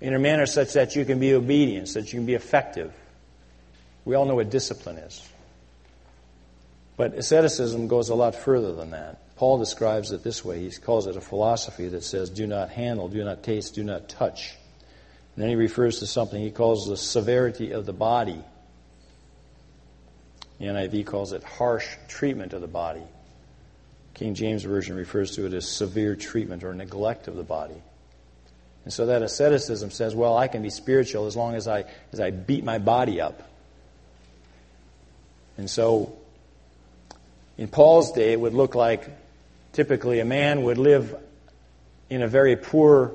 in 0.00 0.14
a 0.14 0.18
manner 0.18 0.46
such 0.46 0.72
that 0.72 0.96
you 0.96 1.04
can 1.04 1.20
be 1.20 1.34
obedient, 1.34 1.88
so 1.88 2.00
that 2.00 2.12
you 2.12 2.18
can 2.18 2.26
be 2.26 2.34
effective. 2.34 2.94
We 4.06 4.14
all 4.14 4.24
know 4.24 4.36
what 4.36 4.48
discipline 4.48 4.96
is. 4.96 5.26
But 6.96 7.14
asceticism 7.14 7.88
goes 7.88 8.08
a 8.08 8.14
lot 8.14 8.36
further 8.36 8.74
than 8.74 8.92
that. 8.92 9.36
Paul 9.36 9.58
describes 9.58 10.12
it 10.12 10.24
this 10.24 10.44
way. 10.44 10.68
He 10.68 10.70
calls 10.70 11.06
it 11.06 11.16
a 11.16 11.20
philosophy 11.20 11.88
that 11.88 12.02
says, 12.02 12.30
do 12.30 12.46
not 12.46 12.70
handle, 12.70 13.08
do 13.08 13.22
not 13.22 13.42
taste, 13.42 13.74
do 13.74 13.84
not 13.84 14.08
touch. 14.08 14.56
And 15.38 15.44
then 15.44 15.50
he 15.50 15.54
refers 15.54 16.00
to 16.00 16.06
something 16.08 16.42
he 16.42 16.50
calls 16.50 16.88
the 16.88 16.96
severity 16.96 17.70
of 17.70 17.86
the 17.86 17.92
body. 17.92 18.42
The 20.58 20.64
NIV 20.64 21.06
calls 21.06 21.32
it 21.32 21.44
harsh 21.44 21.86
treatment 22.08 22.54
of 22.54 22.60
the 22.60 22.66
body. 22.66 23.04
King 24.14 24.34
James 24.34 24.64
Version 24.64 24.96
refers 24.96 25.36
to 25.36 25.46
it 25.46 25.52
as 25.52 25.64
severe 25.68 26.16
treatment 26.16 26.64
or 26.64 26.74
neglect 26.74 27.28
of 27.28 27.36
the 27.36 27.44
body. 27.44 27.80
And 28.82 28.92
so 28.92 29.06
that 29.06 29.22
asceticism 29.22 29.92
says, 29.92 30.12
well, 30.12 30.36
I 30.36 30.48
can 30.48 30.60
be 30.60 30.70
spiritual 30.70 31.26
as 31.26 31.36
long 31.36 31.54
as 31.54 31.68
I, 31.68 31.84
as 32.12 32.18
I 32.18 32.32
beat 32.32 32.64
my 32.64 32.78
body 32.78 33.20
up. 33.20 33.48
And 35.56 35.70
so 35.70 36.18
in 37.56 37.68
Paul's 37.68 38.10
day, 38.10 38.32
it 38.32 38.40
would 38.40 38.54
look 38.54 38.74
like 38.74 39.08
typically 39.72 40.18
a 40.18 40.24
man 40.24 40.64
would 40.64 40.78
live 40.78 41.14
in 42.10 42.22
a 42.22 42.26
very 42.26 42.56
poor 42.56 43.14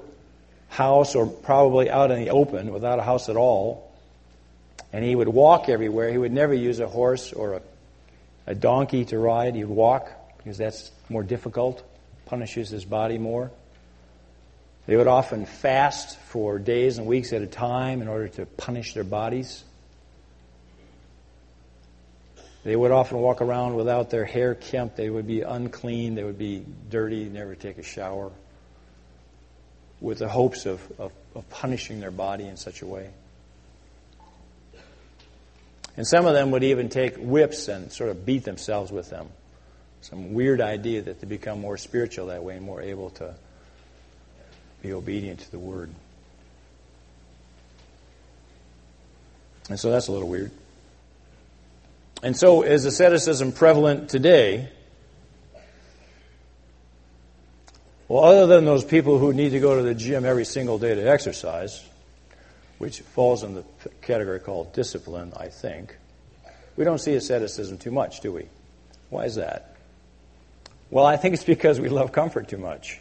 house 0.74 1.14
or 1.14 1.28
probably 1.28 1.90
out 1.90 2.10
in 2.10 2.20
the 2.20 2.32
open 2.32 2.74
without 2.74 2.98
a 3.00 3.04
house 3.04 3.30
at 3.30 3.38
all. 3.38 3.92
And 4.92 5.06
he 5.06 5.16
would 5.16 5.28
walk 5.28 5.70
everywhere. 5.70 6.12
He 6.12 6.18
would 6.18 6.32
never 6.32 6.54
use 6.54 6.80
a 6.80 6.88
horse 6.88 7.32
or 7.32 7.54
a, 7.54 7.62
a 8.48 8.56
donkey 8.56 9.06
to 9.06 9.18
ride. 9.18 9.56
He 9.56 9.64
would 9.64 9.76
walk 9.76 10.12
because 10.38 10.58
that's 10.58 10.92
more 11.10 11.24
difficult, 11.24 11.84
punishes 12.26 12.70
his 12.70 12.86
body 12.86 13.18
more. 13.18 13.52
They 14.86 14.98
would 14.98 15.08
often 15.08 15.46
fast 15.46 16.18
for 16.18 16.60
days 16.60 16.98
and 16.98 17.08
weeks 17.08 17.32
at 17.32 17.42
a 17.42 17.48
time 17.48 18.02
in 18.02 18.08
order 18.08 18.28
to 18.30 18.46
punish 18.46 18.94
their 18.94 19.06
bodies. 19.06 19.64
They 22.64 22.76
would 22.76 22.92
often 22.92 23.20
walk 23.20 23.42
around 23.42 23.76
without 23.76 24.10
their 24.10 24.26
hair 24.26 24.56
kempt. 24.56 24.98
They 24.98 25.10
would 25.10 25.28
be 25.28 25.42
unclean. 25.42 26.16
They 26.16 26.24
would 26.24 26.38
be 26.38 26.66
dirty, 26.90 27.26
never 27.26 27.56
take 27.56 27.78
a 27.78 27.84
shower, 27.84 28.32
with 30.04 30.20
the 30.20 30.28
hopes 30.28 30.66
of, 30.66 30.82
of, 31.00 31.14
of 31.34 31.50
punishing 31.50 32.02
their 32.02 32.12
body 32.12 32.46
in 32.46 32.58
such 32.58 32.82
a 32.82 32.86
way. 32.86 33.10
And 35.96 36.06
some 36.06 36.26
of 36.26 36.34
them 36.34 36.52
would 36.52 36.64
even 36.64 36.90
take 36.90 37.16
whips 37.18 37.70
and 37.70 37.92
sort 37.92 38.10
of 38.10 38.26
beat 38.26 38.44
themselves 38.44 38.92
with 38.92 39.10
them. 39.10 39.30
Some 40.02 40.34
weird 40.34 40.60
idea 40.60 41.04
that 41.04 41.22
they 41.22 41.28
become 41.28 41.62
more 41.62 41.78
spiritual 41.78 42.28
that 42.28 42.44
way 42.44 42.58
and 42.58 42.66
more 42.66 42.82
able 42.82 43.12
to 43.12 43.34
be 44.82 44.92
obedient 44.92 45.40
to 45.40 45.52
the 45.52 45.60
word. 45.60 45.90
And 49.70 49.80
so 49.80 49.90
that's 49.90 50.10
a 50.10 50.12
little 50.12 50.28
weird. 50.28 50.52
And 52.22 52.36
so, 52.36 52.64
is 52.64 52.86
asceticism 52.86 53.54
prevalent 53.54 54.10
today? 54.10 54.70
Well, 58.14 58.26
other 58.26 58.46
than 58.46 58.66
those 58.66 58.86
people 58.86 59.18
who 59.18 59.34
need 59.34 59.54
to 59.54 59.60
go 59.60 59.76
to 59.76 59.82
the 59.82 59.96
gym 59.96 60.24
every 60.24 60.46
single 60.46 60.78
day 60.78 60.94
to 60.94 61.02
exercise, 61.02 61.84
which 62.78 63.00
falls 63.00 63.42
in 63.42 63.56
the 63.56 63.64
category 64.04 64.40
called 64.40 64.72
discipline, 64.72 65.34
I 65.36 65.48
think, 65.48 65.98
we 66.78 66.84
don't 66.84 67.00
see 67.00 67.16
asceticism 67.16 67.80
too 67.80 67.90
much, 67.90 68.20
do 68.20 68.32
we? 68.32 68.46
Why 69.10 69.26
is 69.26 69.34
that? 69.34 69.78
Well, 70.92 71.08
I 71.08 71.18
think 71.18 71.34
it's 71.34 71.44
because 71.44 71.80
we 71.80 71.90
love 71.90 72.12
comfort 72.12 72.50
too 72.50 72.60
much. 72.60 73.00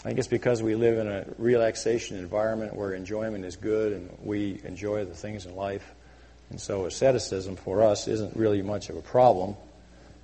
I 0.00 0.02
think 0.02 0.18
it's 0.18 0.26
because 0.26 0.64
we 0.64 0.74
live 0.74 0.98
in 0.98 1.06
a 1.06 1.24
relaxation 1.38 2.16
environment 2.16 2.74
where 2.74 2.94
enjoyment 2.94 3.44
is 3.44 3.54
good 3.54 3.92
and 3.92 4.10
we 4.24 4.60
enjoy 4.64 5.04
the 5.04 5.14
things 5.14 5.46
in 5.46 5.54
life. 5.54 5.88
And 6.50 6.60
so 6.60 6.86
asceticism 6.86 7.54
for 7.54 7.84
us 7.84 8.08
isn't 8.08 8.36
really 8.36 8.62
much 8.62 8.90
of 8.90 8.96
a 8.96 9.00
problem. 9.00 9.54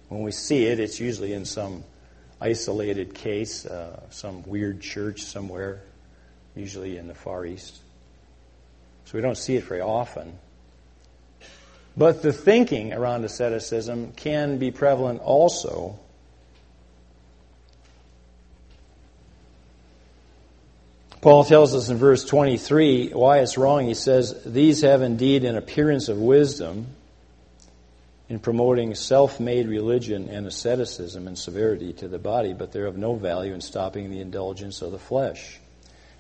When 0.09 0.23
we 0.23 0.33
see 0.33 0.65
it, 0.65 0.81
it's 0.81 0.99
usually 0.99 1.33
in 1.33 1.45
some 1.45 1.85
isolated 2.41 3.15
case, 3.15 3.67
uh, 3.67 4.01
some 4.11 4.43
weird 4.45 4.81
church 4.81 5.23
somewhere, 5.23 5.83
usually 6.55 6.97
in 6.97 7.09
the 7.09 7.15
Far 7.15 7.45
East. 7.45 7.79
So 9.05 9.17
we 9.17 9.23
don't 9.23 9.39
see 9.39 9.57
it 9.57 9.65
very 9.65 9.81
often. 9.81 10.39
But 11.97 12.23
the 12.23 12.33
thinking 12.33 12.93
around 12.93 13.25
asceticism 13.25 14.13
can 14.13 14.59
be 14.59 14.71
prevalent 14.71 15.21
also 15.21 15.99
Paul 21.21 21.45
tells 21.45 21.75
us 21.75 21.89
in 21.89 21.97
verse 21.97 22.25
23 22.25 23.11
why 23.11 23.41
it's 23.41 23.59
wrong. 23.59 23.87
He 23.87 23.95
says, 23.95 24.41
These 24.45 24.83
have 24.83 25.03
indeed 25.03 25.45
an 25.45 25.57
appearance 25.57 26.09
of 26.09 26.19
wisdom 26.19 26.87
in 28.29 28.39
promoting 28.39 28.95
self 28.95 29.41
made 29.41 29.67
religion 29.67 30.29
and 30.29 30.47
asceticism 30.47 31.27
and 31.27 31.39
severity 31.39 31.93
to 31.95 32.09
the 32.09 32.19
body, 32.19 32.53
but 32.53 32.73
they're 32.73 32.87
of 32.87 32.99
no 32.99 33.15
value 33.15 33.55
in 33.55 33.61
stopping 33.61 34.11
the 34.11 34.21
indulgence 34.21 34.83
of 34.83 34.93
the 34.93 34.99
flesh. 34.99 35.59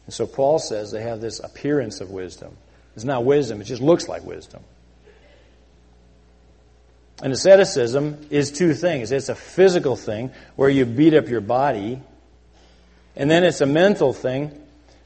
And 0.07 0.15
so 0.15 0.27
Paul 0.27 0.59
says 0.59 0.91
they 0.91 1.03
have 1.03 1.21
this 1.21 1.39
appearance 1.39 2.01
of 2.01 2.11
wisdom. 2.11 2.57
It's 2.97 3.05
not 3.05 3.25
wisdom, 3.25 3.61
it 3.61 3.65
just 3.65 3.83
looks 3.83 4.09
like 4.09 4.25
wisdom. 4.25 4.63
And 7.23 7.33
asceticism 7.33 8.29
is 8.31 8.53
two 8.53 8.75
things 8.75 9.13
it's 9.13 9.29
a 9.29 9.35
physical 9.35 9.97
thing 9.97 10.31
where 10.57 10.71
you 10.71 10.87
beat 10.87 11.15
up 11.15 11.29
your 11.29 11.41
body, 11.41 12.01
and 13.17 13.31
then 13.31 13.45
it's 13.45 13.61
a 13.61 13.67
mental 13.67 14.13
thing 14.13 14.59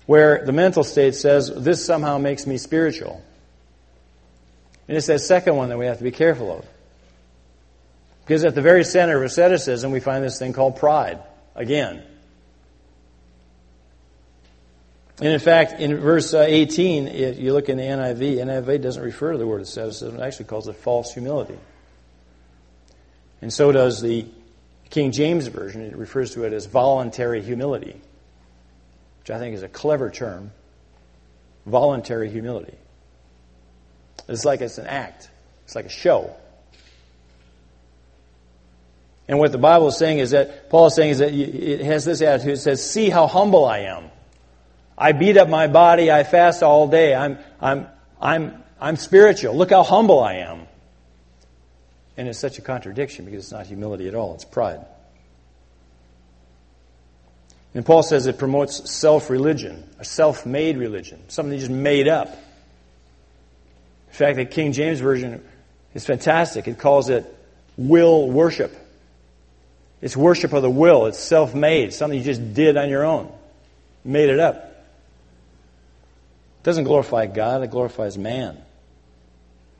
where 0.06 0.44
the 0.44 0.52
mental 0.52 0.84
state 0.84 1.14
says, 1.14 1.50
this 1.54 1.84
somehow 1.84 2.18
makes 2.18 2.46
me 2.46 2.58
spiritual. 2.58 3.24
And 4.88 4.96
it's 4.96 5.06
that 5.06 5.20
second 5.20 5.56
one 5.56 5.68
that 5.68 5.78
we 5.78 5.86
have 5.86 5.98
to 5.98 6.04
be 6.04 6.10
careful 6.10 6.52
of. 6.58 6.66
Because 8.24 8.44
at 8.44 8.54
the 8.54 8.62
very 8.62 8.84
center 8.84 9.16
of 9.16 9.22
asceticism, 9.24 9.90
we 9.90 10.00
find 10.00 10.24
this 10.24 10.38
thing 10.38 10.52
called 10.52 10.76
pride. 10.76 11.20
Again. 11.54 12.02
And 15.18 15.28
in 15.28 15.40
fact, 15.40 15.74
in 15.80 15.96
verse 15.96 16.32
uh, 16.32 16.40
18, 16.40 17.08
if 17.08 17.38
you 17.38 17.52
look 17.52 17.68
in 17.68 17.76
the 17.76 17.82
NIV, 17.82 18.36
NIV 18.38 18.80
doesn't 18.80 19.02
refer 19.02 19.32
to 19.32 19.38
the 19.38 19.46
word 19.46 19.60
asceticism, 19.60 20.16
it 20.16 20.22
actually 20.22 20.46
calls 20.46 20.68
it 20.68 20.76
false 20.76 21.12
humility. 21.12 21.58
And 23.42 23.52
so 23.52 23.70
does 23.72 24.00
the 24.00 24.26
King 24.90 25.12
James 25.12 25.46
Version. 25.46 25.82
It 25.82 25.96
refers 25.96 26.34
to 26.34 26.44
it 26.44 26.52
as 26.52 26.66
voluntary 26.66 27.42
humility 27.42 28.00
which 29.22 29.30
I 29.30 29.38
think 29.38 29.54
is 29.54 29.62
a 29.62 29.68
clever 29.68 30.10
term, 30.10 30.50
voluntary 31.64 32.28
humility. 32.28 32.74
It's 34.28 34.44
like 34.44 34.60
it's 34.60 34.78
an 34.78 34.88
act, 34.88 35.30
it's 35.64 35.76
like 35.76 35.86
a 35.86 35.90
show. 35.90 36.34
And 39.28 39.38
what 39.38 39.52
the 39.52 39.58
Bible 39.58 39.88
is 39.88 39.96
saying 39.96 40.18
is 40.18 40.32
that, 40.32 40.68
Paul 40.68 40.86
is 40.86 40.94
saying 40.94 41.10
is 41.10 41.18
that 41.18 41.32
it 41.32 41.80
has 41.82 42.04
this 42.04 42.20
attitude. 42.22 42.54
It 42.54 42.58
says, 42.58 42.88
See 42.88 43.08
how 43.08 43.26
humble 43.26 43.64
I 43.64 43.80
am. 43.80 44.10
I 44.98 45.12
beat 45.12 45.36
up 45.36 45.48
my 45.48 45.68
body. 45.68 46.10
I 46.10 46.24
fast 46.24 46.62
all 46.62 46.88
day. 46.88 47.14
I'm, 47.14 47.38
I'm, 47.60 47.86
I'm, 48.20 48.62
I'm 48.80 48.96
spiritual. 48.96 49.56
Look 49.56 49.70
how 49.70 49.84
humble 49.84 50.22
I 50.22 50.34
am. 50.34 50.66
And 52.16 52.28
it's 52.28 52.38
such 52.38 52.58
a 52.58 52.62
contradiction 52.62 53.24
because 53.24 53.44
it's 53.44 53.52
not 53.52 53.66
humility 53.66 54.06
at 54.08 54.14
all, 54.14 54.34
it's 54.34 54.44
pride. 54.44 54.84
And 57.74 57.86
Paul 57.86 58.02
says 58.02 58.26
it 58.26 58.38
promotes 58.38 58.90
self 58.90 59.30
religion, 59.30 59.88
a 59.98 60.04
self 60.04 60.44
made 60.44 60.76
religion, 60.76 61.22
something 61.28 61.58
just 61.58 61.70
made 61.70 62.06
up. 62.06 62.28
In 62.28 64.14
fact, 64.14 64.36
the 64.36 64.44
King 64.44 64.72
James 64.72 65.00
Version 65.00 65.42
is 65.94 66.04
fantastic. 66.04 66.68
It 66.68 66.78
calls 66.78 67.08
it 67.08 67.24
will 67.78 68.30
worship. 68.30 68.76
It's 70.02 70.16
worship 70.16 70.52
of 70.52 70.62
the 70.62 70.70
will, 70.70 71.06
it's 71.06 71.18
self 71.18 71.54
made, 71.54 71.94
something 71.94 72.18
you 72.18 72.24
just 72.24 72.54
did 72.54 72.76
on 72.76 72.90
your 72.90 73.04
own, 73.04 73.32
made 74.04 74.28
it 74.28 74.40
up. 74.40 74.56
It 74.56 76.64
doesn't 76.64 76.84
glorify 76.84 77.26
God, 77.26 77.62
it 77.62 77.70
glorifies 77.70 78.18
man. 78.18 78.60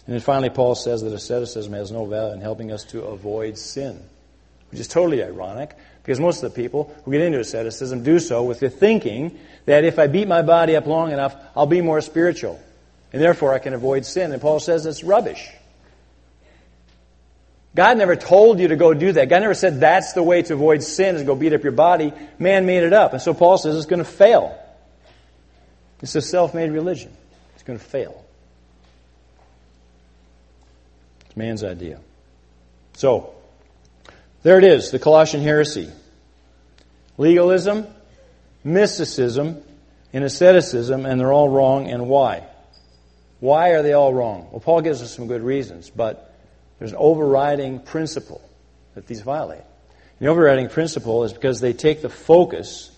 And 0.07 0.15
then 0.15 0.21
finally, 0.21 0.51
Paul 0.51 0.77
says 0.77 1.03
that 1.03 1.13
asceticism 1.13 1.73
has 1.75 1.93
no 1.93 2.07
value 2.07 2.35
in 2.35 2.41
helping 2.41 2.73
us 2.73 2.85
to 2.87 3.03
avoid 3.03 3.59
sin, 3.59 4.01
which 4.71 4.81
is 4.81 4.89
totally 4.89 5.23
ironic 5.23 5.77
because 6.03 6.19
most 6.19 6.43
of 6.43 6.53
the 6.53 6.63
people 6.63 6.95
who 7.05 7.13
get 7.13 7.21
into 7.21 7.39
asceticism 7.39 8.03
do 8.03 8.19
so 8.19 8.45
with 8.45 8.61
the 8.61 8.71
thinking 8.71 9.39
that 9.67 9.85
if 9.85 9.99
I 9.99 10.09
beat 10.09 10.27
my 10.27 10.43
body 10.43 10.75
up 10.75 10.87
long 10.87 11.13
enough, 11.13 11.37
I'll 11.57 11.67
be 11.67 11.81
more 11.81 12.01
spiritual. 12.01 12.61
And 13.13 13.23
therefore 13.23 13.55
I 13.55 13.59
can 13.59 13.75
avoid 13.75 14.05
sin. 14.05 14.33
And 14.33 14.41
Paul 14.41 14.59
says 14.59 14.87
it's 14.87 15.05
rubbish. 15.05 15.49
God 17.75 17.97
never 17.97 18.17
told 18.17 18.61
you 18.61 18.69
to 18.69 18.77
go 18.77 18.93
do 18.93 19.13
that. 19.13 19.29
God 19.29 19.41
never 19.41 19.55
said 19.55 19.81
that's 19.81 20.13
the 20.13 20.23
way 20.23 20.43
to 20.43 20.55
avoid 20.55 20.83
sin 20.83 21.17
is 21.17 21.23
go 21.23 21.35
beat 21.35 21.55
up 21.55 21.63
your 21.63 21.73
body. 21.73 22.13
Man 22.39 22.67
made 22.67 22.83
it 22.83 22.93
up. 22.93 23.13
And 23.15 23.23
so 23.23 23.33
Paul 23.33 23.57
says 23.57 23.77
it's 23.77 23.87
going 23.87 24.05
to 24.05 24.05
fail. 24.05 24.59
It's 26.03 26.15
a 26.15 26.21
self 26.21 26.53
made 26.53 26.71
religion. 26.71 27.17
It's 27.55 27.63
going 27.63 27.79
to 27.79 27.85
fail. 27.85 28.25
It's 31.27 31.37
man's 31.37 31.65
idea. 31.65 32.01
So, 32.95 33.35
there 34.43 34.59
it 34.59 34.65
is, 34.65 34.91
the 34.91 34.99
Colossian 34.99 35.43
heresy. 35.43 35.91
Legalism, 37.17 37.87
mysticism, 38.65 39.63
and 40.13 40.25
asceticism, 40.25 41.07
and 41.07 41.19
they're 41.19 41.33
all 41.33 41.49
wrong, 41.49 41.89
and 41.89 42.09
why? 42.09 42.45
Why 43.41 43.71
are 43.71 43.83
they 43.83 43.93
all 43.93 44.13
wrong? 44.13 44.49
Well, 44.51 44.61
Paul 44.61 44.83
gives 44.83 45.01
us 45.01 45.15
some 45.15 45.27
good 45.27 45.43
reasons, 45.43 45.89
but 45.89 46.32
there's 46.83 46.91
an 46.91 46.99
overriding 46.99 47.79
principle 47.79 48.41
that 48.97 49.07
these 49.07 49.21
violate. 49.21 49.63
The 50.19 50.27
overriding 50.27 50.69
principle 50.69 51.23
is 51.23 51.33
because 51.33 51.61
they 51.61 51.75
take 51.75 52.03
the 52.03 52.09
focus 52.09 52.91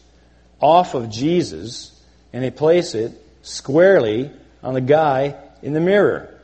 off 0.58 0.94
of 0.94 1.10
Jesus 1.10 1.92
and 2.32 2.42
they 2.42 2.50
place 2.50 2.94
it 2.94 3.12
squarely 3.42 4.30
on 4.62 4.72
the 4.72 4.80
guy 4.80 5.36
in 5.60 5.74
the 5.74 5.80
mirror. 5.80 6.34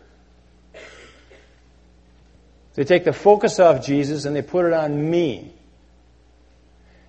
They 2.75 2.85
take 2.85 3.05
the 3.05 3.15
focus 3.15 3.59
off 3.59 3.87
Jesus 3.87 4.27
and 4.27 4.37
they 4.37 4.43
put 4.43 4.67
it 4.67 4.75
on 4.75 5.11
me. 5.11 5.51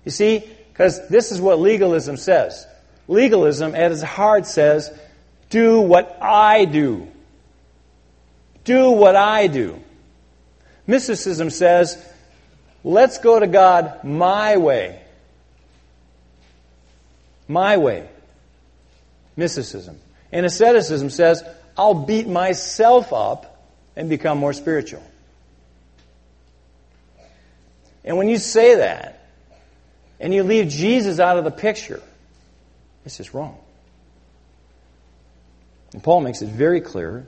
You 0.06 0.12
see, 0.12 0.42
because 0.72 1.06
this 1.08 1.30
is 1.30 1.42
what 1.42 1.60
legalism 1.60 2.16
says. 2.16 2.66
Legalism, 3.06 3.74
at 3.74 3.92
its 3.92 4.00
heart, 4.00 4.46
says, 4.46 4.98
do 5.50 5.82
what 5.82 6.16
I 6.22 6.64
do. 6.64 7.06
Do 8.64 8.92
what 8.92 9.14
I 9.14 9.48
do. 9.48 9.78
Mysticism 10.86 11.50
says, 11.50 12.02
let's 12.84 13.18
go 13.18 13.38
to 13.38 13.46
God 13.46 14.02
my 14.04 14.56
way. 14.56 15.00
My 17.48 17.76
way. 17.76 18.08
Mysticism. 19.36 19.98
And 20.32 20.46
asceticism 20.46 21.10
says, 21.10 21.44
I'll 21.76 21.94
beat 21.94 22.26
myself 22.26 23.12
up 23.12 23.66
and 23.96 24.08
become 24.08 24.38
more 24.38 24.52
spiritual. 24.52 25.02
And 28.04 28.16
when 28.16 28.28
you 28.28 28.38
say 28.38 28.76
that, 28.76 29.18
and 30.18 30.32
you 30.32 30.44
leave 30.44 30.68
Jesus 30.68 31.18
out 31.18 31.36
of 31.36 31.44
the 31.44 31.50
picture, 31.50 32.00
it's 33.04 33.16
just 33.16 33.34
wrong. 33.34 33.58
And 35.92 36.02
Paul 36.02 36.20
makes 36.20 36.42
it 36.42 36.48
very 36.48 36.80
clear 36.80 37.26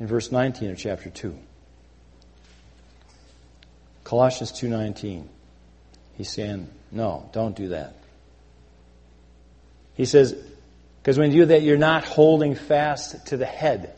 in 0.00 0.06
verse 0.06 0.30
19 0.30 0.70
of 0.70 0.78
chapter 0.78 1.08
2. 1.08 1.38
Colossians 4.06 4.52
2:19. 4.52 5.28
He's 6.16 6.30
saying, 6.30 6.68
"No, 6.92 7.28
don't 7.32 7.56
do 7.56 7.68
that." 7.68 7.94
He 9.94 10.04
says, 10.04 10.36
because 11.02 11.18
when 11.18 11.32
you 11.32 11.42
do 11.42 11.46
that, 11.46 11.62
you're 11.62 11.76
not 11.76 12.04
holding 12.04 12.54
fast 12.54 13.26
to 13.26 13.36
the 13.36 13.46
head, 13.46 13.92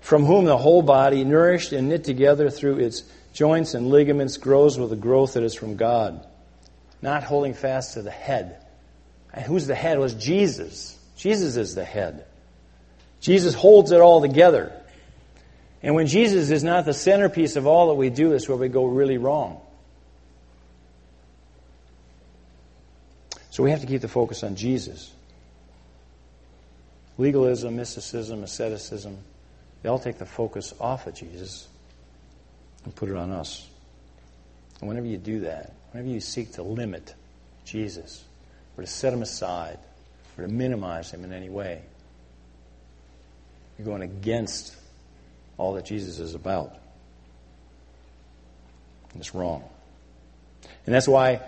from 0.00 0.24
whom 0.24 0.46
the 0.46 0.56
whole 0.56 0.82
body, 0.82 1.22
nourished 1.22 1.72
and 1.72 1.88
knit 1.88 2.02
together 2.02 2.50
through 2.50 2.78
its 2.78 3.04
joints 3.32 3.74
and 3.74 3.88
ligaments, 3.88 4.36
grows 4.36 4.78
with 4.80 4.90
the 4.90 4.96
growth 4.96 5.34
that 5.34 5.44
is 5.44 5.54
from 5.54 5.76
God. 5.76 6.26
Not 7.02 7.22
holding 7.22 7.54
fast 7.54 7.94
to 7.94 8.02
the 8.02 8.10
head. 8.10 8.56
And 9.32 9.44
who's 9.44 9.68
the 9.68 9.76
head? 9.76 9.98
Was 10.00 10.14
Jesus. 10.14 10.98
Jesus 11.16 11.56
is 11.56 11.76
the 11.76 11.84
head. 11.84 12.24
Jesus 13.20 13.54
holds 13.54 13.92
it 13.92 14.00
all 14.00 14.20
together. 14.20 14.72
And 15.84 15.94
when 15.94 16.06
Jesus 16.06 16.50
is 16.50 16.64
not 16.64 16.86
the 16.86 16.94
centerpiece 16.94 17.56
of 17.56 17.66
all 17.66 17.88
that 17.88 17.94
we 17.94 18.08
do, 18.08 18.30
that's 18.30 18.48
where 18.48 18.56
we 18.56 18.68
go 18.68 18.86
really 18.86 19.18
wrong. 19.18 19.60
So 23.50 23.62
we 23.62 23.70
have 23.70 23.82
to 23.82 23.86
keep 23.86 24.00
the 24.00 24.08
focus 24.08 24.42
on 24.42 24.56
Jesus. 24.56 25.12
Legalism, 27.18 27.76
mysticism, 27.76 28.42
asceticism, 28.42 29.18
they 29.82 29.90
all 29.90 29.98
take 29.98 30.16
the 30.16 30.24
focus 30.24 30.72
off 30.80 31.06
of 31.06 31.14
Jesus 31.14 31.68
and 32.86 32.94
put 32.94 33.10
it 33.10 33.16
on 33.16 33.30
us. 33.30 33.68
And 34.80 34.88
whenever 34.88 35.06
you 35.06 35.18
do 35.18 35.40
that, 35.40 35.74
whenever 35.92 36.08
you 36.08 36.20
seek 36.20 36.52
to 36.52 36.62
limit 36.62 37.14
Jesus, 37.66 38.24
or 38.78 38.84
to 38.84 38.90
set 38.90 39.12
him 39.12 39.20
aside, 39.20 39.78
or 40.38 40.46
to 40.46 40.50
minimize 40.50 41.10
him 41.10 41.24
in 41.24 41.32
any 41.34 41.50
way, 41.50 41.82
you're 43.76 43.84
going 43.84 44.02
against 44.02 44.76
all 45.56 45.74
that 45.74 45.84
Jesus 45.84 46.18
is 46.18 46.34
about. 46.34 46.76
And 49.12 49.20
it's 49.20 49.34
wrong. 49.34 49.64
And 50.86 50.94
that's 50.94 51.08
why 51.08 51.40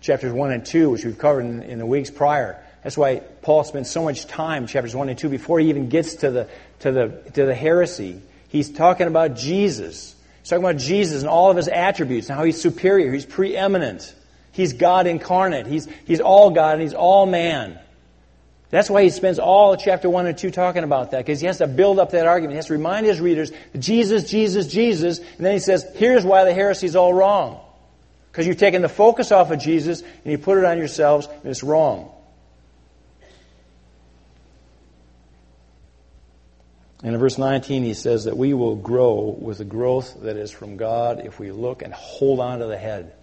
chapters 0.00 0.32
1 0.32 0.52
and 0.52 0.64
2, 0.64 0.90
which 0.90 1.04
we've 1.04 1.18
covered 1.18 1.44
in, 1.44 1.62
in 1.62 1.78
the 1.78 1.86
weeks 1.86 2.10
prior, 2.10 2.62
that's 2.82 2.96
why 2.96 3.16
Paul 3.42 3.64
spends 3.64 3.90
so 3.90 4.02
much 4.04 4.26
time, 4.26 4.66
chapters 4.66 4.94
1 4.94 5.08
and 5.08 5.18
2, 5.18 5.28
before 5.28 5.58
he 5.58 5.68
even 5.68 5.88
gets 5.88 6.16
to 6.16 6.30
the, 6.30 6.48
to 6.80 6.92
the, 6.92 7.08
to 7.34 7.44
the 7.44 7.54
heresy. 7.54 8.22
He's 8.48 8.70
talking 8.70 9.08
about 9.08 9.36
Jesus. 9.36 10.14
He's 10.40 10.48
talking 10.48 10.64
about 10.64 10.78
Jesus 10.78 11.22
and 11.22 11.28
all 11.28 11.50
of 11.50 11.56
his 11.56 11.68
attributes 11.68 12.28
and 12.28 12.38
how 12.38 12.44
he's 12.44 12.60
superior, 12.60 13.12
he's 13.12 13.26
preeminent. 13.26 14.14
He's 14.52 14.72
God 14.72 15.06
incarnate. 15.06 15.66
He's, 15.66 15.86
he's 16.04 16.20
all 16.20 16.50
God 16.50 16.74
and 16.74 16.82
he's 16.82 16.94
all 16.94 17.26
man. 17.26 17.78
That's 18.70 18.90
why 18.90 19.02
he 19.02 19.10
spends 19.10 19.38
all 19.38 19.76
chapter 19.76 20.10
1 20.10 20.26
and 20.26 20.36
2 20.36 20.50
talking 20.50 20.84
about 20.84 21.12
that, 21.12 21.24
because 21.24 21.40
he 21.40 21.46
has 21.46 21.58
to 21.58 21.66
build 21.66 21.98
up 21.98 22.10
that 22.10 22.26
argument. 22.26 22.52
He 22.52 22.56
has 22.56 22.66
to 22.66 22.74
remind 22.74 23.06
his 23.06 23.18
readers, 23.18 23.50
Jesus, 23.78 24.28
Jesus, 24.28 24.66
Jesus, 24.66 25.18
and 25.18 25.46
then 25.46 25.54
he 25.54 25.58
says, 25.58 25.86
here's 25.94 26.24
why 26.24 26.44
the 26.44 26.52
heresy 26.52 26.86
is 26.86 26.94
all 26.94 27.14
wrong. 27.14 27.60
Because 28.30 28.46
you've 28.46 28.58
taken 28.58 28.82
the 28.82 28.88
focus 28.88 29.32
off 29.32 29.50
of 29.50 29.58
Jesus 29.58 30.02
and 30.02 30.32
you 30.32 30.36
put 30.36 30.58
it 30.58 30.64
on 30.64 30.76
yourselves, 30.76 31.26
and 31.26 31.46
it's 31.46 31.62
wrong. 31.62 32.10
And 37.02 37.14
in 37.14 37.20
verse 37.20 37.38
19, 37.38 37.84
he 37.84 37.94
says 37.94 38.24
that 38.24 38.36
we 38.36 38.52
will 38.54 38.76
grow 38.76 39.36
with 39.38 39.58
the 39.58 39.64
growth 39.64 40.20
that 40.22 40.36
is 40.36 40.50
from 40.50 40.76
God 40.76 41.24
if 41.24 41.38
we 41.38 41.52
look 41.52 41.82
and 41.82 41.94
hold 41.94 42.40
on 42.40 42.58
to 42.58 42.66
the 42.66 42.76
head. 42.76 43.14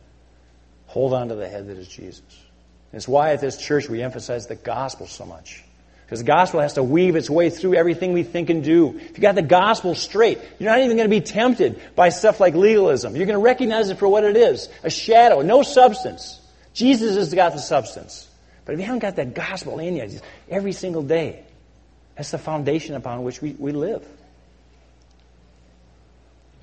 Hold 0.88 1.14
on 1.14 1.28
to 1.28 1.36
the 1.36 1.48
head 1.48 1.68
that 1.68 1.78
is 1.78 1.88
Jesus. 1.88 2.24
It's 2.96 3.08
why 3.08 3.34
at 3.34 3.42
this 3.42 3.58
church 3.58 3.90
we 3.90 4.02
emphasize 4.02 4.48
the 4.48 4.56
gospel 4.56 5.06
so 5.06 5.26
much. 5.26 5.64
Because 6.06 6.20
the 6.20 6.26
gospel 6.26 6.62
has 6.62 6.74
to 6.74 6.84
weave 6.84 7.16
its 7.16 7.30
way 7.30 7.50
through 7.50 7.76
everything 7.76 8.14
we 8.14 8.24
think 8.24 8.50
and 8.50 8.64
do. 8.64 8.98
If 8.98 9.18
you 9.18 9.22
got 9.22 9.36
the 9.36 9.42
gospel 9.42 9.96
straight, 9.96 10.40
you're 10.60 10.70
not 10.70 10.80
even 10.80 10.96
going 10.96 11.10
to 11.10 11.16
be 11.16 11.22
tempted 11.22 11.82
by 11.96 12.10
stuff 12.10 12.40
like 12.40 12.54
legalism. 12.54 13.16
You're 13.16 13.26
going 13.26 13.38
to 13.38 13.44
recognize 13.44 13.90
it 13.90 13.98
for 13.98 14.08
what 14.08 14.24
it 14.24 14.38
is 14.38 14.70
a 14.84 14.90
shadow, 14.90 15.42
no 15.42 15.62
substance. 15.62 16.40
Jesus 16.74 17.18
has 17.18 17.34
got 17.34 17.54
the 17.54 17.60
substance. 17.60 18.30
But 18.64 18.74
if 18.74 18.80
you 18.80 18.86
haven't 18.86 19.00
got 19.00 19.18
that 19.18 19.34
gospel 19.34 19.80
in 19.80 19.96
you 19.98 20.20
every 20.50 20.72
single 20.72 21.04
day, 21.04 21.44
that's 22.16 22.32
the 22.32 22.38
foundation 22.38 22.96
upon 22.96 23.24
which 23.24 23.42
we, 23.42 23.52
we 23.52 23.74
live. 23.74 24.06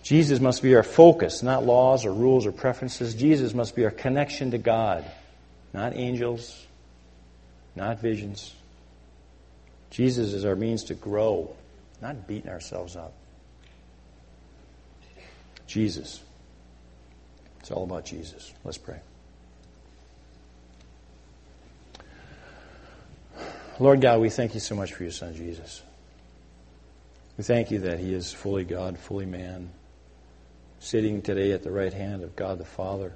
Jesus 0.03 0.41
must 0.41 0.63
be 0.63 0.75
our 0.75 0.83
focus, 0.83 1.43
not 1.43 1.65
laws 1.65 2.05
or 2.07 2.13
rules 2.13 2.47
or 2.47 2.53
preferences. 2.53 3.15
Jesus 3.15 3.55
must 3.55 3.77
be 3.77 3.85
our 3.85 3.91
connection 3.91 4.51
to 4.53 4.59
God, 4.59 5.05
not 5.73 5.97
angels, 5.97 6.67
not 7.75 8.01
visions. 8.01 8.55
Jesus 9.91 10.33
is 10.33 10.45
our 10.45 10.57
means 10.57 10.85
to 10.85 10.95
grow, 10.95 11.55
not 12.01 12.27
beating 12.27 12.51
ourselves 12.51 12.97
up. 12.97 13.13
Jesus. 15.67 16.21
It's 17.61 17.71
all 17.71 17.85
about 17.85 18.05
Jesus. 18.05 18.53
Let's 18.65 18.79
pray. 18.79 19.01
Lord 23.79 24.01
God, 24.01 24.21
we 24.21 24.31
thank 24.31 24.55
you 24.55 24.61
so 24.61 24.75
much 24.75 24.93
for 24.93 25.03
your 25.03 25.13
son, 25.13 25.35
Jesus. 25.35 25.83
We 27.39 27.45
thank 27.45 27.71
you 27.71 27.81
that 27.81 27.99
he 27.99 28.13
is 28.13 28.33
fully 28.33 28.65
God, 28.65 28.99
fully 28.99 29.27
man, 29.27 29.71
sitting 30.81 31.23
today 31.23 31.53
at 31.53 31.63
the 31.63 31.71
right 31.71 31.93
hand 31.93 32.23
of 32.23 32.37
God 32.37 32.59
the 32.59 32.65
Father. 32.65 33.13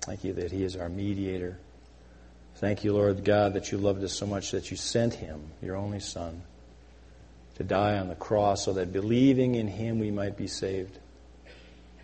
Thank 0.00 0.24
you 0.24 0.32
that 0.34 0.50
he 0.52 0.64
is 0.64 0.76
our 0.76 0.88
mediator. 0.88 1.58
Thank 2.56 2.84
you, 2.84 2.94
Lord 2.94 3.22
God, 3.22 3.52
that 3.52 3.70
you 3.70 3.76
loved 3.76 4.02
us 4.02 4.14
so 4.14 4.26
much 4.26 4.52
that 4.52 4.70
you 4.70 4.78
sent 4.78 5.12
him, 5.12 5.42
your 5.60 5.76
only 5.76 6.00
Son, 6.00 6.42
to 7.56 7.64
die 7.64 7.98
on 7.98 8.08
the 8.08 8.14
cross 8.14 8.64
so 8.64 8.72
that 8.72 8.94
believing 8.94 9.56
in 9.56 9.68
him 9.68 9.98
we 9.98 10.10
might 10.10 10.38
be 10.38 10.46
saved. 10.46 10.98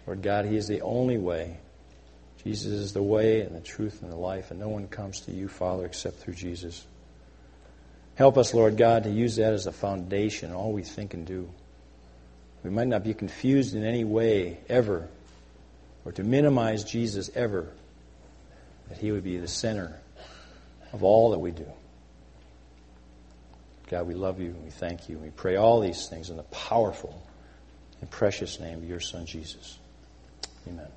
Lord 0.07 0.21
God, 0.21 0.45
he 0.45 0.59
is 0.59 0.69
the 0.69 0.83
only 0.83 1.17
way. 1.17 1.57
Jesus 2.45 2.73
is 2.73 2.93
the 2.93 3.03
way 3.03 3.41
and 3.41 3.57
the 3.57 3.63
truth 3.63 4.03
and 4.03 4.13
the 4.13 4.17
life, 4.17 4.51
and 4.51 4.61
no 4.61 4.69
one 4.69 4.89
comes 4.89 5.21
to 5.21 5.33
you, 5.33 5.49
Father, 5.49 5.87
except 5.87 6.19
through 6.19 6.35
Jesus. 6.35 6.85
Help 8.17 8.37
us, 8.37 8.53
Lord 8.53 8.77
God, 8.77 9.05
to 9.05 9.11
use 9.11 9.37
that 9.37 9.55
as 9.55 9.67
a 9.67 9.73
foundation, 9.73 10.53
all 10.53 10.73
we 10.73 10.83
think 10.83 11.15
and 11.15 11.27
do. 11.27 11.49
We 12.63 12.69
might 12.69 12.89
not 12.89 13.05
be 13.05 13.15
confused 13.15 13.75
in 13.75 13.87
any 13.87 14.05
way 14.05 14.59
ever, 14.69 15.09
or 16.05 16.13
to 16.13 16.23
minimize 16.23 16.85
Jesus 16.85 17.31
ever, 17.35 17.73
that 18.91 18.99
he 18.99 19.13
would 19.13 19.25
be 19.25 19.39
the 19.39 19.49
center 19.49 19.99
of 20.93 21.03
all 21.03 21.31
that 21.31 21.39
we 21.39 21.51
do. 21.51 21.67
God, 23.91 24.07
we 24.07 24.15
love 24.15 24.41
you 24.41 24.49
and 24.49 24.65
we 24.65 24.71
thank 24.71 25.09
you. 25.09 25.17
And 25.17 25.25
we 25.25 25.31
pray 25.31 25.57
all 25.57 25.81
these 25.81 26.09
things 26.09 26.31
in 26.31 26.37
the 26.37 26.43
powerful 26.45 27.23
and 28.01 28.11
precious 28.11 28.59
name 28.59 28.79
of 28.79 28.89
your 28.89 29.01
Son, 29.01 29.27
Jesus. 29.27 29.79
Amen. 30.67 30.89